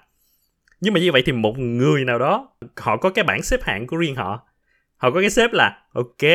nhưng 0.82 0.94
mà 0.94 1.00
như 1.00 1.12
vậy 1.12 1.24
thì 1.26 1.32
một 1.32 1.60
người 1.60 2.06
nào 2.06 2.20
đó, 2.20 2.50
họ 2.78 2.98
có 2.98 3.10
cái 3.10 3.24
bảng 3.24 3.44
xếp 3.44 3.64
hạng 3.64 3.88
của 3.88 3.98
riêng 3.98 4.16
họ. 4.16 4.48
Họ 4.98 5.12
có 5.12 5.22
cái 5.22 5.30
xếp 5.30 5.54
là, 5.54 5.78
ok, 5.94 6.32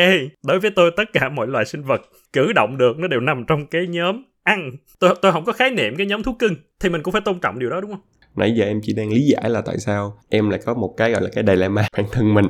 đối 0.47 0.61
với 0.61 0.71
tôi 0.71 0.91
tất 0.97 1.12
cả 1.12 1.29
mọi 1.29 1.47
loài 1.47 1.65
sinh 1.65 1.83
vật 1.83 2.03
cử 2.33 2.53
động 2.53 2.79
được 2.79 2.99
nó 2.99 3.09
đều 3.09 3.21
nằm 3.21 3.45
trong 3.47 3.67
cái 3.67 3.87
nhóm 3.87 4.23
ăn. 4.43 4.71
Tôi 4.99 5.15
tôi 5.23 5.33
không 5.33 5.45
có 5.45 5.53
khái 5.53 5.71
niệm 5.71 5.97
cái 5.97 6.07
nhóm 6.07 6.23
thú 6.23 6.33
cưng, 6.33 6.55
thì 6.81 6.88
mình 6.88 7.03
cũng 7.03 7.12
phải 7.12 7.21
tôn 7.21 7.41
trọng 7.41 7.59
điều 7.59 7.71
đó, 7.71 7.81
đúng 7.81 7.91
không? 7.91 8.00
Nãy 8.37 8.55
giờ 8.57 8.65
em 8.65 8.81
chỉ 8.83 8.93
đang 8.93 9.12
lý 9.12 9.26
giải 9.26 9.50
là 9.50 9.61
tại 9.61 9.79
sao 9.79 10.19
em 10.29 10.50
lại 10.50 10.61
có 10.65 10.75
một 10.75 10.95
cái 10.97 11.12
gọi 11.12 11.23
là 11.23 11.29
cái 11.33 11.45
dilemma 11.47 11.88
bản 11.97 12.07
thân 12.12 12.35
mình 12.35 12.47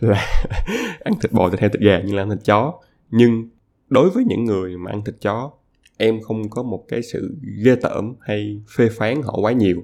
là 0.00 0.26
ăn 1.04 1.14
thịt 1.20 1.32
bò 1.32 1.50
thịt 1.50 1.60
heo 1.60 1.70
thịt 1.70 1.80
gà 1.80 2.00
nhưng 2.04 2.16
là 2.16 2.22
ăn 2.22 2.30
thịt 2.30 2.38
chó. 2.44 2.72
Nhưng 3.10 3.48
đối 3.88 4.10
với 4.10 4.24
những 4.24 4.44
người 4.44 4.76
mà 4.76 4.90
ăn 4.90 5.04
thịt 5.04 5.14
chó, 5.20 5.50
em 5.96 6.20
không 6.20 6.50
có 6.50 6.62
một 6.62 6.84
cái 6.88 7.02
sự 7.02 7.36
ghê 7.64 7.76
tởm 7.82 8.14
hay 8.20 8.60
phê 8.76 8.88
phán 8.88 9.22
họ 9.22 9.38
quá 9.40 9.52
nhiều. 9.52 9.82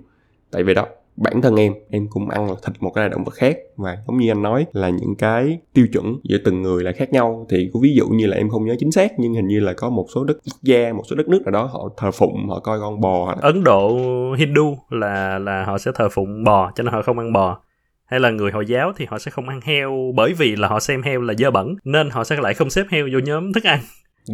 Tại 0.50 0.62
vì 0.62 0.74
đó 0.74 0.86
bản 1.16 1.42
thân 1.42 1.56
em 1.56 1.72
em 1.90 2.06
cũng 2.10 2.28
ăn 2.28 2.48
thịt 2.66 2.76
một 2.80 2.90
cái 2.90 3.08
động 3.08 3.24
vật 3.24 3.34
khác 3.34 3.56
và 3.76 3.98
giống 4.06 4.18
như 4.18 4.30
anh 4.30 4.42
nói 4.42 4.66
là 4.72 4.88
những 4.88 5.14
cái 5.18 5.58
tiêu 5.74 5.86
chuẩn 5.92 6.16
giữa 6.24 6.38
từng 6.44 6.62
người 6.62 6.84
là 6.84 6.92
khác 6.92 7.12
nhau. 7.12 7.46
Thì 7.50 7.70
có 7.72 7.80
ví 7.82 7.94
dụ 7.94 8.08
như 8.08 8.26
là 8.26 8.36
em 8.36 8.48
không 8.48 8.64
nhớ 8.64 8.74
chính 8.78 8.92
xác 8.92 9.12
nhưng 9.18 9.34
hình 9.34 9.46
như 9.46 9.60
là 9.60 9.72
có 9.72 9.90
một 9.90 10.06
số 10.14 10.24
đất 10.24 10.36
quốc 10.44 10.58
gia 10.62 10.92
một 10.92 11.02
số 11.10 11.16
đất 11.16 11.28
nước 11.28 11.42
nào 11.42 11.52
đó 11.52 11.64
họ 11.72 11.88
thờ 11.96 12.10
phụng 12.10 12.48
họ 12.48 12.60
coi 12.60 12.80
con 12.80 13.00
bò 13.00 13.34
ấn 13.40 13.64
độ 13.64 13.98
hindu 14.38 14.76
là 14.90 15.38
là 15.38 15.64
họ 15.64 15.78
sẽ 15.78 15.90
thờ 15.94 16.08
phụng 16.12 16.44
bò 16.44 16.72
cho 16.74 16.84
nên 16.84 16.92
họ 16.92 17.02
không 17.02 17.18
ăn 17.18 17.32
bò. 17.32 17.60
Hay 18.04 18.20
là 18.20 18.30
người 18.30 18.52
hồi 18.52 18.66
giáo 18.66 18.92
thì 18.96 19.06
họ 19.08 19.18
sẽ 19.18 19.30
không 19.30 19.48
ăn 19.48 19.60
heo 19.64 20.12
bởi 20.16 20.32
vì 20.32 20.56
là 20.56 20.68
họ 20.68 20.80
xem 20.80 21.02
heo 21.02 21.20
là 21.20 21.34
dơ 21.34 21.50
bẩn 21.50 21.74
nên 21.84 22.10
họ 22.10 22.24
sẽ 22.24 22.36
lại 22.36 22.54
không 22.54 22.70
xếp 22.70 22.84
heo 22.90 23.08
vô 23.12 23.18
nhóm 23.18 23.52
thức 23.52 23.64
ăn. 23.64 23.78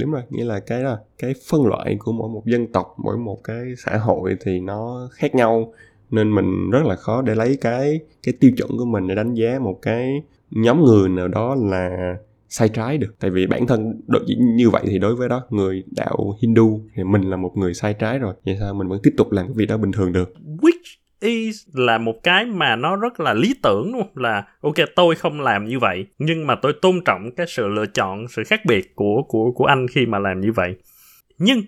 Đúng 0.01 0.11
rồi 0.11 0.23
nghĩa 0.31 0.45
là 0.45 0.61
cái 0.61 0.81
là 0.81 0.97
cái 1.19 1.35
phân 1.51 1.67
loại 1.67 1.97
của 1.99 2.13
mỗi 2.13 2.29
một 2.29 2.43
dân 2.47 2.73
tộc 2.73 2.87
mỗi 3.05 3.17
một 3.17 3.39
cái 3.45 3.57
xã 3.87 3.97
hội 3.97 4.37
thì 4.45 4.61
nó 4.61 5.09
khác 5.13 5.35
nhau 5.35 5.73
nên 6.11 6.35
mình 6.35 6.71
rất 6.71 6.87
là 6.87 6.97
khó 6.97 7.23
để 7.23 7.35
lấy 7.35 7.59
cái 7.61 8.01
cái 8.23 8.35
tiêu 8.41 8.51
chuẩn 8.57 8.71
của 8.79 8.85
mình 8.85 9.09
để 9.09 9.15
đánh 9.15 9.35
giá 9.35 9.59
một 9.59 9.79
cái 9.83 10.23
nhóm 10.51 10.85
người 10.85 11.09
nào 11.09 11.29
đó 11.29 11.55
là 11.55 12.17
sai 12.49 12.69
trái 12.69 12.99
được. 12.99 13.15
Tại 13.21 13.31
vì 13.31 13.47
bản 13.47 13.67
thân 13.67 14.01
đối, 14.07 14.23
như 14.39 14.71
vậy 14.71 14.83
thì 14.87 14.99
đối 14.99 15.17
với 15.17 15.29
đó 15.29 15.43
người 15.51 15.85
đạo 15.97 16.37
Hindu 16.43 16.81
thì 16.95 17.05
mình 17.05 17.23
là 17.23 17.37
một 17.37 17.53
người 17.57 17.75
sai 17.75 17.95
trái 17.95 18.19
rồi 18.19 18.35
vậy 18.47 18.57
sao 18.61 18.75
mình 18.75 18.89
vẫn 18.89 19.01
tiếp 19.03 19.15
tục 19.17 19.33
làm 19.33 19.47
cái 19.47 19.55
việc 19.57 19.67
đó 19.69 19.77
bình 19.77 19.93
thường 19.93 20.13
được? 20.13 20.35
Which 20.63 20.97
is 21.21 21.69
là 21.73 21.99
một 21.99 22.15
cái 22.23 22.47
mà 22.47 22.77
nó 22.77 22.97
rất 22.97 23.21
là 23.21 23.35
lý 23.35 23.55
tưởng 23.63 23.93
đúng 23.93 24.03
không? 24.03 24.17
Là 24.17 24.45
ok 24.61 24.75
tôi 24.97 25.15
không 25.15 25.41
làm 25.41 25.65
như 25.65 25.79
vậy 25.79 26.07
nhưng 26.19 26.47
mà 26.47 26.55
tôi 26.63 26.73
tôn 26.83 27.01
trọng 27.05 27.31
cái 27.37 27.47
sự 27.49 27.69
lựa 27.69 27.87
chọn 27.87 28.29
sự 28.29 28.43
khác 28.47 28.61
biệt 28.65 28.95
của 28.95 29.23
của 29.29 29.53
của 29.53 29.65
anh 29.65 29.87
khi 29.89 30.07
mà 30.07 30.19
làm 30.19 30.41
như 30.41 30.53
vậy. 30.53 30.75
Nhưng 31.39 31.61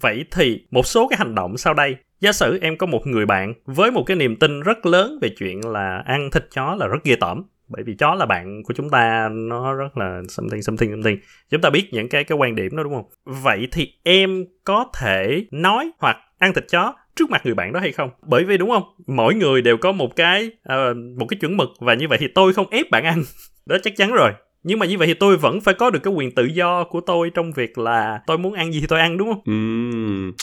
vậy 0.00 0.24
thì 0.30 0.60
một 0.70 0.86
số 0.86 1.08
cái 1.08 1.16
hành 1.18 1.34
động 1.34 1.56
sau 1.56 1.74
đây 1.74 1.96
giả 2.20 2.32
sử 2.32 2.58
em 2.62 2.76
có 2.76 2.86
một 2.86 3.06
người 3.06 3.26
bạn 3.26 3.54
với 3.64 3.90
một 3.90 4.02
cái 4.06 4.16
niềm 4.16 4.36
tin 4.36 4.60
rất 4.60 4.86
lớn 4.86 5.18
về 5.22 5.28
chuyện 5.38 5.60
là 5.68 6.02
ăn 6.06 6.30
thịt 6.30 6.46
chó 6.54 6.74
là 6.74 6.86
rất 6.86 7.04
ghê 7.04 7.16
tởm. 7.20 7.44
Bởi 7.68 7.82
vì 7.82 7.94
chó 7.94 8.14
là 8.14 8.26
bạn 8.26 8.62
của 8.62 8.74
chúng 8.74 8.90
ta 8.90 9.28
nó 9.32 9.74
rất 9.74 9.96
là 9.96 10.22
something 10.28 10.62
something 10.62 10.90
something. 10.90 11.18
Chúng 11.50 11.60
ta 11.60 11.70
biết 11.70 11.88
những 11.92 12.08
cái 12.08 12.24
cái 12.24 12.38
quan 12.38 12.54
điểm 12.54 12.76
đó 12.76 12.82
đúng 12.82 12.94
không? 12.94 13.04
Vậy 13.42 13.68
thì 13.72 13.92
em 14.02 14.44
có 14.64 14.84
thể 15.00 15.46
nói 15.50 15.90
hoặc 15.98 16.16
ăn 16.38 16.54
thịt 16.54 16.64
chó 16.68 16.94
trước 17.16 17.30
mặt 17.30 17.40
người 17.44 17.54
bạn 17.54 17.72
đó 17.72 17.80
hay 17.80 17.92
không? 17.92 18.10
Bởi 18.22 18.44
vì 18.44 18.58
đúng 18.58 18.70
không? 18.70 18.82
Mỗi 19.06 19.34
người 19.34 19.62
đều 19.62 19.76
có 19.76 19.92
một 19.92 20.16
cái 20.16 20.50
uh, 20.72 20.96
một 21.18 21.26
cái 21.28 21.38
chuẩn 21.40 21.56
mực 21.56 21.68
và 21.80 21.94
như 21.94 22.08
vậy 22.08 22.18
thì 22.18 22.26
tôi 22.34 22.52
không 22.52 22.70
ép 22.70 22.90
bạn 22.90 23.04
ăn. 23.04 23.22
Đó 23.66 23.76
chắc 23.82 23.96
chắn 23.96 24.12
rồi 24.12 24.32
nhưng 24.62 24.78
mà 24.78 24.86
như 24.86 24.98
vậy 24.98 25.06
thì 25.06 25.14
tôi 25.14 25.36
vẫn 25.36 25.60
phải 25.60 25.74
có 25.74 25.90
được 25.90 26.00
cái 26.02 26.14
quyền 26.14 26.34
tự 26.34 26.44
do 26.44 26.84
của 26.84 27.00
tôi 27.00 27.30
trong 27.34 27.52
việc 27.52 27.78
là 27.78 28.20
tôi 28.26 28.38
muốn 28.38 28.52
ăn 28.52 28.72
gì 28.72 28.80
thì 28.80 28.86
tôi 28.86 29.00
ăn 29.00 29.16
đúng 29.16 29.28
không? 29.32 29.42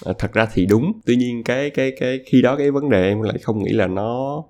Ừ, 0.05 0.13
thật 0.17 0.33
ra 0.33 0.47
thì 0.53 0.65
đúng. 0.65 0.91
Tuy 1.05 1.15
nhiên 1.15 1.43
cái 1.43 1.69
cái 1.69 1.91
cái 1.99 2.19
khi 2.25 2.41
đó 2.41 2.55
cái 2.55 2.71
vấn 2.71 2.89
đề 2.89 3.07
em 3.07 3.21
lại 3.21 3.37
không 3.41 3.63
nghĩ 3.63 3.71
là 3.71 3.87
nó 3.87 4.43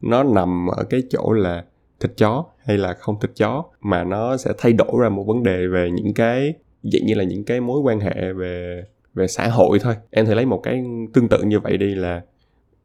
nó 0.00 0.22
nằm 0.22 0.66
ở 0.66 0.84
cái 0.90 1.02
chỗ 1.10 1.32
là 1.32 1.64
thịt 2.00 2.12
chó 2.16 2.44
hay 2.64 2.78
là 2.78 2.94
không 2.94 3.20
thịt 3.20 3.30
chó 3.36 3.64
mà 3.80 4.04
nó 4.04 4.36
sẽ 4.36 4.50
thay 4.58 4.72
đổi 4.72 4.92
ra 5.02 5.08
một 5.08 5.24
vấn 5.26 5.42
đề 5.42 5.66
về 5.66 5.90
những 5.90 6.14
cái 6.14 6.54
dạng 6.82 7.06
như 7.06 7.14
là 7.14 7.24
những 7.24 7.44
cái 7.44 7.60
mối 7.60 7.80
quan 7.80 8.00
hệ 8.00 8.32
về 8.32 8.82
về 9.14 9.26
xã 9.26 9.48
hội 9.48 9.78
thôi. 9.78 9.94
Em 10.10 10.26
thì 10.26 10.34
lấy 10.34 10.46
một 10.46 10.60
cái 10.62 10.84
tương 11.12 11.28
tự 11.28 11.42
như 11.42 11.60
vậy 11.60 11.76
đi 11.76 11.94
là 11.94 12.22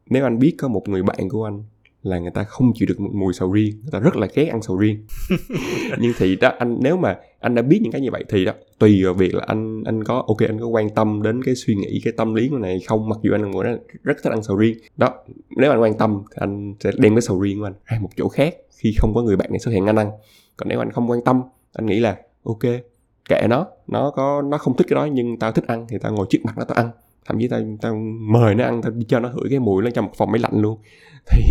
nếu 0.06 0.24
anh 0.26 0.38
biết 0.38 0.54
có 0.58 0.68
một 0.68 0.88
người 0.88 1.02
bạn 1.02 1.28
của 1.28 1.44
anh 1.44 1.62
là 2.02 2.18
người 2.18 2.30
ta 2.30 2.44
không 2.44 2.72
chịu 2.74 2.86
được 2.88 3.00
mùi 3.00 3.32
sầu 3.32 3.52
riêng 3.52 3.76
người 3.82 3.90
ta 3.92 3.98
rất 3.98 4.16
là 4.16 4.26
ghét 4.34 4.46
ăn 4.46 4.62
sầu 4.62 4.76
riêng. 4.76 5.06
Nhưng 5.98 6.12
thì 6.18 6.36
đó 6.36 6.52
anh 6.58 6.78
nếu 6.80 6.96
mà 6.96 7.18
anh 7.40 7.54
đã 7.54 7.62
biết 7.62 7.78
những 7.82 7.92
cái 7.92 8.00
như 8.00 8.10
vậy 8.10 8.24
thì 8.28 8.44
đó 8.44 8.52
tùy 8.78 9.04
vào 9.04 9.14
việc 9.14 9.34
là 9.34 9.44
anh 9.46 9.82
anh 9.84 10.04
có 10.04 10.24
ok 10.26 10.38
anh 10.48 10.60
có 10.60 10.66
quan 10.66 10.90
tâm 10.90 11.22
đến 11.22 11.42
cái 11.42 11.54
suy 11.54 11.74
nghĩ 11.74 12.00
cái 12.04 12.12
tâm 12.16 12.34
lý 12.34 12.48
của 12.48 12.58
này 12.58 12.80
không 12.86 13.08
mặc 13.08 13.18
dù 13.22 13.32
anh 13.34 13.42
là 13.42 13.48
người 13.48 13.64
đó 13.64 13.70
rất 14.02 14.16
thích 14.22 14.30
ăn 14.30 14.42
sầu 14.42 14.56
riêng. 14.56 14.78
Đó 14.96 15.14
nếu 15.56 15.70
anh 15.70 15.82
quan 15.82 15.98
tâm 15.98 16.22
thì 16.30 16.36
anh 16.40 16.74
sẽ 16.80 16.90
đem 16.96 17.14
cái 17.14 17.22
sầu 17.22 17.40
riêng 17.40 17.58
của 17.58 17.66
anh 17.66 17.74
ra 17.84 17.98
một 18.00 18.10
chỗ 18.16 18.28
khác 18.28 18.54
khi 18.76 18.94
không 18.98 19.12
có 19.14 19.22
người 19.22 19.36
bạn 19.36 19.50
này 19.50 19.58
xuất 19.58 19.70
hiện 19.70 19.86
anh 19.86 19.96
ăn. 19.96 20.10
Còn 20.56 20.68
nếu 20.68 20.78
anh 20.78 20.90
không 20.90 21.10
quan 21.10 21.24
tâm 21.24 21.42
anh 21.72 21.86
nghĩ 21.86 22.00
là 22.00 22.16
ok 22.44 22.62
kệ 23.28 23.46
nó 23.48 23.66
nó 23.86 24.10
có 24.10 24.42
nó 24.42 24.58
không 24.58 24.76
thích 24.76 24.86
cái 24.90 24.94
đó 24.94 25.04
nhưng 25.04 25.38
tao 25.38 25.52
thích 25.52 25.66
ăn 25.66 25.86
thì 25.88 25.98
tao 26.00 26.12
ngồi 26.12 26.26
trước 26.30 26.38
mặt 26.44 26.58
nó 26.58 26.64
tao 26.64 26.76
ăn. 26.76 26.90
Thậm 27.24 27.38
chí 27.40 27.48
tao 27.48 27.60
tao 27.80 27.94
mời 28.20 28.54
nó 28.54 28.64
ăn 28.64 28.82
tao 28.82 28.92
cho 29.08 29.20
nó 29.20 29.28
hửi 29.28 29.50
cái 29.50 29.58
mùi 29.58 29.82
nó 29.82 29.90
trong 29.90 30.04
một 30.04 30.12
phòng 30.16 30.30
máy 30.32 30.38
lạnh 30.38 30.60
luôn. 30.60 30.78
Thì 31.26 31.42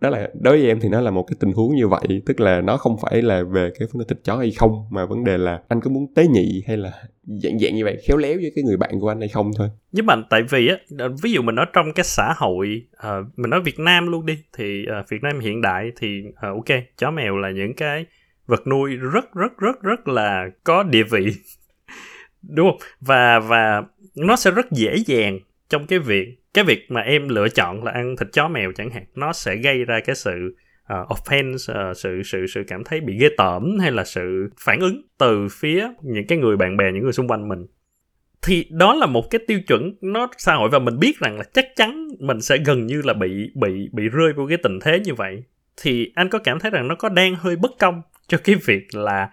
đó 0.00 0.10
là 0.10 0.28
đối 0.40 0.58
với 0.58 0.68
em 0.68 0.80
thì 0.80 0.88
nó 0.88 1.00
là 1.00 1.10
một 1.10 1.22
cái 1.22 1.36
tình 1.40 1.52
huống 1.52 1.74
như 1.74 1.88
vậy 1.88 2.22
tức 2.26 2.40
là 2.40 2.60
nó 2.60 2.76
không 2.76 2.96
phải 3.02 3.22
là 3.22 3.42
về 3.42 3.70
cái 3.78 3.88
vấn 3.92 3.98
đề 3.98 4.04
thịt 4.08 4.24
chó 4.24 4.36
hay 4.36 4.50
không 4.50 4.88
mà 4.90 5.06
vấn 5.06 5.24
đề 5.24 5.38
là 5.38 5.60
anh 5.68 5.80
có 5.80 5.90
muốn 5.90 6.14
tế 6.14 6.26
nhị 6.26 6.62
hay 6.66 6.76
là 6.76 6.92
dạng 7.26 7.58
dạng 7.58 7.74
như 7.74 7.84
vậy 7.84 7.96
khéo 8.08 8.16
léo 8.16 8.34
với 8.34 8.52
cái 8.54 8.64
người 8.64 8.76
bạn 8.76 9.00
của 9.00 9.08
anh 9.08 9.20
hay 9.20 9.28
không 9.28 9.50
thôi. 9.58 9.68
Nhưng 9.92 10.06
mà 10.06 10.14
tại 10.30 10.42
vì 10.50 10.68
á 10.68 10.76
ví 11.22 11.32
dụ 11.32 11.42
mình 11.42 11.54
nói 11.54 11.66
trong 11.72 11.92
cái 11.92 12.04
xã 12.04 12.34
hội 12.36 12.86
uh, 12.96 13.38
mình 13.38 13.50
nói 13.50 13.60
Việt 13.60 13.78
Nam 13.78 14.06
luôn 14.06 14.26
đi 14.26 14.38
thì 14.56 14.84
uh, 15.00 15.08
Việt 15.08 15.22
Nam 15.22 15.40
hiện 15.40 15.60
đại 15.60 15.90
thì 16.00 16.22
uh, 16.28 16.42
ok 16.42 16.78
chó 16.96 17.10
mèo 17.10 17.36
là 17.36 17.50
những 17.50 17.74
cái 17.76 18.06
vật 18.46 18.66
nuôi 18.66 18.96
rất 18.96 19.34
rất 19.34 19.58
rất 19.58 19.82
rất 19.82 20.08
là 20.08 20.46
có 20.64 20.82
địa 20.82 21.02
vị 21.10 21.26
đúng 22.42 22.70
không? 22.70 22.78
Và 23.00 23.40
và 23.40 23.82
nó 24.14 24.36
sẽ 24.36 24.50
rất 24.50 24.70
dễ 24.70 24.96
dàng 25.06 25.38
trong 25.68 25.86
cái 25.86 25.98
việc 25.98 26.28
cái 26.54 26.64
việc 26.64 26.90
mà 26.90 27.00
em 27.00 27.28
lựa 27.28 27.48
chọn 27.48 27.84
là 27.84 27.92
ăn 27.92 28.16
thịt 28.16 28.28
chó 28.32 28.48
mèo 28.48 28.72
chẳng 28.72 28.90
hạn 28.90 29.04
nó 29.14 29.32
sẽ 29.32 29.56
gây 29.56 29.84
ra 29.84 30.00
cái 30.00 30.16
sự 30.16 30.56
uh, 30.92 31.08
offense 31.08 31.90
uh, 31.90 31.96
sự 31.96 32.22
sự 32.22 32.46
sự 32.46 32.62
cảm 32.66 32.84
thấy 32.84 33.00
bị 33.00 33.18
ghê 33.18 33.28
tởm 33.36 33.78
hay 33.80 33.92
là 33.92 34.04
sự 34.04 34.48
phản 34.60 34.80
ứng 34.80 35.02
từ 35.18 35.48
phía 35.50 35.88
những 36.02 36.26
cái 36.26 36.38
người 36.38 36.56
bạn 36.56 36.76
bè 36.76 36.92
những 36.92 37.02
người 37.02 37.12
xung 37.12 37.28
quanh 37.28 37.48
mình. 37.48 37.66
Thì 38.42 38.66
đó 38.70 38.94
là 38.94 39.06
một 39.06 39.30
cái 39.30 39.40
tiêu 39.46 39.60
chuẩn 39.66 39.94
nó 40.00 40.28
xã 40.38 40.54
hội 40.54 40.68
và 40.72 40.78
mình 40.78 40.98
biết 40.98 41.18
rằng 41.18 41.38
là 41.38 41.44
chắc 41.52 41.66
chắn 41.76 42.08
mình 42.18 42.40
sẽ 42.40 42.58
gần 42.66 42.86
như 42.86 43.02
là 43.04 43.14
bị 43.14 43.50
bị 43.54 43.88
bị 43.92 44.08
rơi 44.08 44.32
vào 44.32 44.46
cái 44.46 44.58
tình 44.62 44.78
thế 44.80 45.00
như 45.00 45.14
vậy. 45.14 45.44
Thì 45.82 46.12
anh 46.14 46.28
có 46.28 46.38
cảm 46.38 46.58
thấy 46.58 46.70
rằng 46.70 46.88
nó 46.88 46.94
có 46.94 47.08
đang 47.08 47.34
hơi 47.34 47.56
bất 47.56 47.70
công 47.78 48.02
cho 48.26 48.38
cái 48.44 48.56
việc 48.64 48.94
là 48.94 49.30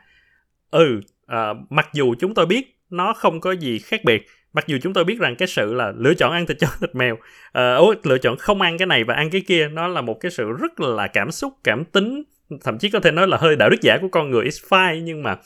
ừ 0.71 1.01
uh, 1.25 1.57
mặc 1.69 1.89
dù 1.93 2.15
chúng 2.19 2.33
tôi 2.33 2.45
biết 2.45 2.77
nó 2.89 3.13
không 3.13 3.41
có 3.41 3.51
gì 3.51 3.79
khác 3.79 4.01
biệt 4.03 4.25
mặc 4.53 4.67
dù 4.67 4.77
chúng 4.81 4.93
tôi 4.93 5.03
biết 5.03 5.19
rằng 5.19 5.35
cái 5.35 5.47
sự 5.47 5.73
là 5.73 5.93
lựa 5.97 6.13
chọn 6.13 6.31
ăn 6.31 6.45
thịt 6.45 6.57
chó 6.59 6.67
thịt 6.81 6.95
mèo 6.95 7.13
uh, 7.13 8.05
lựa 8.05 8.17
chọn 8.17 8.37
không 8.37 8.61
ăn 8.61 8.77
cái 8.77 8.85
này 8.85 9.03
và 9.03 9.15
ăn 9.15 9.29
cái 9.29 9.41
kia 9.41 9.67
nó 9.67 9.87
là 9.87 10.01
một 10.01 10.19
cái 10.19 10.31
sự 10.31 10.51
rất 10.51 10.79
là 10.79 11.07
cảm 11.07 11.31
xúc 11.31 11.53
cảm 11.63 11.85
tính 11.85 12.23
thậm 12.63 12.77
chí 12.77 12.89
có 12.89 12.99
thể 12.99 13.11
nói 13.11 13.27
là 13.27 13.37
hơi 13.37 13.55
đạo 13.55 13.69
đức 13.69 13.81
giả 13.81 13.97
của 14.01 14.07
con 14.07 14.29
người 14.29 14.43
is 14.43 14.63
fine 14.69 15.01
nhưng 15.01 15.23
mà 15.23 15.37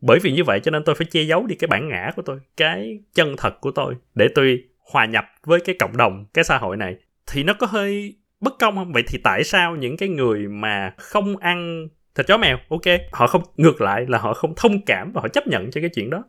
bởi 0.00 0.18
vì 0.18 0.32
như 0.32 0.44
vậy 0.44 0.60
cho 0.60 0.70
nên 0.70 0.84
tôi 0.84 0.94
phải 0.94 1.06
che 1.10 1.22
giấu 1.22 1.46
đi 1.46 1.54
cái 1.54 1.68
bản 1.68 1.88
ngã 1.88 2.10
của 2.16 2.22
tôi 2.22 2.38
cái 2.56 2.98
chân 3.14 3.36
thật 3.36 3.60
của 3.60 3.70
tôi 3.70 3.94
để 4.14 4.28
tôi 4.34 4.62
hòa 4.92 5.04
nhập 5.04 5.24
với 5.44 5.60
cái 5.60 5.76
cộng 5.78 5.96
đồng 5.96 6.26
cái 6.34 6.44
xã 6.44 6.58
hội 6.58 6.76
này. 6.76 6.96
Thì 7.26 7.42
nó 7.42 7.54
có 7.54 7.66
hơi 7.66 8.16
bất 8.40 8.58
công 8.58 8.74
không? 8.74 8.92
Vậy 8.92 9.02
thì 9.08 9.18
tại 9.24 9.44
sao 9.44 9.76
những 9.76 9.96
cái 9.96 10.08
người 10.08 10.48
mà 10.48 10.94
không 10.96 11.36
ăn 11.36 11.88
thịt 12.14 12.26
chó 12.26 12.38
mèo 12.38 12.58
ok 12.68 12.82
họ 13.12 13.26
không 13.26 13.42
ngược 13.56 13.80
lại 13.80 14.04
là 14.08 14.18
họ 14.18 14.34
không 14.34 14.52
thông 14.56 14.84
cảm 14.86 15.12
và 15.12 15.20
họ 15.20 15.28
chấp 15.28 15.46
nhận 15.46 15.70
cho 15.70 15.80
cái 15.80 15.90
chuyện 15.94 16.10
đó? 16.10 16.24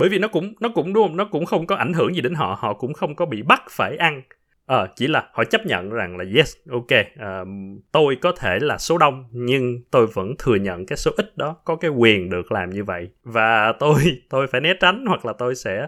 Bởi 0.00 0.08
vì 0.08 0.18
nó 0.18 0.28
cũng 0.28 0.54
nó 0.60 0.68
cũng 0.74 0.92
đúng 0.92 1.08
không? 1.08 1.16
Nó 1.16 1.24
cũng 1.24 1.46
không 1.46 1.66
có 1.66 1.76
ảnh 1.76 1.92
hưởng 1.92 2.14
gì 2.14 2.20
đến 2.20 2.34
họ 2.34 2.58
họ 2.60 2.74
cũng 2.74 2.92
không 2.92 3.14
có 3.14 3.26
bị 3.26 3.42
bắt 3.42 3.62
phải 3.70 3.96
ăn. 3.96 4.22
À, 4.66 4.86
chỉ 4.96 5.06
là 5.06 5.28
họ 5.32 5.44
chấp 5.44 5.66
nhận 5.66 5.90
rằng 5.90 6.16
là 6.16 6.24
yes 6.36 6.56
ok 6.70 6.84
uh, 6.84 7.48
tôi 7.92 8.16
có 8.16 8.32
thể 8.38 8.58
là 8.60 8.78
số 8.78 8.98
đông 8.98 9.24
nhưng 9.32 9.80
tôi 9.90 10.06
vẫn 10.06 10.34
thừa 10.38 10.54
nhận 10.54 10.86
cái 10.86 10.96
số 10.96 11.10
ít 11.16 11.36
đó 11.36 11.56
có 11.64 11.76
cái 11.76 11.90
quyền 11.90 12.30
được 12.30 12.52
làm 12.52 12.70
như 12.70 12.84
vậy. 12.84 13.08
Và 13.24 13.72
tôi 13.78 13.94
tôi 14.30 14.46
phải 14.46 14.60
né 14.60 14.74
tránh 14.80 15.04
hoặc 15.06 15.26
là 15.26 15.32
tôi 15.38 15.54
sẽ 15.54 15.86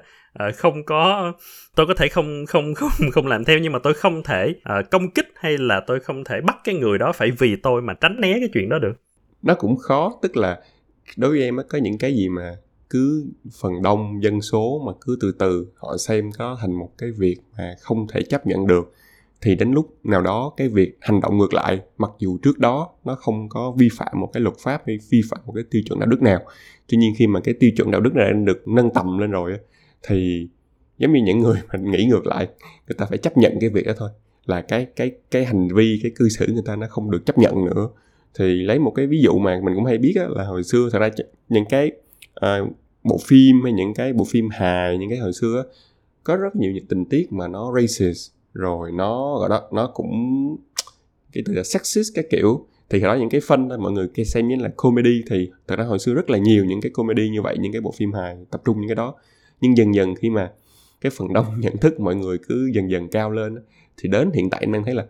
uh, 0.48 0.54
không 0.54 0.84
có 0.84 1.32
tôi 1.76 1.86
có 1.86 1.94
thể 1.94 2.08
không 2.08 2.46
không 2.46 2.74
không 2.74 3.10
không 3.12 3.26
làm 3.26 3.44
theo 3.44 3.58
nhưng 3.58 3.72
mà 3.72 3.78
tôi 3.78 3.94
không 3.94 4.22
thể 4.22 4.54
uh, 4.78 4.90
công 4.90 5.10
kích 5.10 5.28
hay 5.34 5.58
là 5.58 5.80
tôi 5.86 6.00
không 6.00 6.24
thể 6.24 6.40
bắt 6.40 6.56
cái 6.64 6.74
người 6.74 6.98
đó 6.98 7.12
phải 7.12 7.30
vì 7.30 7.56
tôi 7.56 7.82
mà 7.82 7.94
tránh 7.94 8.20
né 8.20 8.32
cái 8.40 8.48
chuyện 8.52 8.68
đó 8.68 8.78
được. 8.78 8.94
Nó 9.42 9.54
cũng 9.54 9.76
khó 9.76 10.12
tức 10.22 10.36
là 10.36 10.60
đối 11.16 11.30
với 11.30 11.42
em 11.42 11.56
có 11.68 11.78
những 11.78 11.98
cái 11.98 12.14
gì 12.14 12.28
mà 12.28 12.56
cứ 12.92 13.26
phần 13.60 13.82
đông 13.82 14.22
dân 14.22 14.40
số 14.40 14.82
mà 14.86 14.92
cứ 15.00 15.18
từ 15.20 15.32
từ 15.32 15.66
họ 15.74 15.96
xem 15.96 16.30
có 16.38 16.56
thành 16.60 16.72
một 16.72 16.90
cái 16.98 17.10
việc 17.10 17.36
mà 17.58 17.74
không 17.80 18.06
thể 18.08 18.22
chấp 18.22 18.46
nhận 18.46 18.66
được 18.66 18.92
thì 19.40 19.54
đến 19.54 19.72
lúc 19.72 19.96
nào 20.04 20.22
đó 20.22 20.52
cái 20.56 20.68
việc 20.68 20.96
hành 21.00 21.20
động 21.20 21.38
ngược 21.38 21.54
lại 21.54 21.80
mặc 21.98 22.10
dù 22.18 22.38
trước 22.42 22.58
đó 22.58 22.90
nó 23.04 23.14
không 23.14 23.48
có 23.48 23.70
vi 23.78 23.88
phạm 23.96 24.20
một 24.20 24.30
cái 24.32 24.40
luật 24.40 24.56
pháp 24.58 24.82
hay 24.86 24.98
vi 25.10 25.22
phạm 25.30 25.40
một 25.46 25.52
cái 25.54 25.64
tiêu 25.70 25.82
chuẩn 25.86 26.00
đạo 26.00 26.08
đức 26.08 26.22
nào 26.22 26.40
tuy 26.88 26.98
nhiên 26.98 27.14
khi 27.18 27.26
mà 27.26 27.40
cái 27.40 27.54
tiêu 27.60 27.70
chuẩn 27.76 27.90
đạo 27.90 28.00
đức 28.00 28.14
này 28.14 28.32
được 28.32 28.68
nâng 28.68 28.90
tầm 28.94 29.18
lên 29.18 29.30
rồi 29.30 29.58
thì 30.08 30.48
giống 30.98 31.12
như 31.12 31.20
những 31.22 31.38
người 31.38 31.58
mà 31.72 31.78
nghĩ 31.78 32.04
ngược 32.04 32.26
lại 32.26 32.48
người 32.88 32.94
ta 32.98 33.06
phải 33.06 33.18
chấp 33.18 33.36
nhận 33.36 33.52
cái 33.60 33.70
việc 33.70 33.86
đó 33.86 33.92
thôi. 33.96 34.10
Là 34.46 34.60
cái 34.60 34.86
cái 34.96 35.10
cái 35.30 35.44
hành 35.44 35.68
vi 35.74 36.00
cái 36.02 36.12
cư 36.16 36.28
xử 36.28 36.46
người 36.46 36.62
ta 36.66 36.76
nó 36.76 36.86
không 36.90 37.10
được 37.10 37.26
chấp 37.26 37.38
nhận 37.38 37.64
nữa. 37.64 37.88
Thì 38.38 38.44
lấy 38.44 38.78
một 38.78 38.90
cái 38.90 39.06
ví 39.06 39.20
dụ 39.22 39.38
mà 39.38 39.60
mình 39.64 39.74
cũng 39.74 39.84
hay 39.84 39.98
biết 39.98 40.14
á, 40.16 40.26
là 40.28 40.44
hồi 40.44 40.64
xưa 40.64 40.88
thật 40.92 40.98
ra 40.98 41.10
những 41.48 41.64
cái 41.68 41.92
uh, 42.46 42.68
bộ 43.04 43.18
phim 43.26 43.62
hay 43.62 43.72
những 43.72 43.94
cái 43.94 44.12
bộ 44.12 44.24
phim 44.24 44.48
hài 44.50 44.98
những 44.98 45.10
cái 45.10 45.18
hồi 45.18 45.32
xưa 45.32 45.64
có 46.24 46.36
rất 46.36 46.56
nhiều 46.56 46.72
những 46.72 46.86
tình 46.86 47.04
tiết 47.04 47.32
mà 47.32 47.48
nó 47.48 47.72
racist. 47.80 48.30
Rồi 48.54 48.92
nó 48.92 49.38
gọi 49.38 49.48
đó 49.48 49.62
nó 49.72 49.86
cũng 49.94 50.56
cái 51.32 51.42
từ 51.46 51.52
là 51.52 51.62
sexist 51.62 52.14
cái 52.14 52.24
kiểu. 52.30 52.66
Thì 52.90 53.00
đó 53.00 53.14
những 53.14 53.28
cái 53.30 53.40
phân 53.40 53.68
đó 53.68 53.76
mọi 53.76 53.92
người 53.92 54.08
kia 54.14 54.24
xem 54.24 54.48
như 54.48 54.56
là 54.56 54.68
comedy 54.76 55.22
thì 55.30 55.50
thật 55.68 55.76
ra 55.76 55.84
hồi 55.84 55.98
xưa 55.98 56.14
rất 56.14 56.30
là 56.30 56.38
nhiều 56.38 56.64
những 56.64 56.80
cái 56.80 56.90
comedy 56.90 57.28
như 57.28 57.42
vậy 57.42 57.56
những 57.60 57.72
cái 57.72 57.80
bộ 57.80 57.92
phim 57.96 58.12
hài 58.12 58.36
tập 58.50 58.62
trung 58.64 58.80
những 58.80 58.88
cái 58.88 58.96
đó. 58.96 59.14
Nhưng 59.60 59.76
dần 59.76 59.94
dần 59.94 60.14
khi 60.14 60.30
mà 60.30 60.52
cái 61.00 61.12
phần 61.16 61.32
đông 61.32 61.46
nhận 61.60 61.76
thức 61.76 62.00
mọi 62.00 62.14
người 62.16 62.38
cứ 62.38 62.70
dần 62.74 62.90
dần 62.90 63.08
cao 63.08 63.30
lên 63.30 63.54
thì 63.96 64.08
đến 64.08 64.30
hiện 64.34 64.50
tại 64.50 64.60
em 64.60 64.84
thấy 64.84 64.94
là 64.94 65.06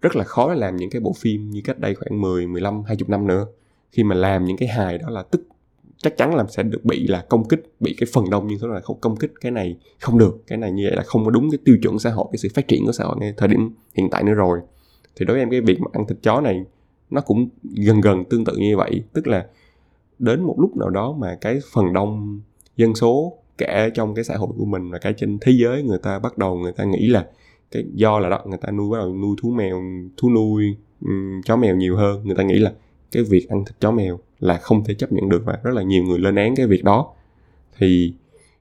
rất 0.00 0.16
là 0.16 0.24
khó 0.24 0.54
làm 0.54 0.76
những 0.76 0.90
cái 0.90 1.00
bộ 1.00 1.12
phim 1.12 1.50
như 1.50 1.60
cách 1.64 1.78
đây 1.78 1.94
khoảng 1.94 2.20
10, 2.20 2.46
15, 2.46 2.82
20 2.86 3.06
năm 3.08 3.26
nữa. 3.26 3.46
Khi 3.92 4.02
mà 4.02 4.14
làm 4.14 4.44
những 4.44 4.56
cái 4.56 4.68
hài 4.68 4.98
đó 4.98 5.10
là 5.10 5.22
tức 5.22 5.46
chắc 6.04 6.16
chắn 6.16 6.34
là 6.34 6.44
sẽ 6.48 6.62
được 6.62 6.84
bị 6.84 7.06
là 7.06 7.24
công 7.28 7.48
kích 7.48 7.74
bị 7.80 7.94
cái 7.98 8.08
phần 8.12 8.30
đông 8.30 8.46
như 8.46 8.58
số 8.60 8.68
là 8.68 8.80
không 8.80 9.00
công 9.00 9.16
kích 9.16 9.32
cái 9.40 9.52
này 9.52 9.76
không 10.00 10.18
được. 10.18 10.42
Cái 10.46 10.58
này 10.58 10.72
như 10.72 10.82
vậy 10.86 10.96
là 10.96 11.02
không 11.02 11.24
có 11.24 11.30
đúng 11.30 11.50
cái 11.50 11.58
tiêu 11.64 11.76
chuẩn 11.82 11.98
xã 11.98 12.10
hội 12.10 12.26
cái 12.32 12.38
sự 12.38 12.48
phát 12.54 12.68
triển 12.68 12.86
của 12.86 12.92
xã 12.92 13.04
hội 13.04 13.16
ngay 13.20 13.34
thời 13.36 13.48
điểm 13.48 13.70
hiện 13.94 14.10
tại 14.10 14.22
nữa 14.22 14.34
rồi. 14.34 14.60
Thì 15.16 15.24
đối 15.24 15.34
với 15.34 15.42
em 15.42 15.50
cái 15.50 15.60
việc 15.60 15.80
mà 15.80 15.86
ăn 15.92 16.06
thịt 16.06 16.18
chó 16.22 16.40
này 16.40 16.64
nó 17.10 17.20
cũng 17.20 17.48
gần 17.86 18.00
gần 18.00 18.24
tương 18.24 18.44
tự 18.44 18.56
như 18.56 18.76
vậy. 18.76 19.02
Tức 19.12 19.26
là 19.26 19.46
đến 20.18 20.42
một 20.42 20.56
lúc 20.58 20.76
nào 20.76 20.90
đó 20.90 21.16
mà 21.18 21.38
cái 21.40 21.58
phần 21.72 21.92
đông 21.92 22.40
dân 22.76 22.94
số 22.94 23.38
kể 23.58 23.90
trong 23.94 24.14
cái 24.14 24.24
xã 24.24 24.36
hội 24.36 24.48
của 24.58 24.64
mình 24.64 24.90
và 24.90 24.98
cái 24.98 25.14
trên 25.16 25.38
thế 25.40 25.52
giới 25.52 25.82
người 25.82 25.98
ta 25.98 26.18
bắt 26.18 26.38
đầu 26.38 26.58
người 26.58 26.72
ta 26.72 26.84
nghĩ 26.84 27.06
là 27.08 27.26
cái 27.70 27.84
do 27.94 28.18
là 28.18 28.28
đó 28.28 28.40
người 28.46 28.58
ta 28.58 28.70
nuôi 28.70 28.90
bắt 28.90 28.98
đầu 28.98 29.14
nuôi 29.14 29.36
thú 29.42 29.50
mèo 29.50 29.82
thú 30.16 30.30
nuôi 30.30 30.76
um, 31.00 31.42
chó 31.44 31.56
mèo 31.56 31.76
nhiều 31.76 31.96
hơn. 31.96 32.24
Người 32.24 32.36
ta 32.36 32.42
nghĩ 32.42 32.58
là 32.58 32.72
cái 33.14 33.22
việc 33.22 33.48
ăn 33.48 33.64
thịt 33.64 33.74
chó 33.80 33.90
mèo 33.90 34.18
là 34.40 34.58
không 34.58 34.84
thể 34.84 34.94
chấp 34.94 35.12
nhận 35.12 35.28
được 35.28 35.42
và 35.44 35.58
rất 35.62 35.74
là 35.74 35.82
nhiều 35.82 36.04
người 36.04 36.18
lên 36.18 36.34
án 36.34 36.56
cái 36.56 36.66
việc 36.66 36.84
đó. 36.84 37.12
Thì 37.78 38.12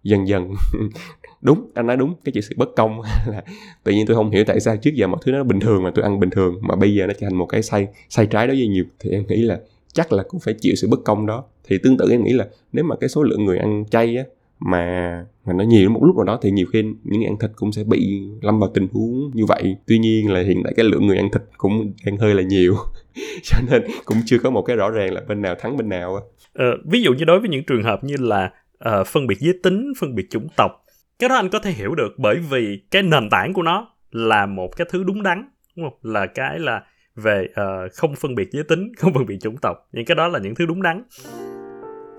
dần 0.04 0.28
dần 0.28 0.54
đúng, 1.42 1.68
anh 1.74 1.88
nói 1.88 1.98
đúng, 1.98 2.14
cái 2.24 2.34
chuyện 2.34 2.44
sự 2.44 2.56
bất 2.58 2.76
công 2.76 3.02
là 3.28 3.44
tự 3.84 3.92
nhiên 3.92 4.06
tôi 4.06 4.16
không 4.16 4.32
hiểu 4.32 4.44
tại 4.48 4.60
sao 4.60 4.78
trước 4.78 4.92
giờ 4.94 5.08
mọi 5.08 5.22
thứ 5.26 5.32
nó 5.32 5.44
bình 5.44 5.60
thường 5.60 5.84
mà 5.84 5.92
tôi 5.96 6.04
ăn 6.04 6.20
bình 6.20 6.30
thường 6.30 6.56
mà 6.62 6.76
bây 6.76 6.94
giờ 6.94 7.08
nó 7.08 7.14
trở 7.14 7.28
thành 7.30 7.36
một 7.36 7.46
cái 7.46 7.64
sai 7.64 7.88
sai 8.10 8.26
trái 8.26 8.48
đối 8.48 8.56
với 8.56 8.68
nhiều, 8.68 8.86
thì 9.00 9.10
em 9.10 9.24
nghĩ 9.28 9.42
là 9.42 9.60
chắc 9.94 10.14
là 10.14 10.24
cũng 10.24 10.40
phải 10.40 10.54
chịu 10.54 10.76
sự 10.76 10.88
bất 10.88 11.04
công 11.06 11.26
đó. 11.26 11.44
Thì 11.64 11.78
tương 11.84 11.98
tự 11.98 12.10
em 12.12 12.24
nghĩ 12.24 12.34
là 12.34 12.48
nếu 12.74 12.84
mà 12.84 12.96
cái 12.96 13.10
số 13.10 13.24
lượng 13.24 13.46
người 13.46 13.58
ăn 13.58 13.86
chay 13.92 14.18
á 14.18 14.24
mà 14.66 15.26
mà 15.46 15.54
nó 15.54 15.64
nhiều 15.64 15.90
một 15.90 16.04
lúc 16.04 16.16
nào 16.16 16.24
đó 16.26 16.40
thì 16.42 16.52
nhiều 16.52 16.66
khi 16.74 16.84
những 16.84 17.20
người 17.20 17.26
ăn 17.26 17.40
thịt 17.40 17.52
cũng 17.56 17.72
sẽ 17.72 17.84
bị 17.84 18.22
lâm 18.42 18.60
vào 18.60 18.70
tình 18.74 18.88
huống 18.92 19.32
như 19.34 19.46
vậy. 19.46 19.76
Tuy 19.88 20.00
nhiên 20.00 20.32
là 20.32 20.40
hiện 20.40 20.62
tại 20.64 20.74
cái 20.76 20.86
lượng 20.86 21.08
người 21.08 21.18
ăn 21.18 21.30
thịt 21.32 21.42
cũng 21.58 21.94
đang 22.06 22.18
hơi 22.18 22.36
là 22.36 22.42
nhiều. 22.42 22.76
Cho 23.44 23.58
nên 23.72 23.84
cũng 24.06 24.18
chưa 24.26 24.38
có 24.44 24.50
một 24.50 24.62
cái 24.62 24.76
rõ 24.76 24.90
ràng 24.90 25.14
là 25.14 25.22
bên 25.28 25.42
nào 25.42 25.56
thắng 25.60 25.78
bên 25.78 25.90
nào 25.90 26.20
ờ, 26.54 26.66
ví 26.86 27.02
dụ 27.02 27.14
như 27.14 27.26
đối 27.26 27.40
với 27.40 27.50
những 27.50 27.64
trường 27.64 27.84
hợp 27.84 28.04
như 28.04 28.16
là 28.20 28.52
uh, 28.90 29.08
phân 29.08 29.28
biệt 29.28 29.38
giới 29.40 29.54
tính 29.64 29.94
phân 30.00 30.16
biệt 30.16 30.26
chủng 30.30 30.48
tộc 30.58 30.84
cái 31.20 31.30
đó 31.30 31.36
anh 31.36 31.50
có 31.50 31.60
thể 31.60 31.72
hiểu 31.72 31.96
được 31.96 32.14
bởi 32.18 32.40
vì 32.50 32.80
cái 32.92 33.04
nền 33.04 33.30
tảng 33.30 33.54
của 33.54 33.62
nó 33.62 33.88
là 34.12 34.46
một 34.46 34.78
cái 34.78 34.88
thứ 34.92 35.04
đúng 35.04 35.24
đắn 35.24 35.50
đúng 35.76 35.90
không? 35.90 36.00
Là 36.14 36.26
cái 36.26 36.60
là 36.60 36.84
về 37.16 37.48
uh, 37.52 37.92
không 37.94 38.16
phân 38.16 38.36
biệt 38.36 38.48
giới 38.52 38.64
tính 38.64 38.92
không 38.98 39.14
phân 39.14 39.26
biệt 39.26 39.38
chủng 39.42 39.58
tộc. 39.58 39.78
Những 39.92 40.06
cái 40.06 40.16
đó 40.16 40.28
là 40.28 40.40
những 40.40 40.56
thứ 40.56 40.66
đúng 40.66 40.82
đắn 40.82 41.04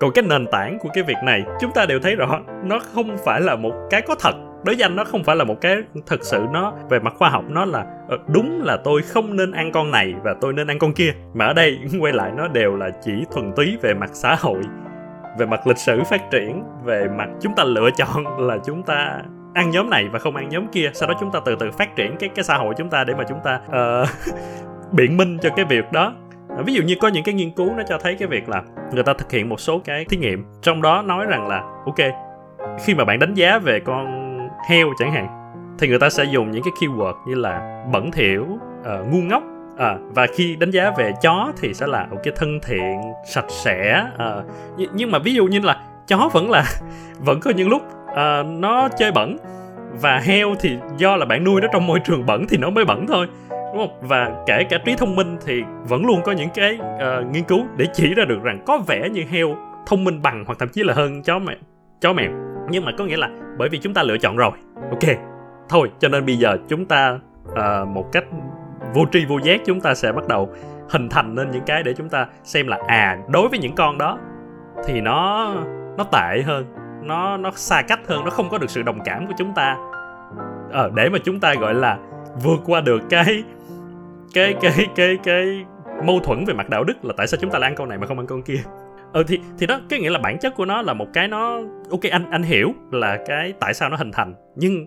còn 0.00 0.12
cái 0.12 0.24
nền 0.24 0.46
tảng 0.46 0.78
của 0.78 0.88
cái 0.94 1.04
việc 1.04 1.16
này 1.24 1.44
chúng 1.60 1.72
ta 1.72 1.86
đều 1.86 2.00
thấy 2.00 2.16
rõ 2.16 2.40
nó 2.64 2.78
không 2.94 3.16
phải 3.24 3.40
là 3.40 3.56
một 3.56 3.72
cái 3.90 4.02
có 4.02 4.14
thật. 4.20 4.34
Đối 4.64 4.74
với 4.74 4.84
anh 4.84 4.96
nó 4.96 5.04
không 5.04 5.24
phải 5.24 5.36
là 5.36 5.44
một 5.44 5.60
cái 5.60 5.76
thực 6.06 6.24
sự 6.24 6.46
nó 6.52 6.72
về 6.90 7.00
mặt 7.00 7.14
khoa 7.18 7.28
học 7.28 7.44
nó 7.48 7.64
là 7.64 7.84
ờ, 8.08 8.18
đúng 8.34 8.62
là 8.64 8.76
tôi 8.76 9.02
không 9.02 9.36
nên 9.36 9.52
ăn 9.52 9.72
con 9.72 9.90
này 9.90 10.14
và 10.22 10.34
tôi 10.40 10.52
nên 10.52 10.66
ăn 10.66 10.78
con 10.78 10.92
kia. 10.92 11.12
Mà 11.34 11.46
ở 11.46 11.52
đây 11.52 11.78
quay 12.00 12.12
lại 12.12 12.32
nó 12.36 12.48
đều 12.48 12.76
là 12.76 12.90
chỉ 13.04 13.12
thuần 13.32 13.52
túy 13.56 13.76
về 13.82 13.94
mặt 13.94 14.10
xã 14.12 14.34
hội 14.34 14.60
về 15.38 15.46
mặt 15.46 15.66
lịch 15.66 15.78
sử 15.78 16.02
phát 16.02 16.30
triển 16.30 16.62
về 16.84 17.08
mặt 17.18 17.28
chúng 17.40 17.54
ta 17.54 17.64
lựa 17.64 17.90
chọn 17.96 18.38
là 18.46 18.58
chúng 18.64 18.82
ta 18.82 19.22
ăn 19.54 19.70
nhóm 19.70 19.90
này 19.90 20.08
và 20.12 20.18
không 20.18 20.36
ăn 20.36 20.48
nhóm 20.48 20.68
kia. 20.68 20.90
Sau 20.94 21.08
đó 21.08 21.14
chúng 21.20 21.32
ta 21.32 21.40
từ 21.44 21.56
từ 21.60 21.70
phát 21.70 21.96
triển 21.96 22.16
cái 22.16 22.30
cái 22.34 22.44
xã 22.44 22.56
hội 22.56 22.74
chúng 22.76 22.90
ta 22.90 23.04
để 23.04 23.14
mà 23.14 23.24
chúng 23.28 23.38
ta 23.44 23.60
uh, 23.66 24.08
biện 24.92 25.16
minh 25.16 25.38
cho 25.42 25.50
cái 25.56 25.64
việc 25.64 25.92
đó. 25.92 26.14
À, 26.56 26.62
ví 26.66 26.74
dụ 26.74 26.82
như 26.82 26.94
có 27.00 27.08
những 27.08 27.24
cái 27.24 27.34
nghiên 27.34 27.50
cứu 27.50 27.74
nó 27.76 27.82
cho 27.88 27.98
thấy 27.98 28.14
cái 28.14 28.28
việc 28.28 28.48
là 28.48 28.62
người 28.92 29.02
ta 29.02 29.14
thực 29.14 29.32
hiện 29.32 29.48
một 29.48 29.60
số 29.60 29.78
cái 29.84 30.04
thí 30.04 30.16
nghiệm 30.16 30.44
trong 30.62 30.82
đó 30.82 31.02
nói 31.02 31.26
rằng 31.26 31.48
là 31.48 31.62
ok 31.86 32.14
khi 32.84 32.94
mà 32.94 33.04
bạn 33.04 33.18
đánh 33.18 33.34
giá 33.34 33.58
về 33.58 33.80
con 33.80 34.24
heo 34.68 34.88
chẳng 34.98 35.12
hạn 35.12 35.28
thì 35.78 35.88
người 35.88 35.98
ta 35.98 36.10
sẽ 36.10 36.24
dùng 36.24 36.50
những 36.50 36.62
cái 36.62 36.72
keyword 36.80 37.14
như 37.26 37.34
là 37.34 37.84
bẩn 37.92 38.10
thỉu 38.10 38.46
uh, 38.80 39.12
ngu 39.12 39.20
ngốc 39.20 39.42
à, 39.78 39.96
và 40.14 40.26
khi 40.34 40.56
đánh 40.56 40.70
giá 40.70 40.90
về 40.98 41.12
chó 41.22 41.52
thì 41.60 41.74
sẽ 41.74 41.86
là 41.86 42.06
ok 42.10 42.22
thân 42.36 42.60
thiện 42.62 43.00
sạch 43.26 43.44
sẽ 43.48 44.06
à, 44.18 44.34
nhưng 44.94 45.10
mà 45.10 45.18
ví 45.18 45.34
dụ 45.34 45.46
như 45.46 45.60
là 45.60 45.80
chó 46.06 46.30
vẫn 46.32 46.50
là 46.50 46.64
vẫn 47.18 47.40
có 47.40 47.50
những 47.50 47.68
lúc 47.68 47.82
à, 48.14 48.42
nó 48.42 48.88
chơi 48.88 49.12
bẩn 49.12 49.36
và 50.00 50.18
heo 50.18 50.54
thì 50.60 50.78
do 50.96 51.16
là 51.16 51.26
bạn 51.26 51.44
nuôi 51.44 51.60
nó 51.60 51.68
trong 51.72 51.86
môi 51.86 52.00
trường 52.00 52.26
bẩn 52.26 52.46
thì 52.48 52.56
nó 52.56 52.70
mới 52.70 52.84
bẩn 52.84 53.06
thôi 53.06 53.26
đúng 53.74 53.88
không? 53.88 54.08
Và 54.08 54.32
kể 54.46 54.64
cả 54.64 54.78
trí 54.84 54.94
thông 54.96 55.16
minh 55.16 55.36
thì 55.46 55.62
vẫn 55.88 56.06
luôn 56.06 56.20
có 56.24 56.32
những 56.32 56.50
cái 56.54 56.78
uh, 56.80 57.30
nghiên 57.30 57.44
cứu 57.44 57.66
để 57.76 57.86
chỉ 57.92 58.14
ra 58.14 58.24
được 58.24 58.42
rằng 58.42 58.62
có 58.66 58.78
vẻ 58.86 59.08
như 59.08 59.24
heo 59.30 59.56
thông 59.86 60.04
minh 60.04 60.22
bằng 60.22 60.44
hoặc 60.46 60.58
thậm 60.58 60.68
chí 60.68 60.82
là 60.82 60.94
hơn 60.94 61.22
chó 61.22 61.38
mèo 61.38 61.56
chó 62.00 62.12
mèo. 62.12 62.30
Nhưng 62.70 62.84
mà 62.84 62.92
có 62.98 63.04
nghĩa 63.04 63.16
là 63.16 63.30
bởi 63.58 63.68
vì 63.68 63.78
chúng 63.78 63.94
ta 63.94 64.02
lựa 64.02 64.18
chọn 64.18 64.36
rồi. 64.36 64.52
Ok 64.90 65.16
thôi 65.68 65.90
cho 65.98 66.08
nên 66.08 66.26
bây 66.26 66.36
giờ 66.36 66.56
chúng 66.68 66.84
ta 66.84 67.18
uh, 67.48 67.88
một 67.88 68.12
cách 68.12 68.24
vô 68.94 69.04
tri 69.12 69.24
vô 69.24 69.38
giác 69.38 69.60
chúng 69.64 69.80
ta 69.80 69.94
sẽ 69.94 70.12
bắt 70.12 70.28
đầu 70.28 70.48
hình 70.90 71.08
thành 71.08 71.34
nên 71.34 71.50
những 71.50 71.64
cái 71.66 71.82
để 71.82 71.92
chúng 71.92 72.08
ta 72.08 72.26
xem 72.42 72.66
là 72.66 72.78
à 72.86 73.18
đối 73.28 73.48
với 73.48 73.58
những 73.58 73.74
con 73.74 73.98
đó 73.98 74.18
thì 74.84 75.00
nó 75.00 75.48
nó 75.96 76.04
tệ 76.04 76.42
hơn 76.42 76.64
nó 77.02 77.36
nó 77.36 77.50
xa 77.54 77.82
cách 77.82 78.00
hơn 78.06 78.24
nó 78.24 78.30
không 78.30 78.48
có 78.50 78.58
được 78.58 78.70
sự 78.70 78.82
đồng 78.82 79.00
cảm 79.04 79.26
của 79.26 79.32
chúng 79.38 79.54
ta. 79.54 79.76
Ờ, 80.72 80.90
để 80.94 81.08
mà 81.08 81.18
chúng 81.24 81.40
ta 81.40 81.54
gọi 81.54 81.74
là 81.74 81.98
vượt 82.42 82.60
qua 82.66 82.80
được 82.80 83.02
cái 83.10 83.44
cái 84.34 84.54
cái 84.60 84.86
cái 84.96 85.18
cái 85.24 85.64
mâu 86.04 86.20
thuẫn 86.20 86.44
về 86.44 86.54
mặt 86.54 86.68
đạo 86.68 86.84
đức 86.84 87.04
là 87.04 87.14
tại 87.16 87.26
sao 87.26 87.38
chúng 87.40 87.50
ta 87.50 87.58
lại 87.58 87.70
ăn 87.70 87.76
con 87.76 87.88
này 87.88 87.98
mà 87.98 88.06
không 88.06 88.18
ăn 88.18 88.26
con 88.26 88.42
kia? 88.42 88.62
Ừ 89.12 89.24
thì 89.28 89.38
thì 89.58 89.66
đó, 89.66 89.80
cái 89.88 90.00
nghĩa 90.00 90.10
là 90.10 90.18
bản 90.18 90.38
chất 90.38 90.54
của 90.56 90.64
nó 90.64 90.82
là 90.82 90.92
một 90.92 91.06
cái 91.12 91.28
nó, 91.28 91.62
ok, 91.90 92.00
anh 92.10 92.30
anh 92.30 92.42
hiểu 92.42 92.74
là 92.92 93.18
cái 93.26 93.52
tại 93.60 93.74
sao 93.74 93.88
nó 93.88 93.96
hình 93.96 94.12
thành, 94.12 94.34
nhưng 94.56 94.86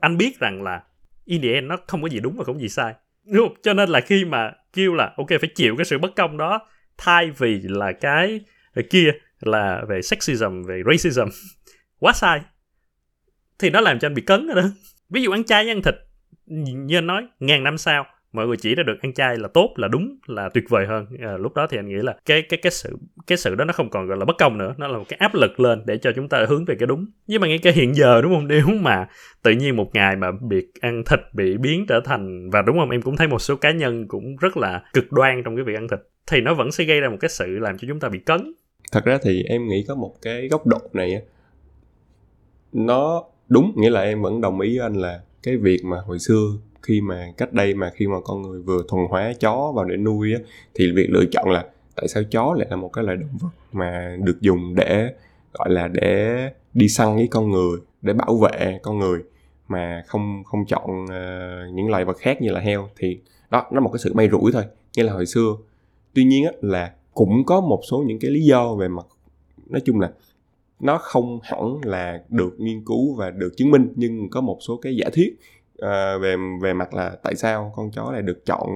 anh 0.00 0.16
biết 0.16 0.40
rằng 0.40 0.62
là 0.62 0.82
in 1.24 1.42
the 1.42 1.48
end 1.48 1.66
nó 1.66 1.76
không 1.86 2.02
có 2.02 2.08
gì 2.08 2.20
đúng 2.20 2.36
và 2.36 2.44
không 2.44 2.54
có 2.54 2.60
gì 2.60 2.68
sai. 2.68 2.94
Đúng 3.24 3.48
không? 3.48 3.56
cho 3.62 3.74
nên 3.74 3.88
là 3.88 4.00
khi 4.00 4.24
mà 4.24 4.52
kêu 4.72 4.94
là, 4.94 5.14
ok, 5.16 5.28
phải 5.28 5.50
chịu 5.54 5.76
cái 5.76 5.84
sự 5.84 5.98
bất 5.98 6.16
công 6.16 6.36
đó, 6.36 6.68
thay 6.98 7.30
vì 7.30 7.60
là 7.62 7.92
cái 7.92 8.40
kia 8.90 9.10
là 9.40 9.82
về 9.88 10.02
sexism, 10.02 10.62
về 10.62 10.82
racism, 10.86 11.28
quá 11.98 12.12
sai. 12.12 12.40
Thì 13.58 13.70
nó 13.70 13.80
làm 13.80 13.98
cho 13.98 14.06
anh 14.08 14.14
bị 14.14 14.22
cấn 14.22 14.46
rồi 14.46 14.62
đó. 14.62 14.68
Ví 15.10 15.22
dụ 15.22 15.30
ăn 15.30 15.44
chay, 15.44 15.68
ăn 15.68 15.82
thịt 15.82 15.94
như 16.46 16.98
anh 16.98 17.06
nói, 17.06 17.26
ngàn 17.40 17.64
năm 17.64 17.78
sau 17.78 18.06
mọi 18.36 18.46
người 18.46 18.56
chỉ 18.56 18.74
ra 18.74 18.82
được 18.82 18.96
ăn 19.02 19.14
chay 19.14 19.36
là 19.36 19.48
tốt 19.48 19.74
là 19.76 19.88
đúng 19.88 20.16
là 20.26 20.48
tuyệt 20.48 20.64
vời 20.68 20.86
hơn. 20.86 21.06
À, 21.20 21.36
lúc 21.36 21.54
đó 21.54 21.66
thì 21.70 21.78
anh 21.78 21.88
nghĩ 21.88 21.94
là 21.94 22.16
cái 22.26 22.42
cái 22.42 22.58
cái 22.62 22.72
sự 22.72 22.96
cái 23.26 23.38
sự 23.38 23.54
đó 23.54 23.64
nó 23.64 23.72
không 23.72 23.90
còn 23.90 24.06
gọi 24.06 24.16
là 24.16 24.24
bất 24.24 24.36
công 24.38 24.58
nữa 24.58 24.74
nó 24.78 24.88
là 24.88 24.98
một 24.98 25.04
cái 25.08 25.16
áp 25.18 25.34
lực 25.34 25.60
lên 25.60 25.82
để 25.86 25.98
cho 25.98 26.12
chúng 26.16 26.28
ta 26.28 26.46
hướng 26.48 26.64
về 26.64 26.74
cái 26.78 26.86
đúng. 26.86 27.06
Nhưng 27.26 27.40
mà 27.40 27.48
ngay 27.48 27.58
cái 27.58 27.72
hiện 27.72 27.94
giờ 27.94 28.22
đúng 28.22 28.34
không? 28.34 28.48
Nếu 28.48 28.66
mà 28.80 29.08
tự 29.42 29.50
nhiên 29.50 29.76
một 29.76 29.94
ngày 29.94 30.16
mà 30.16 30.28
việc 30.50 30.66
ăn 30.80 31.02
thịt 31.06 31.20
bị 31.32 31.56
biến 31.56 31.86
trở 31.88 32.00
thành 32.04 32.50
và 32.50 32.62
đúng 32.62 32.78
không? 32.78 32.90
Em 32.90 33.02
cũng 33.02 33.16
thấy 33.16 33.28
một 33.28 33.38
số 33.38 33.56
cá 33.56 33.70
nhân 33.70 34.08
cũng 34.08 34.36
rất 34.36 34.56
là 34.56 34.82
cực 34.92 35.12
đoan 35.12 35.42
trong 35.44 35.56
cái 35.56 35.64
việc 35.64 35.74
ăn 35.74 35.88
thịt 35.88 36.00
thì 36.26 36.40
nó 36.40 36.54
vẫn 36.54 36.72
sẽ 36.72 36.84
gây 36.84 37.00
ra 37.00 37.08
một 37.08 37.16
cái 37.20 37.28
sự 37.28 37.46
làm 37.46 37.78
cho 37.78 37.88
chúng 37.88 38.00
ta 38.00 38.08
bị 38.08 38.18
cấn. 38.18 38.52
Thật 38.92 39.04
ra 39.04 39.18
thì 39.22 39.42
em 39.42 39.68
nghĩ 39.68 39.84
có 39.88 39.94
một 39.94 40.14
cái 40.22 40.48
góc 40.48 40.66
độ 40.66 40.78
này 40.92 41.22
nó 42.72 43.24
đúng 43.48 43.72
nghĩa 43.76 43.90
là 43.90 44.00
em 44.00 44.22
vẫn 44.22 44.40
đồng 44.40 44.60
ý 44.60 44.78
với 44.78 44.86
anh 44.86 44.94
là 44.94 45.20
cái 45.42 45.56
việc 45.56 45.84
mà 45.84 45.96
hồi 46.06 46.18
xưa 46.18 46.46
khi 46.86 47.00
mà 47.00 47.32
cách 47.36 47.52
đây 47.52 47.74
mà 47.74 47.90
khi 47.94 48.06
mà 48.06 48.16
con 48.24 48.42
người 48.42 48.62
vừa 48.62 48.82
thuần 48.88 49.06
hóa 49.08 49.32
chó 49.40 49.72
vào 49.76 49.84
để 49.84 49.96
nuôi 49.96 50.32
á 50.32 50.40
thì 50.74 50.92
việc 50.92 51.06
lựa 51.10 51.24
chọn 51.32 51.50
là 51.50 51.64
tại 51.96 52.08
sao 52.08 52.22
chó 52.30 52.54
lại 52.58 52.66
là 52.70 52.76
một 52.76 52.88
cái 52.92 53.04
loài 53.04 53.16
động 53.16 53.36
vật 53.40 53.48
mà 53.72 54.16
được 54.22 54.40
dùng 54.40 54.74
để 54.74 55.12
gọi 55.52 55.70
là 55.70 55.88
để 55.88 56.36
đi 56.74 56.88
săn 56.88 57.16
với 57.16 57.28
con 57.30 57.50
người 57.50 57.78
để 58.02 58.12
bảo 58.12 58.36
vệ 58.36 58.78
con 58.82 58.98
người 58.98 59.20
mà 59.68 60.02
không 60.06 60.44
không 60.44 60.66
chọn 60.66 61.04
uh, 61.04 61.74
những 61.74 61.88
loài 61.88 62.04
vật 62.04 62.16
khác 62.18 62.42
như 62.42 62.50
là 62.50 62.60
heo? 62.60 62.88
Thì 62.96 63.18
đó 63.50 63.66
nó 63.72 63.80
một 63.80 63.90
cái 63.92 63.98
sự 63.98 64.14
may 64.14 64.28
rủi 64.28 64.52
thôi 64.52 64.64
như 64.96 65.02
là 65.02 65.12
hồi 65.12 65.26
xưa. 65.26 65.56
Tuy 66.14 66.24
nhiên 66.24 66.44
á, 66.44 66.52
là 66.60 66.92
cũng 67.14 67.44
có 67.44 67.60
một 67.60 67.80
số 67.90 68.04
những 68.06 68.18
cái 68.18 68.30
lý 68.30 68.40
do 68.40 68.74
về 68.74 68.88
mặt 68.88 69.06
nói 69.66 69.80
chung 69.84 70.00
là 70.00 70.12
nó 70.80 70.98
không 70.98 71.38
hẳn 71.42 71.78
là 71.82 72.22
được 72.28 72.60
nghiên 72.60 72.84
cứu 72.84 73.14
và 73.14 73.30
được 73.30 73.52
chứng 73.56 73.70
minh 73.70 73.92
nhưng 73.96 74.30
có 74.30 74.40
một 74.40 74.58
số 74.60 74.76
cái 74.76 74.96
giả 74.96 75.06
thuyết 75.12 75.36
uh, 75.82 76.22
về 76.22 76.36
về 76.62 76.72
mặt 76.72 76.94
là 76.94 77.16
tại 77.22 77.34
sao 77.36 77.72
con 77.76 77.90
chó 77.90 78.10
lại 78.12 78.22
được 78.22 78.46
chọn 78.46 78.68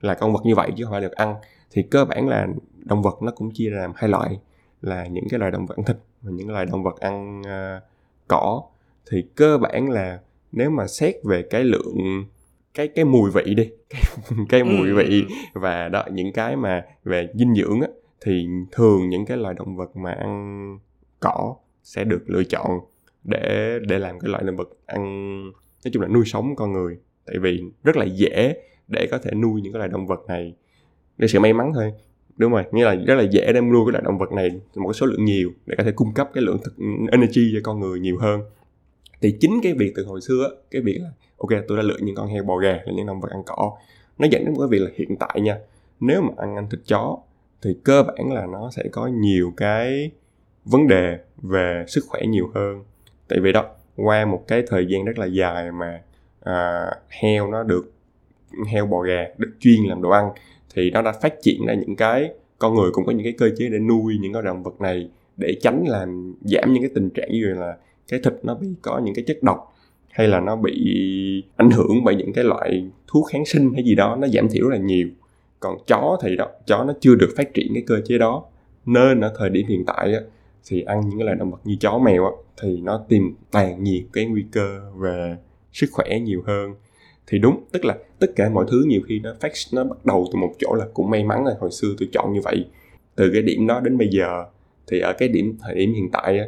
là 0.00 0.14
con 0.14 0.32
vật 0.32 0.40
như 0.44 0.54
vậy 0.54 0.70
chứ 0.76 0.84
không 0.84 0.92
phải 0.92 1.00
được 1.00 1.12
ăn 1.12 1.34
thì 1.70 1.82
cơ 1.82 2.04
bản 2.04 2.28
là 2.28 2.46
động 2.84 3.02
vật 3.02 3.22
nó 3.22 3.32
cũng 3.36 3.50
chia 3.54 3.70
ra 3.70 3.80
làm 3.80 3.92
hai 3.96 4.10
loại 4.10 4.38
là 4.80 5.06
những 5.06 5.24
cái 5.30 5.40
loài 5.40 5.50
động 5.50 5.66
vật 5.66 5.76
ăn 5.76 5.84
thịt 5.84 5.96
và 6.22 6.30
những 6.34 6.50
loài 6.50 6.66
động 6.66 6.82
vật 6.82 7.00
ăn 7.00 7.40
uh, 7.40 7.82
cỏ 8.28 8.62
thì 9.10 9.24
cơ 9.34 9.58
bản 9.58 9.90
là 9.90 10.18
nếu 10.52 10.70
mà 10.70 10.86
xét 10.86 11.14
về 11.24 11.42
cái 11.50 11.64
lượng 11.64 12.24
cái 12.74 12.88
cái 12.88 13.04
mùi 13.04 13.30
vị 13.30 13.54
đi 13.54 13.70
cái, 13.88 14.02
cái 14.48 14.64
mùi 14.64 14.88
ừ. 14.88 14.94
vị 14.96 15.24
và 15.52 15.88
đó 15.88 16.04
những 16.12 16.32
cái 16.32 16.56
mà 16.56 16.84
về 17.04 17.28
dinh 17.34 17.54
dưỡng 17.54 17.80
á 17.80 17.88
thì 18.20 18.46
thường 18.72 19.08
những 19.08 19.26
cái 19.26 19.36
loài 19.36 19.54
động 19.54 19.76
vật 19.76 19.96
mà 19.96 20.12
ăn 20.12 20.78
cỏ 21.20 21.56
sẽ 21.82 22.04
được 22.04 22.22
lựa 22.26 22.44
chọn 22.44 22.80
để 23.24 23.78
để 23.88 23.98
làm 23.98 24.20
cái 24.20 24.30
loại 24.30 24.44
động 24.44 24.56
vật 24.56 24.68
ăn 24.86 25.52
nói 25.84 25.90
chung 25.92 26.02
là 26.02 26.08
nuôi 26.08 26.24
sống 26.26 26.56
con 26.56 26.72
người. 26.72 26.98
Tại 27.26 27.38
vì 27.38 27.62
rất 27.84 27.96
là 27.96 28.04
dễ 28.04 28.54
để 28.88 29.08
có 29.10 29.18
thể 29.18 29.30
nuôi 29.34 29.60
những 29.60 29.72
cái 29.72 29.78
loài 29.78 29.88
động 29.88 30.06
vật 30.06 30.20
này. 30.28 30.54
Để 31.18 31.28
sự 31.28 31.40
may 31.40 31.52
mắn 31.52 31.72
thôi. 31.74 31.92
Đúng 32.36 32.52
rồi, 32.52 32.64
nghĩa 32.72 32.84
là 32.84 32.94
rất 32.94 33.14
là 33.14 33.22
dễ 33.22 33.52
để 33.52 33.60
nuôi 33.60 33.82
cái 33.86 33.92
loại 33.92 34.02
động 34.04 34.18
vật 34.18 34.32
này, 34.32 34.50
một 34.74 34.88
cái 34.88 34.94
số 34.94 35.06
lượng 35.06 35.24
nhiều 35.24 35.50
để 35.66 35.74
có 35.78 35.84
thể 35.84 35.92
cung 35.92 36.14
cấp 36.14 36.30
cái 36.34 36.42
lượng 36.42 36.58
thực 36.64 36.74
energy 37.12 37.50
cho 37.54 37.60
con 37.62 37.80
người 37.80 38.00
nhiều 38.00 38.18
hơn. 38.18 38.40
Thì 39.20 39.36
chính 39.40 39.60
cái 39.62 39.74
việc 39.74 39.92
từ 39.96 40.04
hồi 40.04 40.20
xưa 40.20 40.50
cái 40.70 40.82
việc 40.82 40.98
là, 41.02 41.10
ok, 41.36 41.50
tôi 41.68 41.76
đã 41.76 41.82
lựa 41.82 41.98
những 42.00 42.14
con 42.14 42.28
heo 42.28 42.44
bò 42.44 42.56
gà 42.56 42.72
là 42.72 42.92
những 42.96 43.06
động 43.06 43.20
vật 43.20 43.30
ăn 43.30 43.42
cỏ, 43.46 43.72
nó 44.18 44.28
dẫn 44.30 44.44
đến 44.44 44.54
một 44.54 44.60
cái 44.60 44.68
việc 44.68 44.78
là 44.78 44.90
hiện 44.94 45.16
tại 45.16 45.40
nha, 45.40 45.58
nếu 46.00 46.22
mà 46.22 46.28
ăn 46.36 46.56
ăn 46.56 46.70
thịt 46.70 46.80
chó 46.86 47.18
thì 47.62 47.76
cơ 47.84 48.02
bản 48.02 48.32
là 48.32 48.46
nó 48.46 48.70
sẽ 48.70 48.82
có 48.92 49.06
nhiều 49.06 49.52
cái 49.56 50.10
vấn 50.64 50.88
đề 50.88 51.18
về 51.42 51.84
sức 51.88 52.04
khỏe 52.08 52.22
nhiều 52.26 52.50
hơn. 52.54 52.84
Tại 53.28 53.40
vì 53.40 53.52
đó 53.52 53.66
qua 54.04 54.24
một 54.24 54.44
cái 54.48 54.62
thời 54.66 54.86
gian 54.86 55.04
rất 55.04 55.18
là 55.18 55.26
dài 55.26 55.72
mà 55.72 56.00
à, 56.40 56.90
heo 57.08 57.50
nó 57.50 57.62
được 57.62 57.92
heo 58.68 58.86
bò 58.86 59.00
gà 59.00 59.24
được 59.38 59.52
chuyên 59.60 59.84
làm 59.84 60.02
đồ 60.02 60.10
ăn 60.10 60.30
thì 60.74 60.90
nó 60.90 61.02
đã 61.02 61.12
phát 61.12 61.34
triển 61.42 61.66
ra 61.66 61.74
những 61.74 61.96
cái 61.96 62.30
con 62.58 62.74
người 62.74 62.90
cũng 62.92 63.06
có 63.06 63.12
những 63.12 63.24
cái 63.24 63.34
cơ 63.38 63.50
chế 63.56 63.68
để 63.68 63.78
nuôi 63.78 64.18
những 64.20 64.32
cái 64.32 64.42
động 64.42 64.62
vật 64.62 64.80
này 64.80 65.10
để 65.36 65.56
tránh 65.62 65.84
làm 65.88 66.34
giảm 66.40 66.72
những 66.72 66.82
cái 66.82 66.90
tình 66.94 67.10
trạng 67.10 67.28
như 67.32 67.54
là 67.54 67.76
cái 68.08 68.20
thịt 68.24 68.34
nó 68.42 68.54
bị 68.54 68.68
có 68.82 69.00
những 69.04 69.14
cái 69.14 69.24
chất 69.26 69.42
độc 69.42 69.76
hay 70.10 70.28
là 70.28 70.40
nó 70.40 70.56
bị 70.56 70.74
ảnh 71.56 71.70
hưởng 71.70 72.04
bởi 72.04 72.14
những 72.14 72.32
cái 72.32 72.44
loại 72.44 72.90
thuốc 73.06 73.26
kháng 73.32 73.46
sinh 73.46 73.72
hay 73.74 73.84
gì 73.84 73.94
đó 73.94 74.16
nó 74.16 74.28
giảm 74.28 74.48
thiểu 74.48 74.68
rất 74.68 74.76
là 74.76 74.82
nhiều. 74.82 75.08
Còn 75.60 75.76
chó 75.86 76.18
thì 76.22 76.36
đó 76.36 76.46
chó 76.66 76.84
nó 76.84 76.92
chưa 77.00 77.14
được 77.14 77.30
phát 77.36 77.54
triển 77.54 77.74
cái 77.74 77.82
cơ 77.86 78.00
chế 78.04 78.18
đó. 78.18 78.44
Nên 78.86 79.20
ở 79.20 79.34
thời 79.38 79.50
điểm 79.50 79.66
hiện 79.66 79.84
tại 79.86 80.14
á, 80.14 80.20
thì 80.66 80.82
ăn 80.82 81.00
những 81.08 81.18
cái 81.18 81.24
loài 81.24 81.36
động 81.36 81.50
vật 81.50 81.60
như 81.64 81.76
chó 81.80 81.98
mèo 81.98 82.24
á, 82.24 82.30
thì 82.62 82.80
nó 82.80 83.04
tiềm 83.08 83.22
tàng 83.50 83.82
nhiều 83.84 84.02
cái 84.12 84.26
nguy 84.26 84.44
cơ 84.52 84.80
về 84.96 85.36
sức 85.72 85.86
khỏe 85.92 86.18
nhiều 86.20 86.42
hơn. 86.46 86.74
Thì 87.26 87.38
đúng 87.38 87.64
tức 87.72 87.84
là 87.84 87.96
tất 88.18 88.32
cả 88.36 88.50
mọi 88.50 88.64
thứ 88.70 88.84
nhiều 88.86 89.00
khi 89.08 89.18
nó 89.18 89.34
phát 89.40 89.52
nó 89.72 89.84
bắt 89.84 90.04
đầu 90.04 90.26
từ 90.32 90.38
một 90.38 90.52
chỗ 90.58 90.74
là 90.74 90.86
cũng 90.94 91.10
may 91.10 91.24
mắn 91.24 91.44
là 91.44 91.54
hồi 91.60 91.70
xưa 91.70 91.88
tôi 91.98 92.08
chọn 92.12 92.32
như 92.32 92.40
vậy. 92.44 92.66
Từ 93.14 93.30
cái 93.32 93.42
điểm 93.42 93.66
đó 93.66 93.80
đến 93.80 93.98
bây 93.98 94.08
giờ 94.08 94.44
thì 94.86 95.00
ở 95.00 95.12
cái 95.18 95.28
điểm 95.28 95.56
thời 95.60 95.74
điểm 95.74 95.94
hiện 95.94 96.10
tại 96.12 96.38
á, 96.38 96.44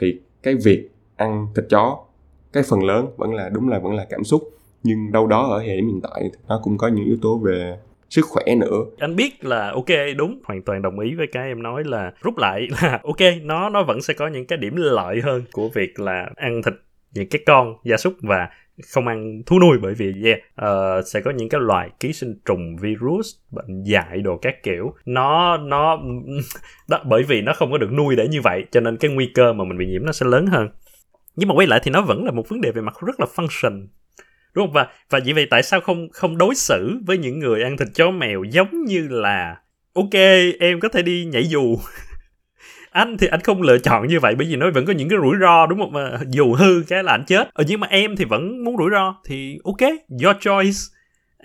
thì 0.00 0.20
cái 0.42 0.54
việc 0.54 0.90
ăn 1.16 1.46
thịt 1.54 1.64
chó 1.70 2.04
cái 2.52 2.62
phần 2.62 2.84
lớn 2.84 3.06
vẫn 3.16 3.34
là 3.34 3.48
đúng 3.48 3.68
là 3.68 3.78
vẫn 3.78 3.94
là 3.94 4.06
cảm 4.10 4.24
xúc 4.24 4.50
nhưng 4.82 5.12
đâu 5.12 5.26
đó 5.26 5.42
ở 5.42 5.58
thời 5.58 5.76
điểm 5.76 5.88
hiện 5.88 6.00
tại 6.00 6.30
nó 6.48 6.60
cũng 6.62 6.78
có 6.78 6.88
những 6.88 7.04
yếu 7.04 7.16
tố 7.22 7.38
về 7.38 7.78
sức 8.10 8.24
khỏe 8.28 8.54
nữa. 8.56 8.84
Anh 8.98 9.16
biết 9.16 9.44
là 9.44 9.70
ok 9.70 10.16
đúng 10.16 10.40
hoàn 10.44 10.62
toàn 10.62 10.82
đồng 10.82 10.98
ý 10.98 11.14
với 11.14 11.26
cái 11.26 11.48
em 11.48 11.62
nói 11.62 11.84
là 11.84 12.12
rút 12.22 12.38
lại 12.38 12.68
là 12.82 13.00
ok 13.04 13.20
nó 13.42 13.68
nó 13.68 13.82
vẫn 13.82 14.02
sẽ 14.02 14.14
có 14.14 14.28
những 14.28 14.46
cái 14.46 14.58
điểm 14.58 14.76
lợi 14.76 15.20
hơn 15.20 15.42
của 15.52 15.68
việc 15.68 16.00
là 16.00 16.30
ăn 16.36 16.62
thịt 16.62 16.74
những 17.14 17.28
cái 17.28 17.42
con 17.46 17.74
gia 17.84 17.96
súc 17.96 18.14
và 18.20 18.48
không 18.94 19.08
ăn 19.08 19.42
thú 19.46 19.60
nuôi 19.60 19.78
bởi 19.82 19.94
vì 19.94 20.12
yeah, 20.24 20.38
uh, 20.62 21.06
sẽ 21.06 21.20
có 21.20 21.30
những 21.30 21.48
cái 21.48 21.60
loại 21.60 21.90
ký 22.00 22.12
sinh 22.12 22.34
trùng 22.44 22.76
virus 22.76 23.34
bệnh 23.50 23.82
dại 23.82 24.20
đồ 24.20 24.36
các 24.36 24.62
kiểu. 24.62 24.94
Nó 25.06 25.56
nó 25.56 25.98
đó 26.88 27.02
bởi 27.06 27.22
vì 27.22 27.42
nó 27.42 27.52
không 27.52 27.72
có 27.72 27.78
được 27.78 27.92
nuôi 27.92 28.16
để 28.16 28.28
như 28.28 28.40
vậy 28.40 28.64
cho 28.70 28.80
nên 28.80 28.96
cái 28.96 29.10
nguy 29.10 29.30
cơ 29.34 29.52
mà 29.52 29.64
mình 29.64 29.78
bị 29.78 29.86
nhiễm 29.86 30.06
nó 30.06 30.12
sẽ 30.12 30.26
lớn 30.26 30.46
hơn. 30.46 30.68
Nhưng 31.36 31.48
mà 31.48 31.54
quay 31.54 31.66
lại 31.66 31.80
thì 31.82 31.90
nó 31.90 32.02
vẫn 32.02 32.24
là 32.24 32.30
một 32.30 32.48
vấn 32.48 32.60
đề 32.60 32.70
về 32.72 32.82
mặt 32.82 32.94
rất 33.06 33.20
là 33.20 33.26
function 33.36 33.86
đúng 34.56 34.66
không? 34.66 34.72
Và 34.72 34.86
và 35.10 35.20
vì 35.24 35.32
vậy 35.32 35.46
tại 35.50 35.62
sao 35.62 35.80
không 35.80 36.08
không 36.12 36.38
đối 36.38 36.54
xử 36.54 36.98
với 37.06 37.18
những 37.18 37.38
người 37.38 37.62
ăn 37.62 37.76
thịt 37.76 37.88
chó 37.94 38.10
mèo 38.10 38.44
giống 38.44 38.84
như 38.84 39.08
là, 39.08 39.56
ok, 39.94 40.14
em 40.60 40.80
có 40.80 40.88
thể 40.88 41.02
đi 41.02 41.24
nhảy 41.24 41.48
dù. 41.48 41.76
Anh 42.90 43.16
thì 43.16 43.26
anh 43.26 43.40
không 43.40 43.62
lựa 43.62 43.78
chọn 43.78 44.08
như 44.08 44.20
vậy 44.20 44.34
bởi 44.38 44.46
vì 44.46 44.56
nó 44.56 44.70
vẫn 44.70 44.86
có 44.86 44.92
những 44.92 45.08
cái 45.08 45.18
rủi 45.22 45.36
ro, 45.40 45.66
đúng 45.66 45.78
không? 45.78 45.92
Mà 45.92 46.10
dù 46.28 46.54
hư 46.54 46.82
cái 46.88 47.02
là 47.02 47.12
anh 47.12 47.24
chết. 47.26 47.48
Ờ 47.54 47.64
nhưng 47.68 47.80
mà 47.80 47.86
em 47.86 48.16
thì 48.16 48.24
vẫn 48.24 48.64
muốn 48.64 48.76
rủi 48.76 48.90
ro 48.92 49.16
thì 49.24 49.58
ok, 49.64 49.90
your 50.22 50.36
choice 50.40 50.95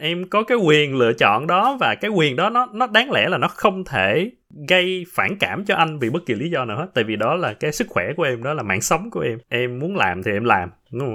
em 0.02 0.30
có 0.30 0.44
cái 0.44 0.58
quyền 0.58 0.96
lựa 0.96 1.14
chọn 1.14 1.48
đó 1.48 1.78
và 1.80 1.96
cái 1.96 2.12
quyền 2.12 2.36
đó 2.36 2.50
nó 2.50 2.68
nó 2.74 2.88
đáng 2.88 3.12
lẽ 3.12 3.30
là 3.30 3.38
nó 3.38 3.48
không 3.48 3.84
thể 3.86 4.32
gây 4.70 5.06
phản 5.14 5.38
cảm 5.40 5.66
cho 5.66 5.76
anh 5.76 6.00
vì 6.00 6.10
bất 6.10 6.26
kỳ 6.26 6.34
lý 6.34 6.50
do 6.50 6.66
nào 6.66 6.78
hết. 6.78 6.88
Tại 6.94 7.04
vì 7.04 7.16
đó 7.16 7.36
là 7.36 7.54
cái 7.54 7.72
sức 7.72 7.88
khỏe 7.90 8.06
của 8.18 8.24
em 8.24 8.44
đó 8.44 8.54
là 8.54 8.64
mạng 8.64 8.82
sống 8.82 9.12
của 9.12 9.20
em. 9.20 9.40
Em 9.50 9.80
muốn 9.80 9.96
làm 9.96 10.24
thì 10.24 10.32
em 10.32 10.44
làm. 10.44 10.70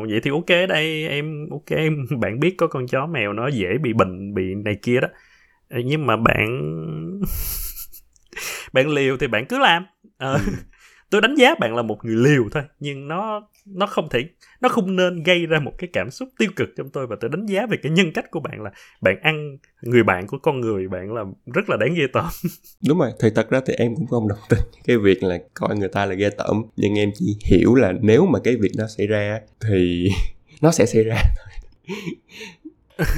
Vậy 0.09 0.21
thì 0.23 0.31
ok 0.31 0.69
đây 0.69 1.09
em 1.09 1.49
ok 1.51 1.71
em 1.71 2.07
bạn 2.21 2.41
biết 2.41 2.55
có 2.59 2.67
con 2.67 2.87
chó 2.87 3.07
mèo 3.07 3.33
nó 3.33 3.49
dễ 3.49 3.79
bị 3.83 3.93
bệnh 3.93 4.35
bị 4.35 4.55
này 4.65 4.77
kia 4.83 5.01
đó. 5.01 5.09
Nhưng 5.71 6.07
mà 6.07 6.17
bạn 6.17 6.49
bạn 8.73 8.89
liều 8.89 9.17
thì 9.17 9.27
bạn 9.27 9.47
cứ 9.47 9.59
làm. 9.59 9.87
À, 10.19 10.33
ừ. 10.33 10.39
tôi 11.11 11.21
đánh 11.21 11.35
giá 11.35 11.55
bạn 11.61 11.75
là 11.75 11.83
một 11.83 12.05
người 12.05 12.17
liều 12.17 12.45
thôi 12.53 12.63
nhưng 12.81 13.09
nó 13.09 13.49
nó 13.67 13.87
không 13.87 14.09
thể 14.11 14.25
nó 14.61 14.69
không 14.69 14.97
nên 14.97 15.23
gây 15.23 15.47
ra 15.47 15.61
một 15.61 15.73
cái 15.79 15.91
cảm 15.93 16.11
xúc 16.11 16.29
tiêu 16.39 16.51
cực 16.57 16.69
trong 16.77 16.91
tôi. 16.91 17.07
Và 17.07 17.17
tôi 17.21 17.31
đánh 17.31 17.47
giá 17.47 17.67
về 17.67 17.77
cái 17.83 17.93
nhân 17.93 18.13
cách 18.13 18.31
của 18.31 18.41
bạn 18.41 18.63
là 18.63 18.71
bạn 19.01 19.17
ăn 19.23 19.59
người 19.83 20.03
bạn 20.03 20.27
của 20.27 20.39
con 20.39 20.61
người 20.61 20.89
bạn 20.89 21.13
là 21.13 21.25
rất 21.55 21.71
là 21.71 21.77
đáng 21.77 21.95
ghê 21.95 22.07
tởm. 22.13 22.27
Đúng 22.89 22.99
rồi 22.99 23.11
thì 23.21 23.29
thật 23.35 23.51
ra 23.51 23.61
thì 23.67 23.75
em 23.75 23.95
cũng 23.97 24.07
không 24.07 24.29
đồng 24.29 24.39
tình. 24.49 24.59
Cái 24.85 24.99
việc 24.99 25.23
là 25.23 25.39
coi 25.55 25.77
người 25.77 25.89
ta 25.89 26.07
là 26.07 26.15
ghê 26.15 26.31
tởm 26.39 26.63
nhưng 26.77 26.99
em 26.99 27.11
chỉ 27.15 27.37
hiểu 27.45 27.75
là 27.75 27.93
nếu 28.01 28.27
mà 28.27 28.39
cái 28.45 28.57
việc 28.57 28.73
đó 28.79 28.85
xảy 28.97 29.07
ra 29.07 29.41
thì 29.69 30.09
nó 30.63 30.73
sẽ 30.73 30.87
xảy 30.87 31.05
ra 31.05 31.23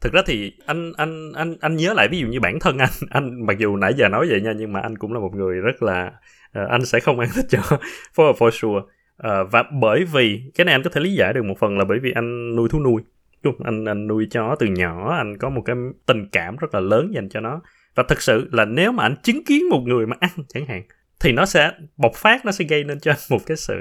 thực 0.00 0.12
ra 0.12 0.22
thì 0.26 0.52
anh 0.66 0.92
anh 0.96 1.32
anh 1.32 1.56
anh 1.60 1.76
nhớ 1.76 1.94
lại 1.94 2.08
ví 2.10 2.18
dụ 2.18 2.26
như 2.26 2.40
bản 2.40 2.58
thân 2.60 2.78
anh. 2.78 2.90
Anh 3.10 3.46
mặc 3.46 3.58
dù 3.58 3.76
nãy 3.76 3.92
giờ 3.96 4.08
nói 4.08 4.26
vậy 4.30 4.40
nha 4.40 4.52
nhưng 4.56 4.72
mà 4.72 4.80
anh 4.80 4.98
cũng 4.98 5.12
là 5.12 5.20
một 5.20 5.34
người 5.34 5.56
rất 5.56 5.82
là 5.82 6.12
uh, 6.58 6.68
anh 6.70 6.84
sẽ 6.84 7.00
không 7.00 7.20
ăn 7.20 7.28
thịt 7.34 7.44
chó 7.48 7.78
for 8.16 8.32
for 8.32 8.50
sure. 8.50 8.80
Uh, 9.26 9.52
và 9.52 9.64
bởi 9.80 10.04
vì 10.04 10.42
cái 10.54 10.64
này 10.64 10.74
anh 10.74 10.82
có 10.82 10.90
thể 10.90 11.00
lý 11.00 11.14
giải 11.14 11.32
được 11.32 11.44
một 11.44 11.58
phần 11.58 11.78
là 11.78 11.84
bởi 11.84 11.98
vì 12.02 12.12
anh 12.12 12.56
nuôi 12.56 12.68
thú 12.68 12.80
nuôi. 12.80 13.02
Đúng, 13.42 13.54
anh 13.64 13.84
anh 13.84 14.06
nuôi 14.06 14.26
chó 14.30 14.56
từ 14.58 14.66
nhỏ 14.66 15.16
anh 15.16 15.38
có 15.38 15.50
một 15.50 15.62
cái 15.64 15.76
tình 16.06 16.26
cảm 16.32 16.56
rất 16.56 16.74
là 16.74 16.80
lớn 16.80 17.14
dành 17.14 17.28
cho 17.28 17.40
nó. 17.40 17.60
Và 17.94 18.02
thực 18.08 18.22
sự 18.22 18.48
là 18.52 18.64
nếu 18.64 18.92
mà 18.92 19.02
anh 19.02 19.16
chứng 19.22 19.44
kiến 19.44 19.68
một 19.70 19.80
người 19.86 20.06
mà 20.06 20.16
ăn 20.20 20.30
chẳng 20.48 20.66
hạn 20.66 20.82
thì 21.20 21.32
nó 21.32 21.46
sẽ 21.46 21.72
bộc 21.96 22.12
phát 22.14 22.44
nó 22.44 22.52
sẽ 22.52 22.64
gây 22.64 22.84
nên 22.84 23.00
cho 23.00 23.10
anh 23.12 23.18
một 23.30 23.38
cái 23.46 23.56
sự 23.56 23.76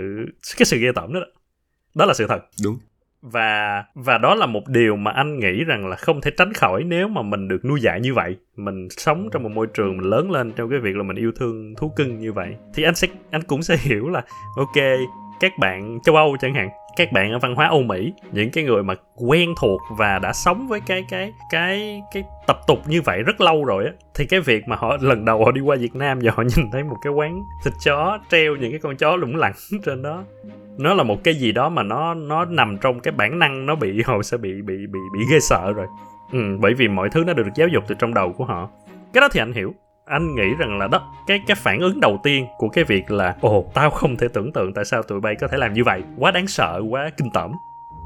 cái 0.58 0.65
sự 0.65 0.77
ghê 0.77 0.91
tởm 0.95 1.13
đó. 1.13 1.19
Đó 1.95 2.05
là 2.05 2.13
sự 2.13 2.27
thật. 2.27 2.39
Đúng 2.63 2.79
và 3.21 3.84
và 3.95 4.17
đó 4.17 4.36
là 4.36 4.45
một 4.45 4.67
điều 4.67 4.95
mà 4.95 5.12
anh 5.12 5.39
nghĩ 5.39 5.63
rằng 5.63 5.88
là 5.88 5.95
không 5.95 6.21
thể 6.21 6.32
tránh 6.32 6.53
khỏi 6.53 6.84
nếu 6.84 7.08
mà 7.08 7.21
mình 7.21 7.47
được 7.47 7.65
nuôi 7.65 7.82
dạy 7.82 8.01
như 8.01 8.13
vậy. 8.13 8.38
Mình 8.55 8.88
sống 8.89 9.29
trong 9.32 9.43
một 9.43 9.51
môi 9.51 9.67
trường 9.67 9.97
mình 9.97 10.10
lớn 10.10 10.32
lên 10.32 10.51
trong 10.51 10.69
cái 10.69 10.79
việc 10.79 10.95
là 10.95 11.03
mình 11.03 11.17
yêu 11.17 11.32
thương 11.39 11.75
thú 11.77 11.93
cưng 11.95 12.19
như 12.19 12.34
vậy. 12.34 12.55
Thì 12.73 12.84
anh 12.84 12.95
sẽ, 12.95 13.08
anh 13.32 13.43
cũng 13.43 13.63
sẽ 13.63 13.77
hiểu 13.77 14.10
là, 14.10 14.21
ok, 14.58 14.84
các 15.39 15.51
bạn 15.60 15.99
châu 16.03 16.15
âu 16.15 16.38
chẳng 16.39 16.53
hạn, 16.53 16.69
các 16.95 17.12
bạn 17.12 17.32
ở 17.32 17.39
văn 17.39 17.55
hóa 17.55 17.67
Âu 17.67 17.84
Mỹ, 17.84 18.13
những 18.32 18.51
cái 18.51 18.63
người 18.63 18.84
mà 18.84 18.93
quen 19.15 19.53
thuộc 19.62 19.82
và 19.97 20.19
đã 20.19 20.34
sống 20.34 20.67
với 20.67 20.82
cái 20.88 21.05
cái 21.10 21.34
cái 21.51 22.01
cái 22.13 22.23
tập 22.47 22.60
tục 22.67 22.79
như 22.88 23.01
vậy 23.01 23.23
rất 23.23 23.41
lâu 23.41 23.65
rồi 23.65 23.86
á, 23.86 23.91
thì 24.15 24.25
cái 24.25 24.39
việc 24.39 24.67
mà 24.67 24.75
họ, 24.75 24.97
lần 25.01 25.25
đầu 25.25 25.45
họ 25.45 25.51
đi 25.51 25.62
qua 25.62 25.75
Việt 25.75 25.95
Nam 25.95 26.19
và 26.21 26.32
họ 26.36 26.43
nhìn 26.43 26.71
thấy 26.71 26.84
một 26.84 26.97
cái 27.03 27.13
quán 27.13 27.41
thịt 27.63 27.73
chó 27.86 28.19
treo 28.29 28.55
những 28.55 28.71
cái 28.71 28.79
con 28.79 28.97
chó 28.97 29.15
lủng 29.15 29.36
lẳng 29.36 29.53
trên 29.86 30.01
đó 30.01 30.23
nó 30.80 30.94
là 30.94 31.04
một 31.04 31.24
cái 31.24 31.36
gì 31.36 31.52
đó 31.52 31.70
mà 31.70 31.84
nó 31.84 32.13
nó 32.13 32.46
nằm 32.46 32.78
trong 32.82 33.00
cái 33.00 33.12
bản 33.12 33.39
năng 33.39 33.65
nó 33.65 33.76
bị 33.76 34.02
họ 34.06 34.22
sẽ 34.24 34.38
bị 34.38 34.62
bị 34.62 34.76
bị 34.88 35.00
bị 35.13 35.26
ghê 35.32 35.39
sợ 35.39 35.74
rồi. 35.74 35.88
Ừ, 36.32 36.39
bởi 36.60 36.74
vì 36.74 36.88
mọi 36.88 37.10
thứ 37.10 37.24
nó 37.24 37.34
được 37.34 37.48
giáo 37.56 37.68
dục 37.68 37.84
từ 37.88 37.96
trong 38.00 38.13
đầu 38.13 38.34
của 38.34 38.46
họ. 38.46 38.70
Cái 39.13 39.22
đó 39.22 39.28
thì 39.32 39.39
anh 39.39 39.54
hiểu. 39.54 39.74
Anh 40.06 40.36
nghĩ 40.36 40.56
rằng 40.60 40.78
là 40.78 40.88
đó 40.88 41.13
cái 41.28 41.42
cái 41.48 41.56
phản 41.56 41.80
ứng 41.80 42.00
đầu 42.00 42.20
tiên 42.24 42.46
của 42.58 42.70
cái 42.70 42.84
việc 42.84 43.12
là 43.12 43.36
ồ 43.42 43.72
tao 43.74 43.89
không 43.89 44.15
thể 44.15 44.28
tưởng 44.28 44.54
tượng 44.54 44.74
tại 44.74 44.86
sao 44.86 45.04
tụi 45.04 45.20
bay 45.20 45.36
có 45.36 45.48
thể 45.48 45.58
làm 45.58 45.74
như 45.74 45.84
vậy. 45.84 46.04
Quá 46.18 46.32
đáng 46.32 46.48
sợ 46.48 46.82
quá 46.89 47.10
kinh 47.18 47.30
tởm. 47.34 47.52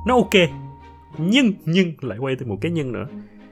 Nó 0.08 0.16
ok 0.16 0.50
nhưng 1.18 1.54
nhưng 1.66 1.94
lại 2.02 2.18
quay 2.18 2.36
tới 2.36 2.48
một 2.48 2.58
cái 2.62 2.72
nhân 2.72 2.92
nữa. 2.92 3.06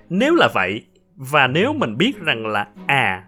Nếu 0.10 0.36
là 0.36 0.48
vậy 0.54 0.86
và 1.16 1.48
nếu 1.48 1.74
mình 1.74 1.98
biết 1.98 2.22
rằng 2.22 2.48
là 2.48 2.68
à 2.86 3.24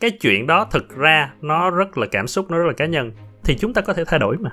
cái 0.00 0.10
chuyện 0.10 0.46
đó 0.46 0.66
thực 0.70 0.96
ra 0.96 1.32
nó 1.40 1.70
rất 1.70 1.98
là 1.98 2.06
cảm 2.10 2.26
xúc 2.26 2.50
nó 2.50 2.58
rất 2.58 2.66
là 2.66 2.72
cá 2.72 2.86
nhân 2.86 3.12
thì 3.44 3.56
chúng 3.56 3.74
ta 3.74 3.80
có 3.82 3.92
thể 3.92 4.04
thay 4.06 4.18
đổi 4.18 4.36
mà 4.36 4.50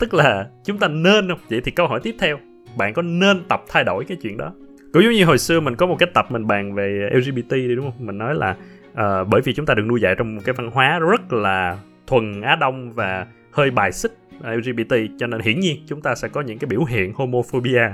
tức 0.00 0.14
là 0.14 0.46
chúng 0.64 0.78
ta 0.78 0.88
nên 0.88 1.28
không? 1.28 1.38
Vậy 1.50 1.60
thì 1.64 1.70
câu 1.70 1.86
hỏi 1.86 2.00
tiếp 2.02 2.16
theo 2.18 2.38
bạn 2.76 2.94
có 2.94 3.02
nên 3.02 3.44
tập 3.48 3.64
thay 3.68 3.84
đổi 3.84 4.04
cái 4.04 4.18
chuyện 4.22 4.36
đó? 4.36 4.52
Cũng 4.92 5.02
giống 5.02 5.12
như 5.12 5.24
hồi 5.24 5.38
xưa 5.38 5.60
mình 5.60 5.76
có 5.76 5.86
một 5.86 5.96
cái 5.98 6.08
tập 6.14 6.26
mình 6.30 6.46
bàn 6.46 6.74
về 6.74 7.10
lgbt 7.12 7.50
đi 7.50 7.74
đúng 7.76 7.90
không? 7.90 8.06
Mình 8.06 8.18
nói 8.18 8.34
là 8.34 8.56
uh, 8.90 9.28
bởi 9.28 9.40
vì 9.44 9.54
chúng 9.54 9.66
ta 9.66 9.74
được 9.74 9.82
nuôi 9.86 10.00
dạy 10.00 10.14
trong 10.18 10.34
một 10.36 10.42
cái 10.44 10.52
văn 10.52 10.70
hóa 10.70 10.98
rất 10.98 11.32
là 11.32 11.78
thuần 12.06 12.42
á 12.42 12.56
đông 12.56 12.92
và 12.92 13.26
hơi 13.52 13.70
bài 13.70 13.92
xích 13.92 14.12
lgbt 14.42 14.94
cho 15.18 15.26
nên 15.26 15.40
hiển 15.40 15.60
nhiên 15.60 15.76
chúng 15.86 16.02
ta 16.02 16.14
sẽ 16.14 16.28
có 16.28 16.40
những 16.40 16.58
cái 16.58 16.68
biểu 16.68 16.84
hiện 16.84 17.12
homophobia 17.14 17.90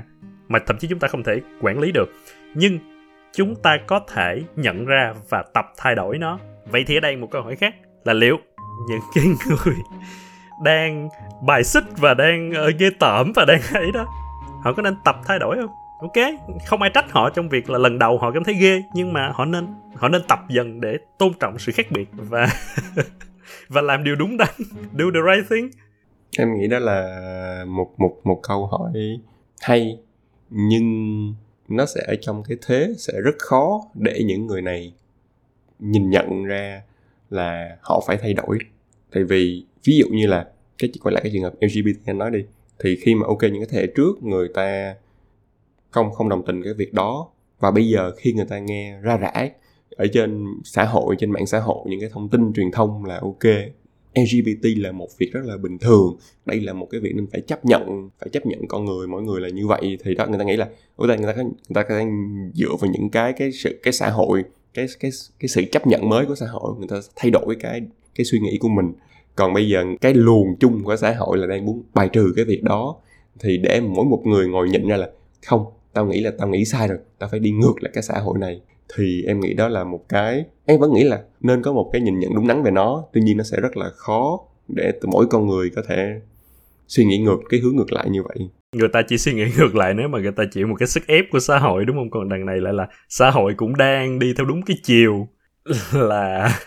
mà 0.48 0.58
thậm 0.58 0.78
chí 0.78 0.88
chúng 0.88 0.98
ta 0.98 1.08
không 1.08 1.22
thể 1.22 1.40
quản 1.60 1.80
lý 1.80 1.92
được. 1.92 2.12
Nhưng 2.54 2.78
chúng 3.32 3.54
ta 3.62 3.78
có 3.86 4.00
thể 4.14 4.42
nhận 4.56 4.84
ra 4.84 5.14
và 5.28 5.44
tập 5.54 5.66
thay 5.76 5.94
đổi 5.94 6.18
nó. 6.18 6.38
Vậy 6.70 6.84
thì 6.86 6.96
ở 6.96 7.00
đây 7.00 7.16
một 7.16 7.30
câu 7.30 7.42
hỏi 7.42 7.56
khác 7.56 7.74
là 8.04 8.12
liệu 8.12 8.38
những 8.88 9.00
cái 9.14 9.24
người 9.24 9.74
đang 10.62 11.08
bài 11.46 11.64
xích 11.64 11.84
và 11.96 12.14
đang 12.14 12.50
uh, 12.50 12.78
ghê 12.78 12.90
tởm 13.00 13.32
và 13.36 13.44
đang 13.44 13.60
ấy 13.74 13.92
đó. 13.92 14.06
Họ 14.62 14.72
có 14.72 14.82
nên 14.82 14.94
tập 15.04 15.16
thay 15.24 15.38
đổi 15.38 15.56
không? 15.56 15.70
Ok 16.00 16.24
không 16.66 16.82
ai 16.82 16.90
trách 16.94 17.10
họ 17.10 17.30
trong 17.30 17.48
việc 17.48 17.70
là 17.70 17.78
lần 17.78 17.98
đầu 17.98 18.18
họ 18.18 18.30
cảm 18.32 18.44
thấy 18.44 18.54
ghê 18.54 18.82
nhưng 18.94 19.12
mà 19.12 19.32
họ 19.34 19.44
nên 19.44 19.66
họ 19.94 20.08
nên 20.08 20.22
tập 20.28 20.38
dần 20.48 20.80
để 20.80 20.96
tôn 21.18 21.32
trọng 21.40 21.58
sự 21.58 21.72
khác 21.72 21.86
biệt 21.90 22.08
và 22.12 22.48
và 23.68 23.80
làm 23.80 24.04
điều 24.04 24.16
đúng 24.16 24.36
đắn 24.36 24.54
do 24.98 25.04
the 25.14 25.20
right 25.34 25.50
thing. 25.50 25.70
Em 26.38 26.54
nghĩ 26.54 26.68
đó 26.68 26.78
là 26.78 27.64
một 27.68 27.94
một 27.98 28.16
một 28.24 28.40
câu 28.42 28.66
hỏi 28.66 28.92
hay 29.60 29.98
nhưng 30.50 31.34
nó 31.68 31.86
sẽ 31.86 32.00
ở 32.06 32.14
trong 32.20 32.42
cái 32.48 32.56
thế 32.66 32.94
sẽ 32.98 33.12
rất 33.24 33.34
khó 33.38 33.80
để 33.94 34.22
những 34.24 34.46
người 34.46 34.62
này 34.62 34.92
nhìn 35.78 36.10
nhận 36.10 36.44
ra 36.44 36.82
là 37.30 37.76
họ 37.82 38.02
phải 38.06 38.16
thay 38.16 38.34
đổi. 38.34 38.58
Tại 39.12 39.24
vì 39.24 39.64
ví 39.86 39.96
dụ 39.96 40.06
như 40.08 40.26
là 40.26 40.48
cái 40.78 40.90
quay 41.02 41.12
lại 41.12 41.22
cái 41.22 41.32
trường 41.34 41.42
hợp 41.42 41.54
LGBT 41.60 42.06
anh 42.06 42.18
nói 42.18 42.30
đi 42.30 42.44
thì 42.78 42.96
khi 42.96 43.14
mà 43.14 43.26
ok 43.26 43.42
những 43.42 43.64
cái 43.66 43.68
thể 43.70 43.86
trước 43.86 44.22
người 44.22 44.48
ta 44.54 44.94
không 45.90 46.12
không 46.12 46.28
đồng 46.28 46.46
tình 46.46 46.62
cái 46.62 46.74
việc 46.74 46.94
đó 46.94 47.28
và 47.60 47.70
bây 47.70 47.88
giờ 47.88 48.12
khi 48.16 48.32
người 48.32 48.44
ta 48.44 48.58
nghe 48.58 49.00
ra 49.02 49.16
rã 49.16 49.48
ở 49.96 50.06
trên 50.12 50.46
xã 50.64 50.84
hội 50.84 51.16
trên 51.18 51.30
mạng 51.30 51.46
xã 51.46 51.60
hội 51.60 51.78
những 51.86 52.00
cái 52.00 52.10
thông 52.12 52.28
tin 52.28 52.52
truyền 52.52 52.70
thông 52.70 53.04
là 53.04 53.18
ok 53.18 53.44
LGBT 54.14 54.66
là 54.76 54.92
một 54.92 55.08
việc 55.18 55.32
rất 55.32 55.40
là 55.44 55.56
bình 55.56 55.78
thường 55.78 56.16
đây 56.46 56.60
là 56.60 56.72
một 56.72 56.88
cái 56.90 57.00
việc 57.00 57.12
nên 57.14 57.26
phải 57.32 57.40
chấp 57.40 57.64
nhận 57.64 58.10
phải 58.20 58.28
chấp 58.28 58.46
nhận 58.46 58.68
con 58.68 58.84
người 58.84 59.06
mỗi 59.06 59.22
người 59.22 59.40
là 59.40 59.48
như 59.48 59.66
vậy 59.66 59.98
thì 60.04 60.14
đó 60.14 60.26
người 60.26 60.38
ta 60.38 60.44
nghĩ 60.44 60.56
là 60.56 60.68
người 60.96 61.08
ta 61.08 61.16
người 61.16 61.26
ta 61.26 61.32
có, 61.32 61.42
người 61.42 61.74
ta 61.74 61.82
có 61.82 62.00
dựa 62.54 62.76
vào 62.80 62.90
những 62.90 63.10
cái 63.10 63.32
cái 63.32 63.52
sự 63.52 63.80
cái 63.82 63.92
xã 63.92 64.10
hội 64.10 64.44
cái 64.74 64.86
cái 65.00 65.10
cái 65.40 65.48
sự 65.48 65.62
chấp 65.72 65.86
nhận 65.86 66.08
mới 66.08 66.26
của 66.26 66.34
xã 66.34 66.46
hội 66.46 66.74
người 66.78 66.88
ta 66.88 66.96
thay 67.16 67.30
đổi 67.30 67.56
cái 67.60 67.80
cái 68.14 68.24
suy 68.24 68.38
nghĩ 68.40 68.58
của 68.60 68.68
mình 68.68 68.92
còn 69.36 69.54
bây 69.54 69.68
giờ 69.68 69.84
cái 70.00 70.14
luồng 70.14 70.56
chung 70.60 70.84
của 70.84 70.96
xã 70.96 71.14
hội 71.18 71.38
là 71.38 71.46
đang 71.46 71.66
muốn 71.66 71.82
bài 71.94 72.08
trừ 72.12 72.32
cái 72.36 72.44
việc 72.44 72.62
đó. 72.62 72.96
Thì 73.40 73.58
để 73.58 73.80
mỗi 73.80 74.04
một 74.04 74.22
người 74.24 74.48
ngồi 74.48 74.68
nhận 74.68 74.88
ra 74.88 74.96
là, 74.96 75.10
không, 75.46 75.64
tao 75.92 76.06
nghĩ 76.06 76.20
là 76.20 76.32
tao 76.38 76.48
nghĩ 76.48 76.64
sai 76.64 76.88
rồi, 76.88 76.98
tao 77.18 77.28
phải 77.28 77.40
đi 77.40 77.50
ngược 77.50 77.74
lại 77.80 77.90
cái 77.94 78.02
xã 78.02 78.18
hội 78.18 78.38
này. 78.38 78.60
Thì 78.96 79.24
em 79.26 79.40
nghĩ 79.40 79.54
đó 79.54 79.68
là 79.68 79.84
một 79.84 80.08
cái, 80.08 80.44
em 80.66 80.80
vẫn 80.80 80.92
nghĩ 80.92 81.04
là 81.04 81.22
nên 81.40 81.62
có 81.62 81.72
một 81.72 81.90
cái 81.92 82.02
nhìn 82.02 82.18
nhận 82.18 82.34
đúng 82.34 82.46
đắn 82.46 82.62
về 82.62 82.70
nó. 82.70 83.04
Tuy 83.12 83.20
nhiên 83.20 83.36
nó 83.36 83.44
sẽ 83.44 83.60
rất 83.60 83.76
là 83.76 83.90
khó 83.96 84.40
để 84.68 84.92
mỗi 85.02 85.26
con 85.26 85.46
người 85.46 85.70
có 85.76 85.82
thể 85.88 86.20
suy 86.88 87.04
nghĩ 87.04 87.18
ngược, 87.18 87.38
cái 87.48 87.60
hướng 87.60 87.76
ngược 87.76 87.92
lại 87.92 88.10
như 88.10 88.22
vậy. 88.22 88.36
Người 88.76 88.88
ta 88.92 89.02
chỉ 89.08 89.18
suy 89.18 89.32
nghĩ 89.32 89.44
ngược 89.58 89.74
lại 89.74 89.94
nếu 89.94 90.08
mà 90.08 90.18
người 90.18 90.32
ta 90.32 90.44
chịu 90.52 90.66
một 90.66 90.76
cái 90.78 90.88
sức 90.88 91.06
ép 91.06 91.24
của 91.30 91.40
xã 91.40 91.58
hội, 91.58 91.84
đúng 91.84 91.96
không? 91.96 92.10
Còn 92.10 92.28
đằng 92.28 92.46
này 92.46 92.60
lại 92.60 92.72
là 92.72 92.88
xã 93.08 93.30
hội 93.30 93.54
cũng 93.56 93.76
đang 93.76 94.18
đi 94.18 94.34
theo 94.36 94.46
đúng 94.46 94.62
cái 94.62 94.76
chiều. 94.82 95.28
Là 95.92 96.58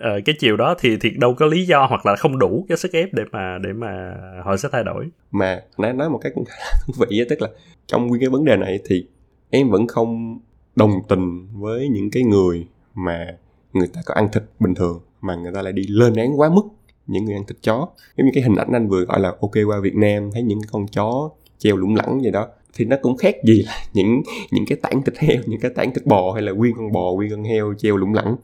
uh, 0.00 0.24
cái 0.24 0.34
chiều 0.38 0.56
đó 0.56 0.74
thì 0.78 0.96
thì 1.00 1.10
đâu 1.10 1.34
có 1.34 1.46
lý 1.46 1.66
do 1.66 1.86
hoặc 1.88 2.06
là 2.06 2.16
không 2.16 2.38
đủ 2.38 2.66
cái 2.68 2.78
sức 2.78 2.92
ép 2.92 3.14
để 3.14 3.22
mà 3.32 3.58
để 3.62 3.72
mà 3.72 4.14
họ 4.44 4.56
sẽ 4.56 4.68
thay 4.72 4.84
đổi. 4.84 5.06
Mà 5.30 5.60
nói 5.78 5.92
nói 5.92 6.10
một 6.10 6.18
cái 6.22 6.32
cũng 6.34 6.44
thú 6.86 6.92
vị 6.98 7.24
tức 7.28 7.42
là 7.42 7.48
trong 7.86 8.06
nguyên 8.06 8.20
cái 8.20 8.28
vấn 8.28 8.44
đề 8.44 8.56
này 8.56 8.78
thì 8.84 9.06
em 9.50 9.70
vẫn 9.70 9.86
không 9.86 10.38
đồng 10.76 10.92
tình 11.08 11.48
với 11.52 11.88
những 11.88 12.10
cái 12.10 12.22
người 12.22 12.66
mà 12.94 13.26
người 13.72 13.88
ta 13.94 14.00
có 14.06 14.14
ăn 14.14 14.28
thịt 14.32 14.42
bình 14.60 14.74
thường 14.74 15.00
mà 15.20 15.34
người 15.34 15.52
ta 15.54 15.62
lại 15.62 15.72
đi 15.72 15.82
lên 15.88 16.14
án 16.14 16.40
quá 16.40 16.50
mức 16.50 16.62
những 17.06 17.24
người 17.24 17.34
ăn 17.34 17.44
thịt 17.46 17.56
chó. 17.62 17.88
Giống 18.16 18.26
như 18.26 18.30
cái 18.34 18.42
hình 18.42 18.56
ảnh 18.56 18.72
anh 18.72 18.88
vừa 18.88 19.04
gọi 19.04 19.20
là 19.20 19.28
ok 19.28 19.52
qua 19.66 19.80
Việt 19.80 19.94
Nam 19.94 20.30
thấy 20.32 20.42
những 20.42 20.60
con 20.72 20.86
chó 20.86 21.30
treo 21.58 21.76
lủng 21.76 21.96
lẳng 21.96 22.20
vậy 22.22 22.30
đó 22.30 22.48
thì 22.74 22.84
nó 22.84 22.96
cũng 23.02 23.16
khác 23.16 23.36
gì 23.44 23.62
là 23.62 23.72
những 23.92 24.22
những 24.50 24.64
cái 24.66 24.78
tảng 24.82 25.02
thịt 25.02 25.18
heo 25.18 25.42
những 25.46 25.60
cái 25.60 25.70
tảng 25.74 25.94
thịt 25.94 26.06
bò 26.06 26.32
hay 26.32 26.42
là 26.42 26.52
nguyên 26.52 26.74
con 26.76 26.92
bò 26.92 27.12
nguyên 27.14 27.30
con 27.30 27.44
heo 27.44 27.74
treo 27.78 27.96
lủng 27.96 28.14
lẳng. 28.14 28.36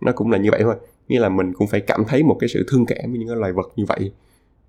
Nó 0.00 0.12
cũng 0.12 0.30
là 0.30 0.38
như 0.38 0.50
vậy 0.50 0.60
thôi 0.62 0.74
nghĩa 1.08 1.20
là 1.20 1.28
mình 1.28 1.52
cũng 1.52 1.66
phải 1.68 1.80
cảm 1.80 2.04
thấy 2.08 2.22
một 2.22 2.36
cái 2.40 2.48
sự 2.48 2.66
thương 2.68 2.86
cảm 2.86 3.10
với 3.10 3.18
những 3.18 3.28
cái 3.28 3.36
loài 3.36 3.52
vật 3.52 3.72
như 3.76 3.84
vậy. 3.84 4.12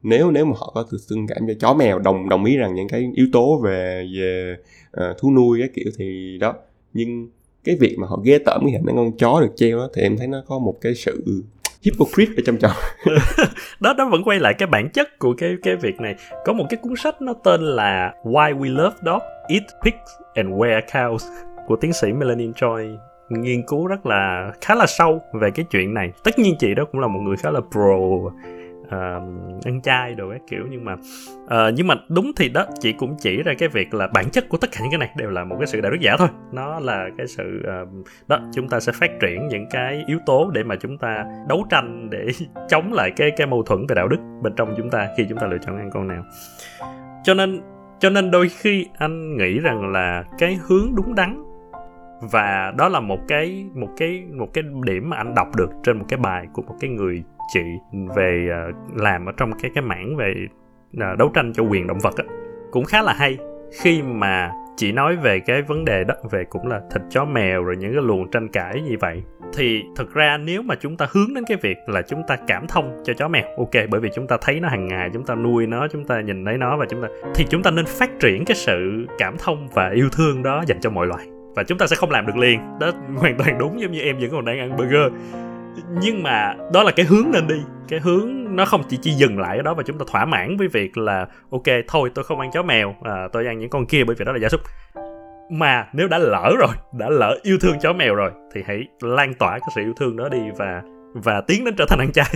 Nếu 0.04 0.32
nếu 0.32 0.46
mà 0.46 0.54
họ 0.58 0.72
có 0.76 0.86
sự 0.92 0.98
thương 1.10 1.28
cảm 1.28 1.48
cho 1.48 1.54
chó 1.60 1.74
mèo 1.74 2.00
đồng 2.00 2.30
đồng 2.30 2.46
ý 2.46 2.58
rằng 2.58 2.76
những 2.76 2.88
cái 2.88 3.12
yếu 3.16 3.28
tố 3.32 3.62
về 3.64 4.08
về 4.18 4.56
uh, 4.98 5.18
thú 5.18 5.32
nuôi 5.32 5.60
cái 5.60 5.70
kiểu 5.76 5.92
thì 5.98 6.38
đó. 6.38 6.54
Nhưng 6.94 7.30
cái 7.64 7.76
việc 7.76 7.96
mà 8.00 8.08
họ 8.08 8.20
ghê 8.24 8.40
tởm 8.46 8.62
cái 8.64 8.72
hình 8.72 8.96
con 8.96 9.18
chó 9.18 9.42
được 9.42 9.52
treo 9.56 9.78
đó 9.78 9.90
thì 9.94 10.02
em 10.02 10.18
thấy 10.18 10.28
nó 10.28 10.44
có 10.48 10.60
một 10.60 10.78
cái 10.82 10.96
sự 10.96 11.44
hypocrite 11.82 12.32
ở 12.38 12.42
trong 12.46 12.58
trò 12.58 12.70
đó 13.80 13.94
đó 13.94 14.10
vẫn 14.12 14.24
quay 14.24 14.40
lại 14.40 14.54
cái 14.54 14.68
bản 14.68 14.90
chất 14.90 15.20
của 15.20 15.34
cái 15.38 15.56
cái 15.64 15.76
việc 15.76 16.02
này. 16.02 16.16
Có 16.46 16.54
một 16.54 16.66
cái 16.70 16.78
cuốn 16.78 16.94
sách 16.96 17.22
nó 17.22 17.34
tên 17.34 17.62
là 17.62 18.14
Why 18.24 18.60
We 18.60 18.76
Love 18.76 18.96
Dogs 19.06 19.26
Eat 19.48 19.64
Pigs 19.84 20.12
and 20.34 20.50
Wear 20.50 20.82
Cows 20.92 21.18
của 21.68 21.76
tiến 21.76 21.94
sĩ 21.94 22.14
Melanie 22.14 22.52
Choi 22.56 22.88
nghiên 23.30 23.62
cứu 23.68 23.88
rất 23.88 24.06
là 24.06 24.52
khá 24.62 24.76
là 24.76 24.86
sâu 24.88 25.22
về 25.34 25.52
cái 25.52 25.66
chuyện 25.72 25.94
này. 25.94 26.12
Tất 26.24 26.40
nhiên 26.40 26.56
chị 26.60 26.76
đó 26.76 26.86
cũng 26.92 27.02
là 27.02 27.08
một 27.08 27.20
người 27.20 27.38
khá 27.38 27.52
là 27.52 27.60
pro 27.72 27.96
uh, 28.90 29.66
ăn 29.66 29.82
chay 29.84 30.16
đồ 30.16 30.30
các 30.32 30.42
kiểu 30.50 30.66
nhưng 30.70 30.86
mà 30.86 30.94
uh, 31.44 31.74
nhưng 31.76 31.88
mà 31.88 31.96
đúng 32.10 32.32
thì 32.36 32.50
đó 32.50 32.66
chị 32.80 32.94
cũng 32.94 33.16
chỉ 33.20 33.44
ra 33.44 33.54
cái 33.58 33.70
việc 33.70 33.94
là 33.94 34.08
bản 34.08 34.30
chất 34.30 34.50
của 34.50 34.58
tất 34.58 34.70
cả 34.72 34.80
những 34.82 34.92
cái 34.92 34.98
này 34.98 35.10
đều 35.18 35.30
là 35.30 35.44
một 35.44 35.56
cái 35.60 35.68
sự 35.68 35.82
đạo 35.82 35.92
đức 35.92 35.98
giả 36.02 36.16
thôi. 36.18 36.28
Nó 36.52 36.80
là 36.80 37.10
cái 37.18 37.28
sự 37.28 37.64
uh, 37.84 38.08
đó 38.28 38.40
chúng 38.54 38.70
ta 38.70 38.80
sẽ 38.80 38.92
phát 38.92 39.12
triển 39.22 39.48
những 39.48 39.66
cái 39.70 40.04
yếu 40.08 40.20
tố 40.26 40.52
để 40.54 40.64
mà 40.64 40.76
chúng 40.76 40.98
ta 40.98 41.26
đấu 41.48 41.66
tranh 41.70 42.10
để 42.10 42.28
chống 42.70 42.94
lại 42.94 43.12
cái 43.16 43.32
cái 43.38 43.48
mâu 43.48 43.64
thuẫn 43.64 43.86
về 43.88 43.96
đạo 43.96 44.08
đức 44.08 44.20
bên 44.42 44.54
trong 44.56 44.74
chúng 44.78 44.90
ta 44.90 45.08
khi 45.18 45.26
chúng 45.30 45.38
ta 45.38 45.48
lựa 45.48 45.58
chọn 45.66 45.78
ăn 45.78 45.90
con 45.94 46.08
nào. 46.08 46.24
Cho 47.24 47.34
nên 47.34 47.62
cho 48.00 48.10
nên 48.10 48.32
đôi 48.32 48.50
khi 48.50 48.86
anh 48.98 49.38
nghĩ 49.38 49.60
rằng 49.60 49.92
là 49.92 50.24
cái 50.38 50.60
hướng 50.68 50.96
đúng 50.96 51.16
đắn 51.16 51.44
và 52.22 52.74
đó 52.78 52.90
là 52.90 53.00
một 53.00 53.20
cái 53.28 53.66
một 53.76 53.90
cái 53.98 54.24
một 54.34 54.54
cái 54.54 54.64
điểm 54.84 55.10
mà 55.10 55.18
anh 55.18 55.36
đọc 55.36 55.56
được 55.56 55.70
trên 55.84 55.98
một 55.98 56.06
cái 56.10 56.20
bài 56.20 56.48
của 56.54 56.62
một 56.62 56.76
cái 56.80 56.90
người 56.90 57.24
chị 57.54 57.64
về 58.16 58.48
uh, 58.70 58.98
làm 59.02 59.26
ở 59.26 59.32
trong 59.38 59.52
cái 59.62 59.72
cái 59.76 59.84
mảng 59.84 60.16
về 60.16 60.34
uh, 60.98 61.18
đấu 61.18 61.32
tranh 61.34 61.54
cho 61.54 61.64
quyền 61.64 61.88
động 61.88 62.00
vật 62.00 62.18
á. 62.18 62.24
Cũng 62.72 62.86
khá 62.86 63.02
là 63.02 63.14
hay. 63.14 63.38
Khi 63.82 64.02
mà 64.02 64.52
chị 64.80 64.92
nói 64.92 65.16
về 65.16 65.40
cái 65.40 65.62
vấn 65.62 65.86
đề 65.86 66.04
đó 66.04 66.16
về 66.32 66.44
cũng 66.44 66.68
là 66.68 66.82
thịt 66.92 67.02
chó 67.10 67.26
mèo 67.26 67.64
rồi 67.64 67.76
những 67.78 67.94
cái 67.94 68.02
luồng 68.02 68.32
tranh 68.32 68.48
cãi 68.48 68.82
như 68.82 68.96
vậy 69.00 69.24
thì 69.54 69.84
thực 69.96 70.14
ra 70.14 70.38
nếu 70.38 70.62
mà 70.62 70.76
chúng 70.76 70.98
ta 70.98 71.08
hướng 71.12 71.34
đến 71.34 71.44
cái 71.48 71.58
việc 71.62 71.78
là 71.88 72.02
chúng 72.02 72.22
ta 72.28 72.36
cảm 72.48 72.68
thông 72.68 73.02
cho 73.04 73.14
chó 73.14 73.28
mèo 73.28 73.44
ok 73.58 73.90
bởi 73.90 74.02
vì 74.02 74.10
chúng 74.16 74.28
ta 74.28 74.38
thấy 74.42 74.60
nó 74.60 74.70
hàng 74.70 74.88
ngày 74.88 75.10
chúng 75.14 75.26
ta 75.26 75.36
nuôi 75.36 75.68
nó 75.68 75.88
chúng 75.88 76.06
ta 76.06 76.22
nhìn 76.22 76.46
thấy 76.46 76.58
nó 76.58 76.78
và 76.78 76.86
chúng 76.90 77.02
ta 77.02 77.08
thì 77.36 77.46
chúng 77.50 77.64
ta 77.64 77.72
nên 77.72 77.86
phát 77.86 78.10
triển 78.20 78.46
cái 78.46 78.56
sự 78.56 79.06
cảm 79.18 79.38
thông 79.38 79.68
và 79.74 79.90
yêu 79.90 80.10
thương 80.12 80.44
đó 80.44 80.64
dành 80.68 80.80
cho 80.82 80.90
mọi 80.90 81.08
loài 81.08 81.28
và 81.60 81.64
chúng 81.64 81.78
ta 81.78 81.88
sẽ 81.88 81.96
không 81.96 82.12
làm 82.12 82.26
được 82.26 82.38
liền. 82.38 82.80
Đó 82.80 82.92
hoàn 83.18 83.38
toàn 83.38 83.58
đúng 83.58 83.82
giống 83.82 83.92
như 83.92 84.02
em 84.02 84.20
vẫn 84.20 84.30
còn 84.32 84.46
đang 84.46 84.60
ăn 84.60 84.78
burger. 84.78 85.12
Nhưng 86.02 86.24
mà 86.24 86.56
đó 86.74 86.84
là 86.84 86.92
cái 86.92 87.06
hướng 87.06 87.32
nên 87.34 87.48
đi. 87.48 87.62
Cái 87.88 88.00
hướng 88.00 88.56
nó 88.56 88.66
không 88.66 88.82
chỉ 88.90 89.00
chỉ 89.02 89.12
dừng 89.12 89.40
lại 89.40 89.58
ở 89.58 89.64
đó 89.64 89.74
và 89.74 89.84
chúng 89.84 89.98
ta 89.98 90.06
thỏa 90.12 90.26
mãn 90.26 90.58
với 90.58 90.68
việc 90.68 90.98
là 90.98 91.28
ok 91.52 91.64
thôi 91.88 92.12
tôi 92.16 92.24
không 92.24 92.40
ăn 92.40 92.52
chó 92.54 92.64
mèo 92.64 92.96
à, 93.04 93.28
tôi 93.34 93.46
ăn 93.46 93.60
những 93.60 93.70
con 93.70 93.86
kia 93.86 94.04
bởi 94.04 94.16
vì 94.16 94.26
đó 94.26 94.32
là 94.32 94.40
gia 94.40 94.50
súc. 94.50 94.62
Mà 95.52 95.88
nếu 95.94 96.08
đã 96.08 96.18
lỡ 96.18 96.52
rồi 96.60 96.76
đã 96.94 97.10
lỡ 97.10 97.38
yêu 97.44 97.58
thương 97.62 97.80
chó 97.80 97.94
mèo 97.94 98.16
rồi 98.16 98.32
thì 98.54 98.64
hãy 98.68 98.88
lan 99.02 99.34
tỏa 99.34 99.52
cái 99.52 99.70
sự 99.76 99.82
yêu 99.82 99.94
thương 99.98 100.18
đó 100.18 100.30
đi 100.30 100.42
và 100.58 100.82
và 101.14 101.42
tiến 101.42 101.66
đến 101.66 101.76
trở 101.78 101.86
thành 101.90 102.00
ăn 102.00 102.12
chay. 102.12 102.34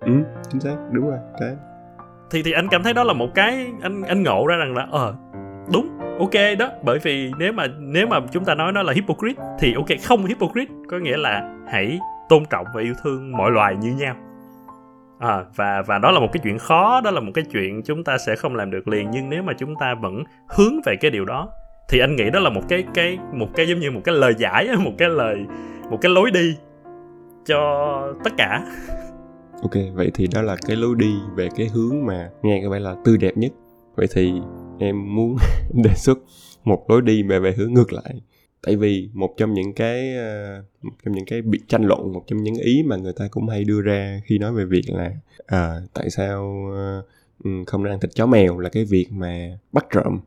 Ừ 0.00 0.12
chính 0.50 0.60
xác 0.60 0.76
đúng 0.92 1.10
rồi 1.10 1.18
cái. 1.40 1.50
Thì 2.30 2.42
thì 2.42 2.52
anh 2.52 2.68
cảm 2.70 2.82
thấy 2.82 2.94
đó 2.94 3.04
là 3.04 3.12
một 3.12 3.28
cái 3.34 3.66
anh 3.82 4.02
anh 4.02 4.22
ngộ 4.22 4.46
ra 4.46 4.56
rằng 4.56 4.76
là 4.76 4.86
ờ 4.90 5.14
đúng 5.72 5.93
ok 6.18 6.58
đó 6.58 6.70
bởi 6.82 6.98
vì 6.98 7.32
nếu 7.38 7.52
mà 7.52 7.66
nếu 7.78 8.06
mà 8.06 8.20
chúng 8.32 8.44
ta 8.44 8.54
nói 8.54 8.72
nó 8.72 8.82
là 8.82 8.92
hypocrite 8.92 9.42
thì 9.58 9.74
ok 9.74 9.86
không 10.02 10.26
hypocrite 10.26 10.72
có 10.90 10.98
nghĩa 10.98 11.16
là 11.16 11.48
hãy 11.68 11.98
tôn 12.28 12.44
trọng 12.50 12.66
và 12.74 12.82
yêu 12.82 12.94
thương 13.02 13.32
mọi 13.32 13.50
loài 13.50 13.76
như 13.76 13.92
nhau. 13.92 14.14
À, 15.18 15.44
và 15.56 15.82
và 15.86 15.98
đó 15.98 16.10
là 16.10 16.20
một 16.20 16.28
cái 16.32 16.40
chuyện 16.44 16.58
khó 16.58 17.00
đó 17.00 17.10
là 17.10 17.20
một 17.20 17.32
cái 17.34 17.44
chuyện 17.52 17.82
chúng 17.82 18.04
ta 18.04 18.18
sẽ 18.18 18.36
không 18.36 18.56
làm 18.56 18.70
được 18.70 18.88
liền 18.88 19.10
nhưng 19.10 19.30
nếu 19.30 19.42
mà 19.42 19.52
chúng 19.58 19.74
ta 19.80 19.94
vẫn 19.94 20.24
hướng 20.48 20.80
về 20.86 20.96
cái 20.96 21.10
điều 21.10 21.24
đó 21.24 21.48
thì 21.88 21.98
anh 21.98 22.16
nghĩ 22.16 22.30
đó 22.30 22.40
là 22.40 22.50
một 22.50 22.62
cái 22.68 22.84
cái 22.94 23.18
một 23.32 23.48
cái 23.54 23.68
giống 23.68 23.80
như 23.80 23.90
một 23.90 24.00
cái 24.04 24.14
lời 24.14 24.34
giải 24.38 24.68
một 24.78 24.92
cái 24.98 25.08
lời 25.08 25.38
một 25.90 25.98
cái 26.00 26.12
lối 26.12 26.30
đi 26.30 26.56
cho 27.46 28.12
tất 28.24 28.30
cả. 28.36 28.66
Ok 29.62 29.74
vậy 29.94 30.10
thì 30.14 30.28
đó 30.34 30.42
là 30.42 30.56
cái 30.66 30.76
lối 30.76 30.94
đi 30.98 31.14
về 31.36 31.48
cái 31.56 31.68
hướng 31.74 32.06
mà 32.06 32.30
nghe 32.42 32.60
có 32.64 32.70
vẻ 32.70 32.78
là 32.78 32.94
tươi 33.04 33.18
đẹp 33.18 33.36
nhất. 33.36 33.52
Vậy 33.96 34.06
thì 34.14 34.32
em 34.78 35.14
muốn 35.14 35.36
đề 35.72 35.94
xuất 35.94 36.18
một 36.64 36.90
lối 36.90 37.02
đi 37.02 37.22
về 37.22 37.40
về 37.40 37.52
hướng 37.52 37.74
ngược 37.74 37.92
lại. 37.92 38.14
Tại 38.62 38.76
vì 38.76 39.08
một 39.12 39.34
trong 39.36 39.54
những 39.54 39.72
cái 39.72 40.16
ờ, 40.16 40.62
một 40.82 40.92
trong 41.04 41.14
những 41.14 41.24
cái 41.26 41.42
bị 41.42 41.60
tranh 41.68 41.84
luận 41.84 42.12
một 42.12 42.24
trong 42.26 42.42
những 42.42 42.54
ý 42.54 42.82
mà 42.82 42.96
người 42.96 43.12
ta 43.12 43.28
cũng 43.30 43.48
hay 43.48 43.64
đưa 43.64 43.80
ra 43.80 44.20
khi 44.24 44.38
nói 44.38 44.52
về 44.52 44.64
việc 44.64 44.82
là 44.88 45.10
à, 45.46 45.80
tại 45.94 46.10
sao 46.10 46.70
ờ, 46.74 47.02
ừ, 47.44 47.50
không 47.66 47.84
nên 47.84 47.92
ăn 47.92 48.00
thịt 48.00 48.10
chó 48.14 48.26
mèo 48.26 48.58
là 48.58 48.68
cái 48.68 48.84
việc 48.84 49.06
mà 49.10 49.58
bắt 49.72 49.86
trộm 49.90 50.20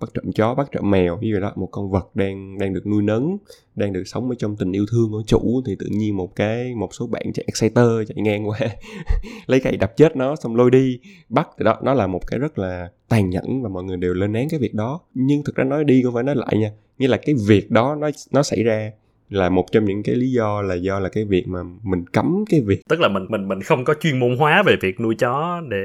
bắt 0.00 0.10
trộm 0.14 0.32
chó, 0.32 0.54
bắt 0.54 0.68
trộm 0.72 0.90
mèo 0.90 1.18
như 1.20 1.28
vậy 1.32 1.40
đó, 1.40 1.52
một 1.56 1.68
con 1.72 1.90
vật 1.90 2.16
đang 2.16 2.58
đang 2.58 2.74
được 2.74 2.86
nuôi 2.86 3.02
nấng, 3.02 3.36
đang 3.74 3.92
được 3.92 4.02
sống 4.06 4.28
ở 4.28 4.34
trong 4.38 4.56
tình 4.56 4.72
yêu 4.72 4.86
thương 4.90 5.10
của 5.10 5.22
chủ, 5.26 5.62
thì 5.66 5.76
tự 5.78 5.86
nhiên 5.90 6.16
một 6.16 6.36
cái, 6.36 6.74
một 6.74 6.88
số 6.94 7.06
bạn 7.06 7.32
chạy 7.34 7.44
exciter, 7.46 8.08
chạy 8.08 8.16
ngang 8.16 8.48
qua, 8.48 8.58
lấy 9.46 9.60
cây 9.60 9.76
đập 9.76 9.96
chết 9.96 10.16
nó, 10.16 10.36
xong 10.36 10.56
lôi 10.56 10.70
đi. 10.70 11.00
Bắt 11.28 11.48
thì 11.58 11.64
đó, 11.64 11.80
nó 11.82 11.94
là 11.94 12.06
một 12.06 12.26
cái 12.26 12.38
rất 12.38 12.58
là 12.58 12.90
tàn 13.08 13.30
nhẫn 13.30 13.62
và 13.62 13.68
mọi 13.68 13.84
người 13.84 13.96
đều 13.96 14.14
lên 14.14 14.32
án 14.32 14.48
cái 14.48 14.60
việc 14.60 14.74
đó. 14.74 15.00
Nhưng 15.14 15.44
thực 15.44 15.54
ra 15.54 15.64
nói 15.64 15.84
đi 15.84 16.02
cũng 16.02 16.14
phải 16.14 16.22
nói 16.22 16.36
lại 16.36 16.56
nha, 16.56 16.70
nghĩa 16.98 17.08
là 17.08 17.16
cái 17.16 17.34
việc 17.46 17.70
đó, 17.70 17.94
nó 17.94 18.10
nó 18.32 18.42
xảy 18.42 18.62
ra 18.62 18.90
là 19.30 19.48
một 19.48 19.72
trong 19.72 19.84
những 19.84 20.02
cái 20.02 20.14
lý 20.14 20.32
do 20.32 20.62
là 20.62 20.74
do 20.74 20.98
là 20.98 21.08
cái 21.08 21.24
việc 21.24 21.48
mà 21.48 21.58
mình 21.82 22.04
cấm 22.06 22.44
cái 22.50 22.60
việc. 22.60 22.82
Tức 22.88 23.00
là 23.00 23.08
mình 23.08 23.26
mình 23.28 23.48
mình 23.48 23.62
không 23.62 23.84
có 23.84 23.94
chuyên 24.00 24.18
môn 24.18 24.36
hóa 24.36 24.62
về 24.62 24.76
việc 24.80 25.00
nuôi 25.00 25.14
chó 25.14 25.60
để 25.68 25.78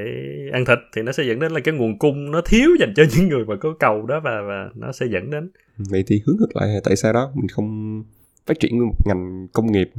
ăn 0.52 0.64
thịt 0.64 0.78
thì 0.96 1.02
nó 1.02 1.12
sẽ 1.12 1.24
dẫn 1.24 1.38
đến 1.38 1.52
là 1.52 1.60
cái 1.60 1.74
nguồn 1.74 1.98
cung 1.98 2.30
nó 2.30 2.40
thiếu 2.40 2.70
dành 2.80 2.92
cho 2.96 3.02
những 3.16 3.28
người 3.28 3.44
mà 3.44 3.56
có 3.56 3.74
cầu 3.78 4.06
đó 4.06 4.20
và 4.24 4.42
và 4.48 4.70
nó 4.74 4.92
sẽ 4.92 5.06
dẫn 5.06 5.30
đến. 5.30 5.50
Vậy 5.76 6.04
thì 6.06 6.22
hướng 6.26 6.36
ngược 6.36 6.56
lại 6.56 6.68
tại 6.84 6.96
sao 6.96 7.12
đó? 7.12 7.32
Mình 7.34 7.48
không 7.48 8.02
phát 8.46 8.60
triển 8.60 8.86
một 8.86 8.94
ngành 9.06 9.48
công 9.52 9.72
nghiệp 9.72 9.90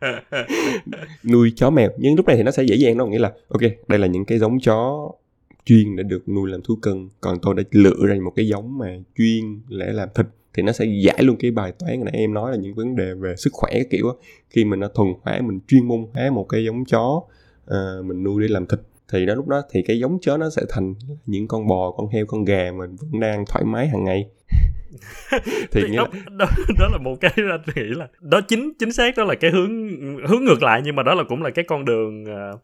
nuôi 1.24 1.52
chó 1.56 1.70
mèo. 1.70 1.90
Nhưng 1.98 2.16
lúc 2.16 2.26
này 2.26 2.36
thì 2.36 2.42
nó 2.42 2.50
sẽ 2.50 2.62
dễ 2.62 2.76
dàng 2.76 2.98
đâu 2.98 3.06
nghĩa 3.06 3.18
là 3.18 3.32
ok 3.48 3.62
đây 3.88 3.98
là 3.98 4.06
những 4.06 4.24
cái 4.24 4.38
giống 4.38 4.60
chó 4.60 5.10
chuyên 5.64 5.96
để 5.96 6.02
được 6.02 6.28
nuôi 6.28 6.50
làm 6.50 6.60
thú 6.62 6.76
cưng 6.82 7.08
còn 7.20 7.38
tôi 7.42 7.54
đã 7.54 7.62
lựa 7.70 8.06
ra 8.06 8.14
một 8.24 8.32
cái 8.36 8.48
giống 8.48 8.78
mà 8.78 8.96
chuyên 9.16 9.60
để 9.68 9.86
làm 9.92 10.08
thịt 10.14 10.26
thì 10.54 10.62
nó 10.62 10.72
sẽ 10.72 10.84
giải 10.84 11.22
luôn 11.22 11.36
cái 11.40 11.50
bài 11.50 11.72
toán 11.78 12.04
nãy 12.04 12.14
em 12.14 12.34
nói 12.34 12.50
là 12.50 12.56
những 12.56 12.74
vấn 12.74 12.96
đề 12.96 13.14
về 13.14 13.36
sức 13.36 13.50
khỏe 13.52 13.72
kiểu 13.90 14.06
đó. 14.06 14.16
khi 14.50 14.64
mình 14.64 14.80
nó 14.80 14.88
thuần 14.88 15.08
hóa 15.22 15.40
mình 15.40 15.60
chuyên 15.68 15.88
môn 15.88 16.06
hóa 16.14 16.30
một 16.30 16.44
cái 16.48 16.64
giống 16.64 16.84
chó 16.84 17.22
uh, 17.64 18.04
mình 18.04 18.24
nuôi 18.24 18.42
để 18.42 18.48
làm 18.48 18.66
thịt 18.66 18.80
thì 19.12 19.26
đó 19.26 19.34
lúc 19.34 19.48
đó 19.48 19.62
thì 19.70 19.82
cái 19.82 19.98
giống 19.98 20.18
chó 20.20 20.36
nó 20.36 20.50
sẽ 20.50 20.62
thành 20.68 20.94
những 21.26 21.48
con 21.48 21.66
bò 21.66 21.90
con 21.90 22.08
heo 22.08 22.26
con 22.26 22.44
gà 22.44 22.72
mình 22.78 22.96
vẫn 22.96 23.20
đang 23.20 23.44
thoải 23.46 23.64
mái 23.64 23.88
hàng 23.88 24.04
ngày. 24.04 24.28
Thì, 25.70 25.82
thì 25.88 25.96
đó, 25.96 26.06
đó, 26.30 26.46
đó 26.78 26.88
là 26.92 26.98
một 26.98 27.16
cái 27.20 27.32
anh 27.36 27.60
nghĩ 27.76 27.82
là 27.82 28.08
đó 28.20 28.40
chính 28.48 28.72
chính 28.78 28.92
xác 28.92 29.16
đó 29.16 29.24
là 29.24 29.34
cái 29.34 29.50
hướng 29.50 29.70
hướng 30.28 30.44
ngược 30.44 30.62
lại 30.62 30.82
nhưng 30.84 30.96
mà 30.96 31.02
đó 31.02 31.14
là 31.14 31.24
cũng 31.28 31.42
là 31.42 31.50
cái 31.50 31.64
con 31.68 31.84
đường 31.84 32.24
uh, 32.24 32.60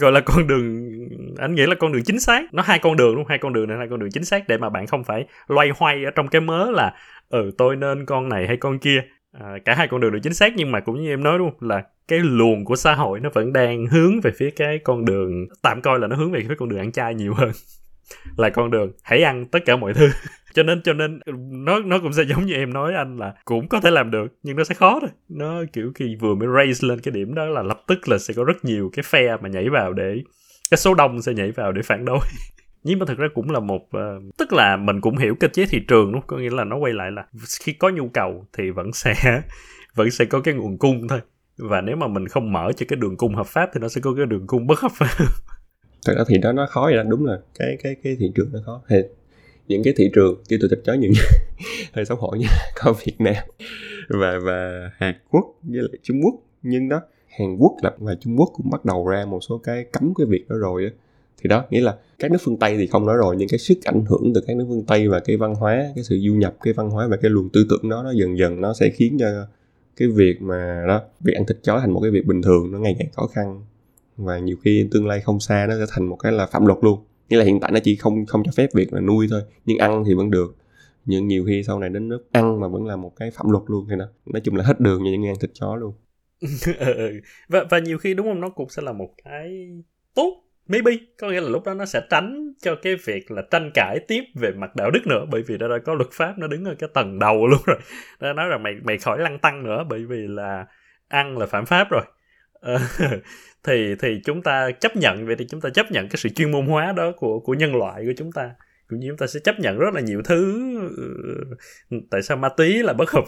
gọi 0.00 0.12
là 0.12 0.20
con 0.20 0.46
đường 0.46 0.90
anh 1.38 1.54
nghĩ 1.54 1.66
là 1.66 1.74
con 1.74 1.92
đường 1.92 2.02
chính 2.04 2.20
xác. 2.20 2.54
Nó 2.54 2.62
hai 2.62 2.78
con 2.78 2.96
đường 2.96 3.14
luôn 3.14 3.24
hai 3.28 3.38
con 3.38 3.52
đường 3.52 3.68
này 3.68 3.78
hai 3.78 3.86
con 3.90 4.00
đường 4.00 4.10
chính 4.10 4.24
xác 4.24 4.48
để 4.48 4.58
mà 4.58 4.68
bạn 4.68 4.86
không 4.86 5.04
phải 5.04 5.24
loay 5.48 5.70
hoay 5.76 6.04
ở 6.04 6.10
trong 6.10 6.28
cái 6.28 6.40
mớ 6.40 6.70
là 6.70 6.94
ừ 7.28 7.50
tôi 7.58 7.76
nên 7.76 8.06
con 8.06 8.28
này 8.28 8.46
hay 8.46 8.56
con 8.56 8.78
kia? 8.78 9.02
À, 9.32 9.58
cả 9.64 9.74
hai 9.74 9.88
con 9.88 10.00
đường 10.00 10.12
đều 10.12 10.20
chính 10.22 10.34
xác 10.34 10.52
nhưng 10.56 10.72
mà 10.72 10.80
cũng 10.80 11.02
như 11.02 11.12
em 11.12 11.22
nói 11.22 11.38
luôn 11.38 11.52
là 11.60 11.82
cái 12.08 12.18
luồng 12.18 12.64
của 12.64 12.76
xã 12.76 12.94
hội 12.94 13.20
nó 13.20 13.30
vẫn 13.34 13.52
đang 13.52 13.86
hướng 13.86 14.20
về 14.20 14.30
phía 14.36 14.50
cái 14.50 14.78
con 14.78 15.04
đường 15.04 15.46
tạm 15.62 15.82
coi 15.82 15.98
là 15.98 16.06
nó 16.06 16.16
hướng 16.16 16.32
về 16.32 16.40
phía 16.48 16.54
con 16.58 16.68
đường 16.68 16.78
ăn 16.78 16.92
chay 16.92 17.14
nhiều 17.14 17.34
hơn. 17.34 17.50
Là 18.36 18.50
con 18.50 18.70
đường 18.70 18.92
hãy 19.02 19.22
ăn 19.22 19.46
tất 19.46 19.58
cả 19.66 19.76
mọi 19.76 19.94
thứ. 19.94 20.08
Cho 20.54 20.62
nên 20.62 20.82
cho 20.82 20.92
nên 20.92 21.20
nó 21.64 21.80
nó 21.80 21.98
cũng 21.98 22.12
sẽ 22.12 22.22
giống 22.22 22.46
như 22.46 22.54
em 22.54 22.72
nói 22.72 22.94
anh 22.94 23.18
là 23.18 23.34
cũng 23.44 23.68
có 23.68 23.80
thể 23.80 23.90
làm 23.90 24.10
được 24.10 24.26
nhưng 24.42 24.56
nó 24.56 24.64
sẽ 24.64 24.74
khó 24.74 24.98
thôi. 25.00 25.10
Nó 25.28 25.62
kiểu 25.72 25.92
khi 25.94 26.16
vừa 26.20 26.34
mới 26.34 26.48
raise 26.56 26.88
lên 26.88 27.00
cái 27.00 27.12
điểm 27.12 27.34
đó 27.34 27.44
là 27.44 27.62
lập 27.62 27.82
tức 27.86 28.08
là 28.08 28.18
sẽ 28.18 28.34
có 28.34 28.44
rất 28.44 28.64
nhiều 28.64 28.90
cái 28.92 29.02
phe 29.02 29.36
mà 29.36 29.48
nhảy 29.48 29.68
vào 29.68 29.92
để 29.92 30.22
cái 30.70 30.78
số 30.78 30.94
đông 30.94 31.22
sẽ 31.22 31.34
nhảy 31.34 31.50
vào 31.50 31.72
để 31.72 31.82
phản 31.82 32.04
đối. 32.04 32.18
nhưng 32.84 32.98
mà 32.98 33.06
thực 33.06 33.18
ra 33.18 33.28
cũng 33.34 33.50
là 33.50 33.60
một 33.60 33.82
uh, 33.82 34.36
tức 34.38 34.52
là 34.52 34.76
mình 34.76 35.00
cũng 35.00 35.18
hiểu 35.18 35.34
cơ 35.40 35.48
chế 35.48 35.66
thị 35.66 35.80
trường 35.88 36.12
đúng 36.12 36.22
có 36.26 36.36
nghĩa 36.36 36.50
là 36.50 36.64
nó 36.64 36.76
quay 36.76 36.92
lại 36.92 37.10
là 37.10 37.26
khi 37.60 37.72
có 37.72 37.88
nhu 37.88 38.08
cầu 38.08 38.46
thì 38.52 38.70
vẫn 38.70 38.92
sẽ 38.92 39.14
vẫn 39.94 40.10
sẽ 40.10 40.24
có 40.24 40.40
cái 40.40 40.54
nguồn 40.54 40.78
cung 40.78 41.08
thôi. 41.08 41.20
Và 41.56 41.80
nếu 41.80 41.96
mà 41.96 42.06
mình 42.06 42.28
không 42.28 42.52
mở 42.52 42.72
cho 42.76 42.86
cái 42.88 42.96
đường 42.96 43.16
cung 43.16 43.34
hợp 43.34 43.46
pháp 43.46 43.70
thì 43.74 43.80
nó 43.80 43.88
sẽ 43.88 44.00
có 44.00 44.14
cái 44.16 44.26
đường 44.26 44.46
cung 44.46 44.66
bất 44.66 44.80
hợp 44.80 44.92
pháp. 44.94 45.10
Thật 46.06 46.14
ra 46.16 46.24
thì 46.28 46.38
đó 46.38 46.52
nó 46.52 46.66
khó 46.70 46.82
vậy 46.84 46.96
đó. 46.96 47.02
Đúng 47.02 47.26
là 47.26 47.38
cái 47.58 47.76
cái 47.82 47.96
cái 48.02 48.16
thị 48.20 48.32
trường 48.34 48.48
nó 48.52 48.58
khó. 48.66 48.82
Thì 48.88 48.96
những 49.68 49.82
cái 49.84 49.94
thị 49.96 50.10
trường 50.14 50.42
tiêu 50.48 50.58
thụ 50.62 50.68
thịt 50.68 50.80
chó 50.84 50.92
nhiều 50.92 51.10
hơi 51.92 52.04
xấu 52.04 52.16
hổ 52.16 52.30
như 52.30 52.46
có 52.76 52.94
Việt 53.04 53.14
Nam 53.18 53.44
và 54.08 54.38
và 54.44 54.90
Hàn 54.96 55.14
Quốc 55.30 55.44
với 55.62 55.82
lại 55.82 55.98
Trung 56.02 56.20
Quốc. 56.24 56.34
Nhưng 56.62 56.88
đó 56.88 57.00
Hàn 57.38 57.56
Quốc 57.56 57.76
là 57.82 57.92
và 57.98 58.14
Trung 58.20 58.36
Quốc 58.36 58.50
cũng 58.54 58.70
bắt 58.70 58.84
đầu 58.84 59.08
ra 59.08 59.24
một 59.24 59.40
số 59.40 59.58
cái 59.58 59.84
cấm 59.92 60.12
cái 60.18 60.26
việc 60.26 60.48
đó 60.48 60.56
rồi 60.56 60.84
á 60.84 60.90
thì 61.42 61.48
đó, 61.48 61.64
nghĩa 61.70 61.80
là 61.80 61.96
các 62.18 62.30
nước 62.30 62.38
phương 62.40 62.56
Tây 62.58 62.76
thì 62.78 62.86
không 62.86 63.06
nói 63.06 63.16
rồi, 63.16 63.36
nhưng 63.38 63.48
cái 63.48 63.58
sức 63.58 63.78
ảnh 63.84 64.04
hưởng 64.08 64.32
từ 64.34 64.40
các 64.46 64.56
nước 64.56 64.64
phương 64.68 64.84
Tây 64.86 65.08
và 65.08 65.20
cái 65.20 65.36
văn 65.36 65.54
hóa, 65.54 65.92
cái 65.94 66.04
sự 66.04 66.18
du 66.26 66.34
nhập, 66.34 66.54
cái 66.62 66.72
văn 66.74 66.90
hóa 66.90 67.06
và 67.08 67.16
cái 67.16 67.30
luồng 67.30 67.48
tư 67.50 67.66
tưởng 67.70 67.88
đó, 67.90 68.02
nó 68.02 68.10
dần 68.12 68.38
dần 68.38 68.60
nó 68.60 68.74
sẽ 68.74 68.90
khiến 68.90 69.16
cho 69.20 69.46
cái 69.96 70.08
việc 70.08 70.42
mà 70.42 70.84
đó, 70.88 71.02
việc 71.20 71.32
ăn 71.34 71.46
thịt 71.46 71.58
chó 71.62 71.80
thành 71.80 71.90
một 71.90 72.00
cái 72.00 72.10
việc 72.10 72.26
bình 72.26 72.42
thường, 72.42 72.72
nó 72.72 72.78
ngày 72.78 72.96
càng 72.98 73.08
khó 73.12 73.26
khăn 73.26 73.64
và 74.16 74.38
nhiều 74.38 74.56
khi 74.64 74.88
tương 74.90 75.06
lai 75.06 75.20
không 75.20 75.40
xa 75.40 75.66
nó 75.68 75.74
sẽ 75.78 75.86
thành 75.88 76.06
một 76.06 76.16
cái 76.16 76.32
là 76.32 76.46
phạm 76.46 76.66
luật 76.66 76.78
luôn. 76.82 77.00
Nghĩa 77.28 77.36
là 77.36 77.44
hiện 77.44 77.60
tại 77.60 77.72
nó 77.72 77.80
chỉ 77.84 77.96
không 77.96 78.26
không 78.26 78.42
cho 78.44 78.52
phép 78.56 78.70
việc 78.74 78.92
là 78.92 79.00
nuôi 79.00 79.26
thôi, 79.30 79.42
nhưng 79.66 79.78
ăn 79.78 80.04
thì 80.06 80.14
vẫn 80.14 80.30
được. 80.30 80.56
Nhưng 81.04 81.28
nhiều 81.28 81.44
khi 81.46 81.62
sau 81.62 81.78
này 81.78 81.90
đến 81.90 82.08
nước 82.08 82.32
ăn 82.32 82.60
mà 82.60 82.68
vẫn 82.68 82.86
là 82.86 82.96
một 82.96 83.12
cái 83.16 83.30
phạm 83.30 83.50
luật 83.50 83.62
luôn, 83.66 83.86
thì 83.90 83.96
nó 83.96 84.08
nói 84.26 84.40
chung 84.44 84.56
là 84.56 84.64
hết 84.64 84.80
đường 84.80 85.04
như 85.04 85.12
những 85.12 85.26
ăn 85.26 85.36
thịt 85.40 85.50
chó 85.54 85.76
luôn. 85.76 85.94
Ừ, 86.66 86.72
ừ, 86.78 86.94
ừ. 86.94 87.20
Và 87.48 87.64
và 87.70 87.78
nhiều 87.78 87.98
khi, 87.98 88.14
đúng 88.14 88.26
không, 88.26 88.40
nó 88.40 88.48
cũng 88.50 88.68
sẽ 88.68 88.82
là 88.82 88.92
một 88.92 89.10
cái 89.24 89.68
tốt 90.14 90.43
maybe. 90.68 90.92
Có 91.18 91.28
nghĩa 91.30 91.40
là 91.40 91.48
lúc 91.48 91.64
đó 91.66 91.74
nó 91.74 91.84
sẽ 91.84 92.00
tránh 92.10 92.52
cho 92.62 92.74
cái 92.82 92.96
việc 93.04 93.30
là 93.30 93.42
tranh 93.50 93.70
cãi 93.74 93.98
tiếp 94.08 94.22
về 94.34 94.50
mặt 94.50 94.76
đạo 94.76 94.90
đức 94.90 95.06
nữa 95.06 95.24
bởi 95.30 95.42
vì 95.42 95.58
đó 95.58 95.68
đã 95.68 95.78
có 95.84 95.94
luật 95.94 96.08
pháp 96.12 96.38
nó 96.38 96.46
đứng 96.46 96.64
ở 96.64 96.74
cái 96.78 96.90
tầng 96.94 97.18
đầu 97.18 97.46
luôn 97.50 97.60
rồi. 97.66 97.78
Nó 98.20 98.32
nói 98.32 98.48
rằng 98.48 98.62
mày 98.62 98.74
mày 98.84 98.98
khỏi 98.98 99.18
lăng 99.18 99.38
tăng 99.38 99.64
nữa 99.64 99.84
bởi 99.88 100.04
vì 100.04 100.26
là 100.28 100.66
ăn 101.08 101.38
là 101.38 101.46
phạm 101.46 101.66
pháp 101.66 101.90
rồi. 101.90 102.02
Ờ, 102.60 102.78
thì 103.64 103.94
thì 103.98 104.20
chúng 104.24 104.42
ta 104.42 104.70
chấp 104.70 104.96
nhận 104.96 105.26
vậy 105.26 105.36
thì 105.38 105.46
chúng 105.50 105.60
ta 105.60 105.70
chấp 105.70 105.90
nhận 105.90 106.08
cái 106.08 106.16
sự 106.16 106.28
chuyên 106.28 106.50
môn 106.50 106.66
hóa 106.66 106.92
đó 106.92 107.12
của 107.16 107.40
của 107.40 107.54
nhân 107.54 107.76
loại 107.76 108.02
của 108.06 108.12
chúng 108.16 108.32
ta. 108.32 108.50
Cũng 108.88 108.98
như 108.98 109.08
chúng 109.08 109.16
ta 109.16 109.26
sẽ 109.26 109.40
chấp 109.40 109.60
nhận 109.60 109.78
rất 109.78 109.94
là 109.94 110.00
nhiều 110.00 110.22
thứ 110.24 110.64
ừ, 111.90 112.00
tại 112.10 112.22
sao 112.22 112.36
ma 112.36 112.48
túy 112.48 112.82
là 112.82 112.92
bất 112.92 113.10
hợp 113.10 113.24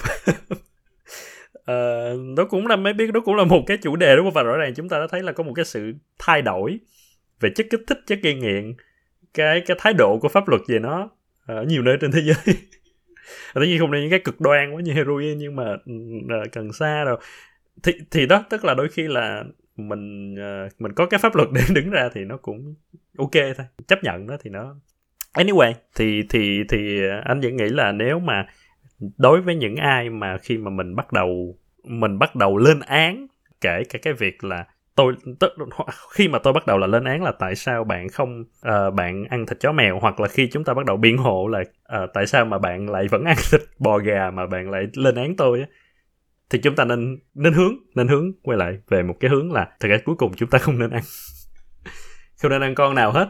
uh, 1.59 2.37
đó 2.37 2.45
cũng 2.49 2.67
là 2.67 2.77
mấy 2.77 2.93
biết 2.93 3.13
đó 3.13 3.21
cũng 3.25 3.35
là 3.35 3.45
một 3.45 3.63
cái 3.67 3.77
chủ 3.83 3.97
đề 3.97 4.17
đúng 4.17 4.27
không? 4.27 4.35
Và 4.35 4.43
rõ 4.43 4.57
ràng 4.57 4.75
chúng 4.75 4.89
ta 4.89 4.99
đã 4.99 5.07
thấy 5.11 5.23
là 5.23 5.33
có 5.33 5.45
một 5.45 5.53
cái 5.57 5.65
sự 5.65 5.93
thay 6.19 6.43
đổi 6.43 6.79
về 7.41 7.51
chất 7.55 7.67
kích 7.71 7.81
thích, 7.87 7.99
chất 8.07 8.19
gây 8.23 8.35
nghiện, 8.35 8.75
cái 9.35 9.63
cái 9.67 9.77
thái 9.81 9.93
độ 9.93 10.19
của 10.19 10.29
pháp 10.29 10.49
luật 10.49 10.63
về 10.69 10.79
nó 10.79 11.11
ở 11.47 11.63
nhiều 11.63 11.83
nơi 11.83 11.97
trên 12.01 12.13
thế 12.13 12.21
giới. 12.21 12.57
Tất 13.55 13.61
nhiên 13.65 13.79
không 13.79 13.91
nên 13.91 14.01
những 14.01 14.11
cái 14.11 14.21
cực 14.25 14.41
đoan 14.41 14.73
quá 14.73 14.81
như 14.83 14.93
heroin, 14.93 15.39
nhưng 15.39 15.57
mà 15.57 15.77
ừ, 15.87 15.93
cần 16.53 16.73
xa 16.73 17.05
rồi 17.05 17.19
thì 17.83 17.93
thì 18.11 18.27
đó, 18.27 18.45
tức 18.51 18.65
là 18.65 18.75
đôi 18.75 18.89
khi 18.89 19.03
là 19.09 19.45
mình 19.77 20.35
ờ, 20.39 20.69
mình 20.79 20.93
có 20.93 21.07
cái 21.07 21.21
pháp 21.21 21.37
luật 21.37 21.49
để 21.53 21.61
đứng 21.75 21.91
ra 21.91 22.09
thì 22.15 22.25
nó 22.25 22.37
cũng 22.37 22.75
ok 23.19 23.33
thôi, 23.57 23.67
chấp 23.87 23.99
nhận 24.03 24.27
đó 24.27 24.37
thì 24.41 24.51
nó. 24.51 24.77
Anyway, 25.33 25.73
thì 25.95 26.23
thì 26.29 26.65
thì 26.69 27.01
anh 27.25 27.41
vẫn 27.41 27.57
nghĩ 27.57 27.69
là 27.69 27.93
nếu 27.93 28.19
mà 28.19 28.47
đối 29.19 29.41
với 29.41 29.57
những 29.57 29.77
ai 29.77 30.11
mà 30.11 30.39
khi 30.43 30.59
mà 30.59 30.71
mình 30.71 30.97
bắt 30.97 31.13
đầu, 31.13 31.59
mình 31.85 32.19
bắt 32.19 32.37
đầu 32.37 32.59
lên 32.59 32.81
án 32.81 33.27
kể 33.61 33.83
cả 33.89 33.99
cái 34.03 34.13
việc 34.13 34.45
là 34.45 34.67
tôi 34.97 35.15
tức, 35.41 35.53
khi 36.11 36.29
mà 36.29 36.39
tôi 36.39 36.53
bắt 36.53 36.67
đầu 36.67 36.79
là 36.79 36.87
lên 36.87 37.05
án 37.05 37.23
là 37.23 37.33
tại 37.39 37.55
sao 37.55 37.85
bạn 37.85 38.09
không 38.09 38.41
uh, 38.41 38.95
bạn 38.95 39.25
ăn 39.31 39.47
thịt 39.47 39.61
chó 39.61 39.73
mèo 39.73 39.99
hoặc 40.01 40.21
là 40.21 40.29
khi 40.29 40.49
chúng 40.53 40.65
ta 40.65 40.75
bắt 40.75 40.87
đầu 40.87 40.97
biện 40.97 41.19
hộ 41.19 41.49
là 41.49 41.61
uh, 41.61 42.11
tại 42.15 42.27
sao 42.27 42.45
mà 42.45 42.59
bạn 42.59 42.91
lại 42.91 43.07
vẫn 43.11 43.25
ăn 43.25 43.37
thịt 43.51 43.61
bò 43.79 43.99
gà 43.99 44.31
mà 44.31 44.47
bạn 44.47 44.71
lại 44.71 44.87
lên 44.95 45.15
án 45.15 45.37
tôi 45.37 45.61
á 45.61 45.67
thì 46.51 46.59
chúng 46.59 46.77
ta 46.77 46.85
nên 46.85 47.19
nên 47.35 47.53
hướng 47.53 47.75
nên 47.95 48.09
hướng 48.09 48.33
quay 48.43 48.59
lại 48.59 48.79
về 48.89 49.03
một 49.03 49.15
cái 49.21 49.31
hướng 49.31 49.53
là 49.53 49.69
thực 49.81 49.89
ra 49.89 49.97
cuối 50.05 50.15
cùng 50.19 50.33
chúng 50.37 50.51
ta 50.51 50.59
không 50.59 50.79
nên 50.79 50.91
ăn. 50.91 51.03
Không 52.43 52.51
nên 52.51 52.61
ăn 52.61 52.75
con 52.75 52.95
nào 52.95 53.13
hết. 53.13 53.29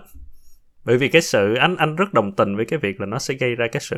Bởi 0.84 0.98
vì 0.98 1.08
cái 1.08 1.22
sự 1.22 1.54
anh 1.54 1.76
anh 1.76 1.96
rất 1.96 2.12
đồng 2.12 2.32
tình 2.32 2.56
với 2.56 2.64
cái 2.64 2.78
việc 2.78 3.00
là 3.00 3.06
nó 3.06 3.18
sẽ 3.18 3.34
gây 3.34 3.54
ra 3.54 3.66
cái 3.72 3.80
sự 3.80 3.96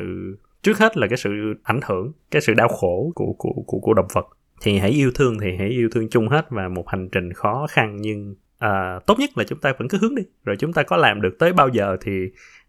trước 0.61 0.77
hết 0.77 0.97
là 0.97 1.07
cái 1.07 1.17
sự 1.17 1.29
ảnh 1.63 1.79
hưởng 1.85 2.11
cái 2.31 2.41
sự 2.41 2.53
đau 2.53 2.67
khổ 2.67 3.11
của 3.15 3.33
của 3.37 3.63
của 3.67 3.79
của 3.79 3.93
động 3.93 4.07
vật 4.13 4.25
thì 4.61 4.77
hãy 4.77 4.89
yêu 4.89 5.11
thương 5.15 5.39
thì 5.39 5.47
hãy 5.57 5.67
yêu 5.67 5.89
thương 5.91 6.09
chung 6.09 6.27
hết 6.27 6.45
và 6.49 6.67
một 6.67 6.89
hành 6.89 7.09
trình 7.09 7.33
khó 7.33 7.67
khăn 7.69 7.97
nhưng 8.01 8.35
à, 8.59 8.99
tốt 9.05 9.19
nhất 9.19 9.37
là 9.37 9.43
chúng 9.47 9.59
ta 9.59 9.73
vẫn 9.79 9.87
cứ 9.87 9.97
hướng 10.01 10.15
đi. 10.15 10.23
Rồi 10.45 10.55
chúng 10.59 10.73
ta 10.73 10.83
có 10.83 10.97
làm 10.97 11.21
được 11.21 11.35
tới 11.39 11.53
bao 11.53 11.69
giờ 11.69 11.97
thì 12.01 12.11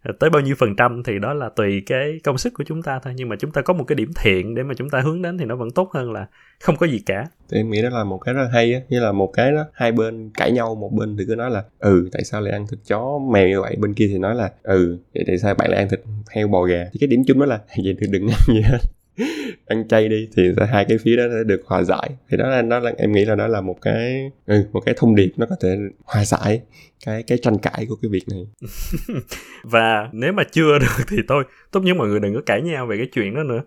à, 0.01 0.11
tới 0.19 0.29
bao 0.29 0.41
nhiêu 0.41 0.55
phần 0.59 0.75
trăm 0.75 1.03
thì 1.03 1.19
đó 1.19 1.33
là 1.33 1.49
tùy 1.55 1.83
cái 1.85 2.19
công 2.23 2.37
sức 2.37 2.53
của 2.53 2.63
chúng 2.67 2.81
ta 2.81 2.99
thôi. 3.03 3.13
Nhưng 3.17 3.29
mà 3.29 3.35
chúng 3.39 3.51
ta 3.51 3.61
có 3.61 3.73
một 3.73 3.83
cái 3.83 3.95
điểm 3.95 4.11
thiện 4.21 4.55
để 4.55 4.63
mà 4.63 4.73
chúng 4.77 4.89
ta 4.89 4.99
hướng 4.99 5.21
đến 5.21 5.37
thì 5.37 5.45
nó 5.45 5.55
vẫn 5.55 5.71
tốt 5.71 5.91
hơn 5.93 6.11
là 6.11 6.27
không 6.59 6.75
có 6.75 6.87
gì 6.87 6.99
cả. 7.05 7.25
Thì 7.51 7.57
em 7.57 7.69
nghĩ 7.69 7.81
đó 7.81 7.89
là 7.89 8.03
một 8.03 8.17
cái 8.17 8.33
rất 8.33 8.47
hay 8.53 8.73
á. 8.73 8.79
Như 8.89 8.99
là 8.99 9.11
một 9.11 9.27
cái 9.33 9.51
đó 9.51 9.65
hai 9.73 9.91
bên 9.91 10.31
cãi 10.33 10.51
nhau 10.51 10.75
một 10.75 10.91
bên 10.93 11.17
thì 11.17 11.23
cứ 11.27 11.35
nói 11.35 11.51
là 11.51 11.63
ừ 11.79 12.09
tại 12.11 12.23
sao 12.23 12.41
lại 12.41 12.53
ăn 12.53 12.67
thịt 12.67 12.79
chó 12.87 13.19
mèo 13.31 13.47
như 13.47 13.61
vậy? 13.61 13.75
Bên 13.79 13.93
kia 13.93 14.07
thì 14.07 14.17
nói 14.17 14.35
là 14.35 14.51
ừ 14.63 14.97
vậy 15.13 15.23
tại 15.27 15.37
sao 15.37 15.55
bạn 15.55 15.69
lại 15.69 15.79
ăn 15.79 15.89
thịt 15.89 15.99
heo 16.29 16.47
bò 16.47 16.63
gà? 16.63 16.85
Thì 16.93 16.97
cái 16.99 17.07
điểm 17.07 17.23
chung 17.27 17.39
đó 17.39 17.45
là 17.45 17.57
vậy 17.83 17.95
thì 17.99 18.07
đừng 18.09 18.27
ăn 18.27 18.39
gì 18.47 18.61
hết. 18.61 18.79
ăn 19.67 19.87
chay 19.87 20.09
đi 20.09 20.29
thì 20.35 20.49
hai 20.71 20.85
cái 20.89 20.97
phía 20.97 21.15
đó 21.15 21.23
sẽ 21.31 21.43
được 21.45 21.61
hòa 21.65 21.83
giải. 21.83 22.09
Thì 22.29 22.37
đó 22.37 22.49
là 22.49 22.61
nó 22.61 22.79
là 22.79 22.91
em 22.97 23.11
nghĩ 23.11 23.25
là 23.25 23.35
đó 23.35 23.47
là 23.47 23.61
một 23.61 23.77
cái 23.81 24.31
ừ, 24.45 24.63
một 24.71 24.79
cái 24.85 24.95
thông 24.97 25.15
điệp 25.15 25.31
nó 25.37 25.45
có 25.49 25.55
thể 25.61 25.77
hòa 26.05 26.25
giải 26.25 26.61
cái 27.05 27.23
cái 27.23 27.37
tranh 27.37 27.57
cãi 27.57 27.85
của 27.89 27.95
cái 28.01 28.09
việc 28.11 28.23
này. 28.29 28.45
Và 29.63 30.09
nếu 30.13 30.33
mà 30.33 30.43
chưa 30.51 30.79
được 30.79 31.05
thì 31.07 31.17
tôi, 31.27 31.43
tốt 31.71 31.81
nhất 31.81 31.97
mọi 31.97 32.07
người 32.07 32.19
đừng 32.19 32.33
có 32.35 32.41
cãi 32.45 32.61
nhau 32.61 32.87
về 32.87 32.97
cái 32.97 33.07
chuyện 33.13 33.35
đó 33.35 33.43
nữa 33.43 33.61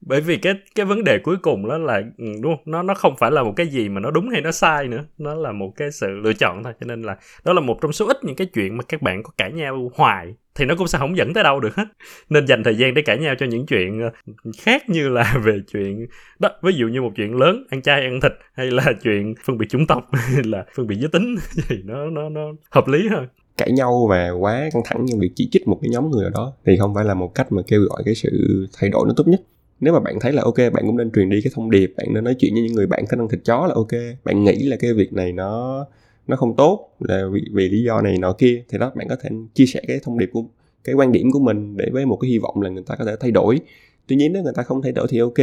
bởi 0.00 0.20
vì 0.20 0.36
cái 0.36 0.54
cái 0.74 0.86
vấn 0.86 1.04
đề 1.04 1.18
cuối 1.18 1.36
cùng 1.42 1.68
đó 1.68 1.78
là 1.78 2.02
ừ, 2.18 2.24
đúng 2.42 2.56
không? 2.56 2.62
nó 2.64 2.82
nó 2.82 2.94
không 2.94 3.16
phải 3.18 3.30
là 3.30 3.42
một 3.42 3.52
cái 3.56 3.66
gì 3.66 3.88
mà 3.88 4.00
nó 4.00 4.10
đúng 4.10 4.28
hay 4.28 4.40
nó 4.40 4.52
sai 4.52 4.88
nữa. 4.88 5.04
Nó 5.18 5.34
là 5.34 5.52
một 5.52 5.72
cái 5.76 5.90
sự 5.92 6.06
lựa 6.06 6.32
chọn 6.32 6.64
thôi. 6.64 6.72
Cho 6.80 6.86
nên 6.86 7.02
là 7.02 7.16
đó 7.44 7.52
là 7.52 7.60
một 7.60 7.78
trong 7.82 7.92
số 7.92 8.06
ít 8.06 8.24
những 8.24 8.36
cái 8.36 8.46
chuyện 8.46 8.76
mà 8.76 8.84
các 8.88 9.02
bạn 9.02 9.22
có 9.22 9.30
cãi 9.38 9.52
nhau 9.52 9.90
hoài 9.94 10.34
thì 10.54 10.64
nó 10.64 10.74
cũng 10.78 10.88
sẽ 10.88 10.98
không 10.98 11.16
dẫn 11.16 11.34
tới 11.34 11.44
đâu 11.44 11.60
được 11.60 11.76
hết. 11.76 11.84
Nên 12.30 12.46
dành 12.46 12.64
thời 12.64 12.76
gian 12.76 12.94
để 12.94 13.02
cãi 13.02 13.18
nhau 13.18 13.34
cho 13.38 13.46
những 13.46 13.66
chuyện 13.66 14.00
ờ, 14.00 14.10
khác 14.58 14.88
như 14.88 15.08
là 15.08 15.34
về 15.44 15.58
chuyện 15.72 16.06
đó. 16.38 16.48
Ví 16.62 16.72
dụ 16.76 16.88
như 16.88 17.02
một 17.02 17.12
chuyện 17.16 17.36
lớn, 17.36 17.64
ăn 17.70 17.82
chay, 17.82 18.00
ăn 18.00 18.20
thịt, 18.20 18.32
hay 18.54 18.70
là 18.70 18.92
chuyện 19.02 19.34
phân 19.44 19.58
biệt 19.58 19.66
chủng 19.68 19.86
tộc, 19.86 20.08
hay 20.12 20.42
là 20.44 20.64
phân 20.76 20.86
biệt 20.86 20.96
giới 20.96 21.08
tính 21.08 21.36
thì 21.68 21.76
nó 21.84 22.10
nó 22.10 22.28
nó 22.28 22.52
hợp 22.70 22.88
lý 22.88 23.08
hơn. 23.08 23.26
Cãi 23.56 23.70
nhau 23.72 24.06
và 24.10 24.30
quá 24.30 24.68
căng 24.72 24.82
thẳng 24.84 25.06
trong 25.10 25.20
việc 25.20 25.32
chỉ 25.34 25.48
trích 25.52 25.68
một 25.68 25.78
cái 25.82 25.88
nhóm 25.90 26.10
người 26.10 26.22
nào 26.22 26.30
đó 26.34 26.52
thì 26.66 26.76
không 26.78 26.94
phải 26.94 27.04
là 27.04 27.14
một 27.14 27.34
cách 27.34 27.52
mà 27.52 27.62
kêu 27.66 27.80
gọi 27.80 28.02
cái 28.04 28.14
sự 28.14 28.66
thay 28.78 28.90
đổi 28.90 29.04
nó 29.06 29.14
tốt 29.16 29.28
nhất 29.28 29.40
nếu 29.80 29.94
mà 29.94 30.00
bạn 30.00 30.20
thấy 30.20 30.32
là 30.32 30.42
ok 30.42 30.56
bạn 30.56 30.86
cũng 30.86 30.96
nên 30.96 31.10
truyền 31.10 31.30
đi 31.30 31.40
cái 31.40 31.52
thông 31.54 31.70
điệp 31.70 31.94
bạn 31.96 32.06
nên 32.14 32.24
nói 32.24 32.34
chuyện 32.38 32.54
với 32.54 32.62
những 32.62 32.72
người 32.72 32.86
bạn 32.86 33.04
có 33.08 33.16
năng 33.16 33.28
thịt 33.28 33.40
chó 33.44 33.66
là 33.66 33.74
ok. 33.74 33.92
Bạn 34.24 34.44
nghĩ 34.44 34.62
là 34.62 34.76
cái 34.76 34.92
việc 34.92 35.12
này 35.12 35.32
nó 35.32 35.86
nó 36.26 36.36
không 36.36 36.56
tốt 36.56 36.88
là 37.00 37.22
vì, 37.32 37.44
vì 37.52 37.68
lý 37.68 37.82
do 37.82 38.00
này 38.00 38.18
nọ 38.18 38.32
kia 38.32 38.62
thì 38.68 38.78
đó 38.78 38.92
bạn 38.94 39.08
có 39.08 39.16
thể 39.20 39.30
chia 39.54 39.66
sẻ 39.66 39.80
cái 39.88 40.00
thông 40.02 40.18
điệp 40.18 40.30
của 40.32 40.44
cái 40.84 40.94
quan 40.94 41.12
điểm 41.12 41.32
của 41.32 41.40
mình 41.40 41.76
để 41.76 41.90
với 41.92 42.06
một 42.06 42.16
cái 42.16 42.30
hy 42.30 42.38
vọng 42.38 42.62
là 42.62 42.70
người 42.70 42.82
ta 42.86 42.94
có 42.98 43.04
thể 43.04 43.16
thay 43.20 43.30
đổi. 43.30 43.60
Tuy 44.06 44.16
nhiên 44.16 44.32
nếu 44.32 44.42
người 44.42 44.52
ta 44.56 44.62
không 44.62 44.82
thay 44.82 44.92
đổi 44.92 45.06
thì 45.10 45.18
ok 45.18 45.38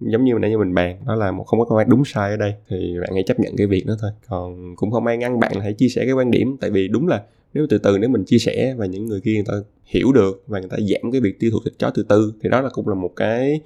giống 0.00 0.24
như 0.24 0.34
nãy 0.40 0.50
như 0.50 0.58
mình 0.58 0.74
bàn 0.74 0.96
đó 1.06 1.14
là 1.14 1.30
một 1.30 1.44
không 1.44 1.60
có 1.60 1.64
câu 1.64 1.84
đúng 1.86 2.04
sai 2.04 2.30
ở 2.30 2.36
đây 2.36 2.54
thì 2.68 2.94
bạn 3.00 3.10
hãy 3.14 3.22
chấp 3.22 3.40
nhận 3.40 3.56
cái 3.56 3.66
việc 3.66 3.86
đó 3.86 3.94
thôi. 4.00 4.10
Còn 4.28 4.76
cũng 4.76 4.90
không 4.90 5.06
ai 5.06 5.16
ngăn 5.16 5.40
bạn 5.40 5.52
là 5.54 5.62
hãy 5.62 5.72
chia 5.72 5.88
sẻ 5.88 6.04
cái 6.04 6.12
quan 6.12 6.30
điểm 6.30 6.56
tại 6.60 6.70
vì 6.70 6.88
đúng 6.88 7.08
là 7.08 7.22
nếu 7.54 7.66
từ 7.70 7.78
từ 7.78 7.98
nếu 7.98 8.10
mình 8.10 8.24
chia 8.24 8.38
sẻ 8.38 8.74
và 8.78 8.86
những 8.86 9.06
người 9.06 9.20
kia 9.20 9.34
người 9.34 9.44
ta 9.46 9.54
hiểu 9.84 10.12
được 10.12 10.44
và 10.46 10.58
người 10.58 10.68
ta 10.68 10.76
giảm 10.76 11.12
cái 11.12 11.20
việc 11.20 11.40
tiêu 11.40 11.50
thụ 11.50 11.58
thịt 11.64 11.74
chó 11.78 11.90
từ 11.94 12.02
từ 12.08 12.32
thì 12.42 12.48
đó 12.48 12.60
là 12.60 12.68
cũng 12.72 12.88
là 12.88 12.94
một 12.94 13.12
cái 13.16 13.60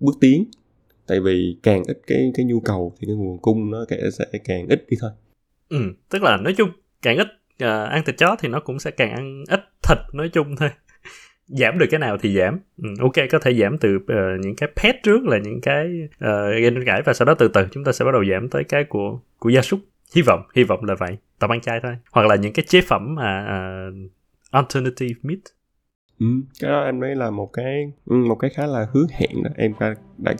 bước 0.00 0.14
tiến. 0.20 0.44
Tại 1.06 1.20
vì 1.20 1.56
càng 1.62 1.82
ít 1.86 2.00
cái 2.06 2.32
cái 2.34 2.46
nhu 2.46 2.60
cầu 2.60 2.94
thì 3.00 3.06
cái 3.06 3.16
nguồn 3.16 3.38
cung 3.38 3.70
nó 3.70 3.84
sẽ 4.12 4.24
càng 4.44 4.66
ít 4.68 4.84
đi 4.90 4.96
thôi. 5.00 5.10
Ừ 5.68 5.78
tức 6.10 6.22
là 6.22 6.36
nói 6.36 6.54
chung 6.56 6.70
càng 7.02 7.16
ít 7.16 7.26
uh, 7.64 7.90
ăn 7.90 8.04
thịt 8.06 8.18
chó 8.18 8.36
thì 8.40 8.48
nó 8.48 8.60
cũng 8.60 8.78
sẽ 8.78 8.90
càng 8.90 9.10
ăn 9.10 9.44
ít 9.48 9.60
thịt 9.88 9.98
nói 10.12 10.28
chung 10.28 10.56
thôi. 10.56 10.68
Giảm 11.46 11.78
được 11.78 11.86
cái 11.90 12.00
nào 12.00 12.18
thì 12.18 12.36
giảm. 12.36 12.58
Ừ, 12.82 12.88
ok 13.00 13.12
có 13.30 13.38
thể 13.38 13.54
giảm 13.54 13.78
từ 13.78 13.96
uh, 13.96 14.40
những 14.40 14.56
cái 14.56 14.68
pet 14.82 14.94
trước 15.02 15.24
là 15.24 15.38
những 15.38 15.60
cái 15.60 15.86
uh, 16.06 16.52
gây 16.62 16.70
tranh 16.74 16.84
cãi 16.86 17.02
và 17.04 17.12
sau 17.12 17.26
đó 17.26 17.34
từ 17.34 17.48
từ. 17.48 17.66
Chúng 17.70 17.84
ta 17.84 17.92
sẽ 17.92 18.04
bắt 18.04 18.10
đầu 18.12 18.24
giảm 18.30 18.48
tới 18.48 18.64
cái 18.64 18.84
của 18.88 19.20
của 19.38 19.48
gia 19.48 19.62
súc 19.62 19.80
hy 20.14 20.22
vọng 20.22 20.42
hy 20.54 20.64
vọng 20.64 20.84
là 20.84 20.94
vậy. 20.98 21.18
Tập 21.38 21.50
ăn 21.50 21.60
chay 21.60 21.80
thôi. 21.82 21.96
Hoặc 22.12 22.26
là 22.26 22.36
những 22.36 22.52
cái 22.52 22.64
chế 22.68 22.80
phẩm 22.80 23.14
mà 23.14 23.46
uh, 23.88 24.10
alternative 24.50 25.20
meat. 25.22 25.38
Ừ, 26.20 26.26
cái 26.60 26.70
đó 26.70 26.84
em 26.84 27.00
thấy 27.00 27.16
là 27.16 27.30
một 27.30 27.50
cái 27.52 27.92
ừ, 28.06 28.16
một 28.16 28.34
cái 28.34 28.50
khá 28.50 28.66
là 28.66 28.86
hứa 28.92 29.06
hẹn 29.10 29.42
đó. 29.42 29.50
Em 29.56 29.72
đã, 29.80 29.94
đã 30.18 30.34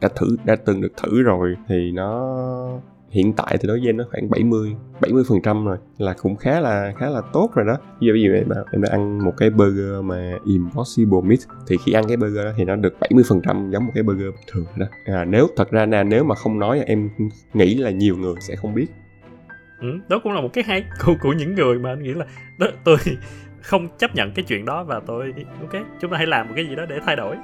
đã 0.00 0.08
thử 0.16 0.36
đã 0.44 0.56
từng 0.56 0.80
được 0.80 0.92
thử 0.96 1.22
rồi. 1.22 1.56
Thì 1.68 1.92
nó 1.92 2.80
hiện 3.14 3.32
tại 3.32 3.56
thì 3.60 3.68
đối 3.68 3.78
với 3.78 3.88
em 3.88 3.96
nó 3.96 4.04
khoảng 4.10 4.30
70 4.30 4.76
70 5.00 5.24
phần 5.28 5.38
trăm 5.42 5.64
rồi 5.64 5.76
là 5.98 6.14
cũng 6.22 6.36
khá 6.36 6.60
là 6.60 6.92
khá 6.98 7.10
là 7.10 7.20
tốt 7.32 7.50
rồi 7.54 7.66
đó. 7.66 7.76
Ví 8.00 8.06
dụ, 8.06 8.12
ví 8.14 8.22
dụ 8.22 8.32
em, 8.32 8.48
em 8.72 8.82
đã 8.82 8.88
ăn 8.90 9.24
một 9.24 9.32
cái 9.36 9.50
burger 9.50 10.04
mà 10.04 10.32
impossible 10.44 11.20
meat 11.24 11.38
thì 11.68 11.76
khi 11.84 11.92
ăn 11.92 12.04
cái 12.08 12.16
burger 12.16 12.44
đó 12.44 12.50
thì 12.56 12.64
nó 12.64 12.76
được 12.76 13.00
70 13.00 13.24
phần 13.28 13.40
trăm 13.46 13.70
giống 13.70 13.86
một 13.86 13.92
cái 13.94 14.02
burger 14.02 14.26
bình 14.26 14.44
thường 14.52 14.66
đó. 14.76 14.86
À, 15.04 15.24
nếu 15.24 15.46
thật 15.56 15.70
ra 15.70 15.86
là 15.86 16.02
nếu 16.02 16.24
mà 16.24 16.34
không 16.34 16.58
nói 16.58 16.80
em 16.86 17.10
nghĩ 17.54 17.74
là 17.74 17.90
nhiều 17.90 18.16
người 18.16 18.34
sẽ 18.40 18.56
không 18.56 18.74
biết. 18.74 18.86
Ừ, 19.80 19.88
đó 20.08 20.20
cũng 20.22 20.32
là 20.32 20.40
một 20.40 20.50
cái 20.52 20.64
hay 20.64 20.84
của, 21.04 21.14
của 21.20 21.32
những 21.32 21.54
người 21.54 21.78
mà 21.78 21.90
anh 21.90 22.02
nghĩ 22.02 22.14
là 22.14 22.26
đó 22.58 22.66
tôi 22.84 22.96
không 23.62 23.88
chấp 23.98 24.14
nhận 24.14 24.32
cái 24.34 24.44
chuyện 24.48 24.64
đó 24.64 24.84
và 24.84 25.00
tôi 25.06 25.34
ok 25.60 25.82
chúng 26.00 26.10
ta 26.10 26.16
hãy 26.16 26.26
làm 26.26 26.48
một 26.48 26.52
cái 26.56 26.66
gì 26.66 26.74
đó 26.74 26.86
để 26.88 26.98
thay 27.06 27.16
đổi. 27.16 27.36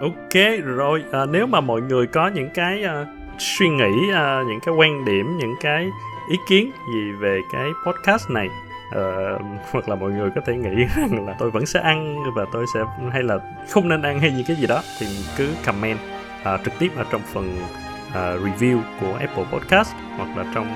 Ok 0.00 0.64
rồi 0.64 1.04
à, 1.12 1.26
nếu 1.32 1.46
mà 1.46 1.60
mọi 1.60 1.80
người 1.80 2.06
có 2.06 2.28
những 2.28 2.48
cái 2.54 2.84
uh, 2.84 3.21
suy 3.42 3.68
nghĩ 3.68 4.10
uh, 4.10 4.46
những 4.46 4.60
cái 4.60 4.74
quan 4.74 5.04
điểm 5.04 5.38
những 5.38 5.56
cái 5.60 5.90
ý 6.28 6.38
kiến 6.46 6.70
gì 6.94 7.12
về 7.12 7.40
cái 7.52 7.70
podcast 7.86 8.30
này. 8.30 8.48
Uh, 8.88 9.42
hoặc 9.72 9.88
là 9.88 9.94
mọi 9.94 10.10
người 10.10 10.30
có 10.34 10.40
thể 10.46 10.56
nghĩ 10.56 10.84
rằng 10.96 11.26
là 11.26 11.34
tôi 11.38 11.50
vẫn 11.50 11.66
sẽ 11.66 11.80
ăn 11.80 12.16
và 12.34 12.44
tôi 12.52 12.66
sẽ 12.74 12.80
hay 13.12 13.22
là 13.22 13.38
không 13.70 13.88
nên 13.88 14.02
ăn 14.02 14.20
hay 14.20 14.30
gì 14.30 14.44
cái 14.46 14.56
gì 14.56 14.66
đó 14.66 14.82
thì 15.00 15.06
cứ 15.36 15.48
comment 15.66 15.98
uh, 16.54 16.60
trực 16.64 16.74
tiếp 16.78 16.88
ở 16.96 17.04
trong 17.10 17.20
phần 17.32 17.56
uh, 18.08 18.14
review 18.14 18.80
của 19.00 19.14
Apple 19.20 19.44
Podcast 19.52 19.92
hoặc 20.16 20.36
là 20.36 20.44
trong 20.54 20.66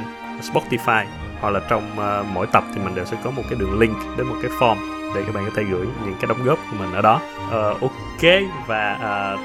Spotify 0.40 1.04
hoặc 1.40 1.50
là 1.50 1.60
trong 1.68 1.82
uh, 1.92 2.26
mỗi 2.34 2.46
tập 2.46 2.64
thì 2.74 2.80
mình 2.84 2.94
đều 2.94 3.04
sẽ 3.04 3.16
có 3.24 3.30
một 3.30 3.42
cái 3.50 3.58
đường 3.58 3.78
link 3.78 3.96
đến 4.16 4.26
một 4.26 4.36
cái 4.42 4.50
form 4.50 4.76
để 5.14 5.22
các 5.26 5.34
bạn 5.34 5.44
có 5.44 5.50
thể 5.56 5.62
gửi 5.62 5.86
những 6.04 6.14
cái 6.20 6.26
đóng 6.28 6.44
góp 6.44 6.58
của 6.70 6.76
mình 6.78 6.92
ở 6.92 7.02
đó. 7.02 7.20
Uh, 7.46 7.80
ok 7.80 8.32
và 8.66 8.98
uh, 9.34 9.40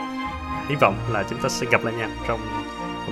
hy 0.70 0.76
vọng 0.76 0.96
là 1.12 1.24
chúng 1.30 1.40
ta 1.40 1.50
sẽ 1.50 1.68
gặp 1.72 1.84
lại 1.84 1.94
nhau 1.94 2.10
trong 2.28 2.40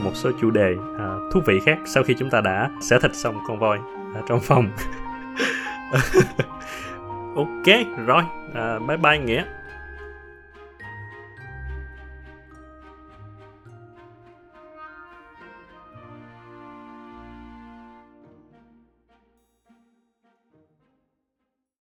một 0.04 0.12
số 0.14 0.32
chủ 0.41 0.52
đề 0.52 0.76
à, 0.97 1.16
thú 1.32 1.41
vị 1.45 1.60
khác 1.66 1.80
sau 1.86 2.04
khi 2.04 2.14
chúng 2.20 2.30
ta 2.30 2.41
đã 2.41 2.70
xẻ 2.82 3.00
thịt 3.00 3.16
xong 3.16 3.36
con 3.47 3.60
voi 3.60 3.78
ở 4.16 4.22
trong 4.28 4.39
phòng. 4.39 4.72
Ok 7.36 7.66
rồi 8.06 8.24
à, 8.54 8.80
bye 8.80 8.97
bye 8.97 9.20
nghĩa. 9.20 9.43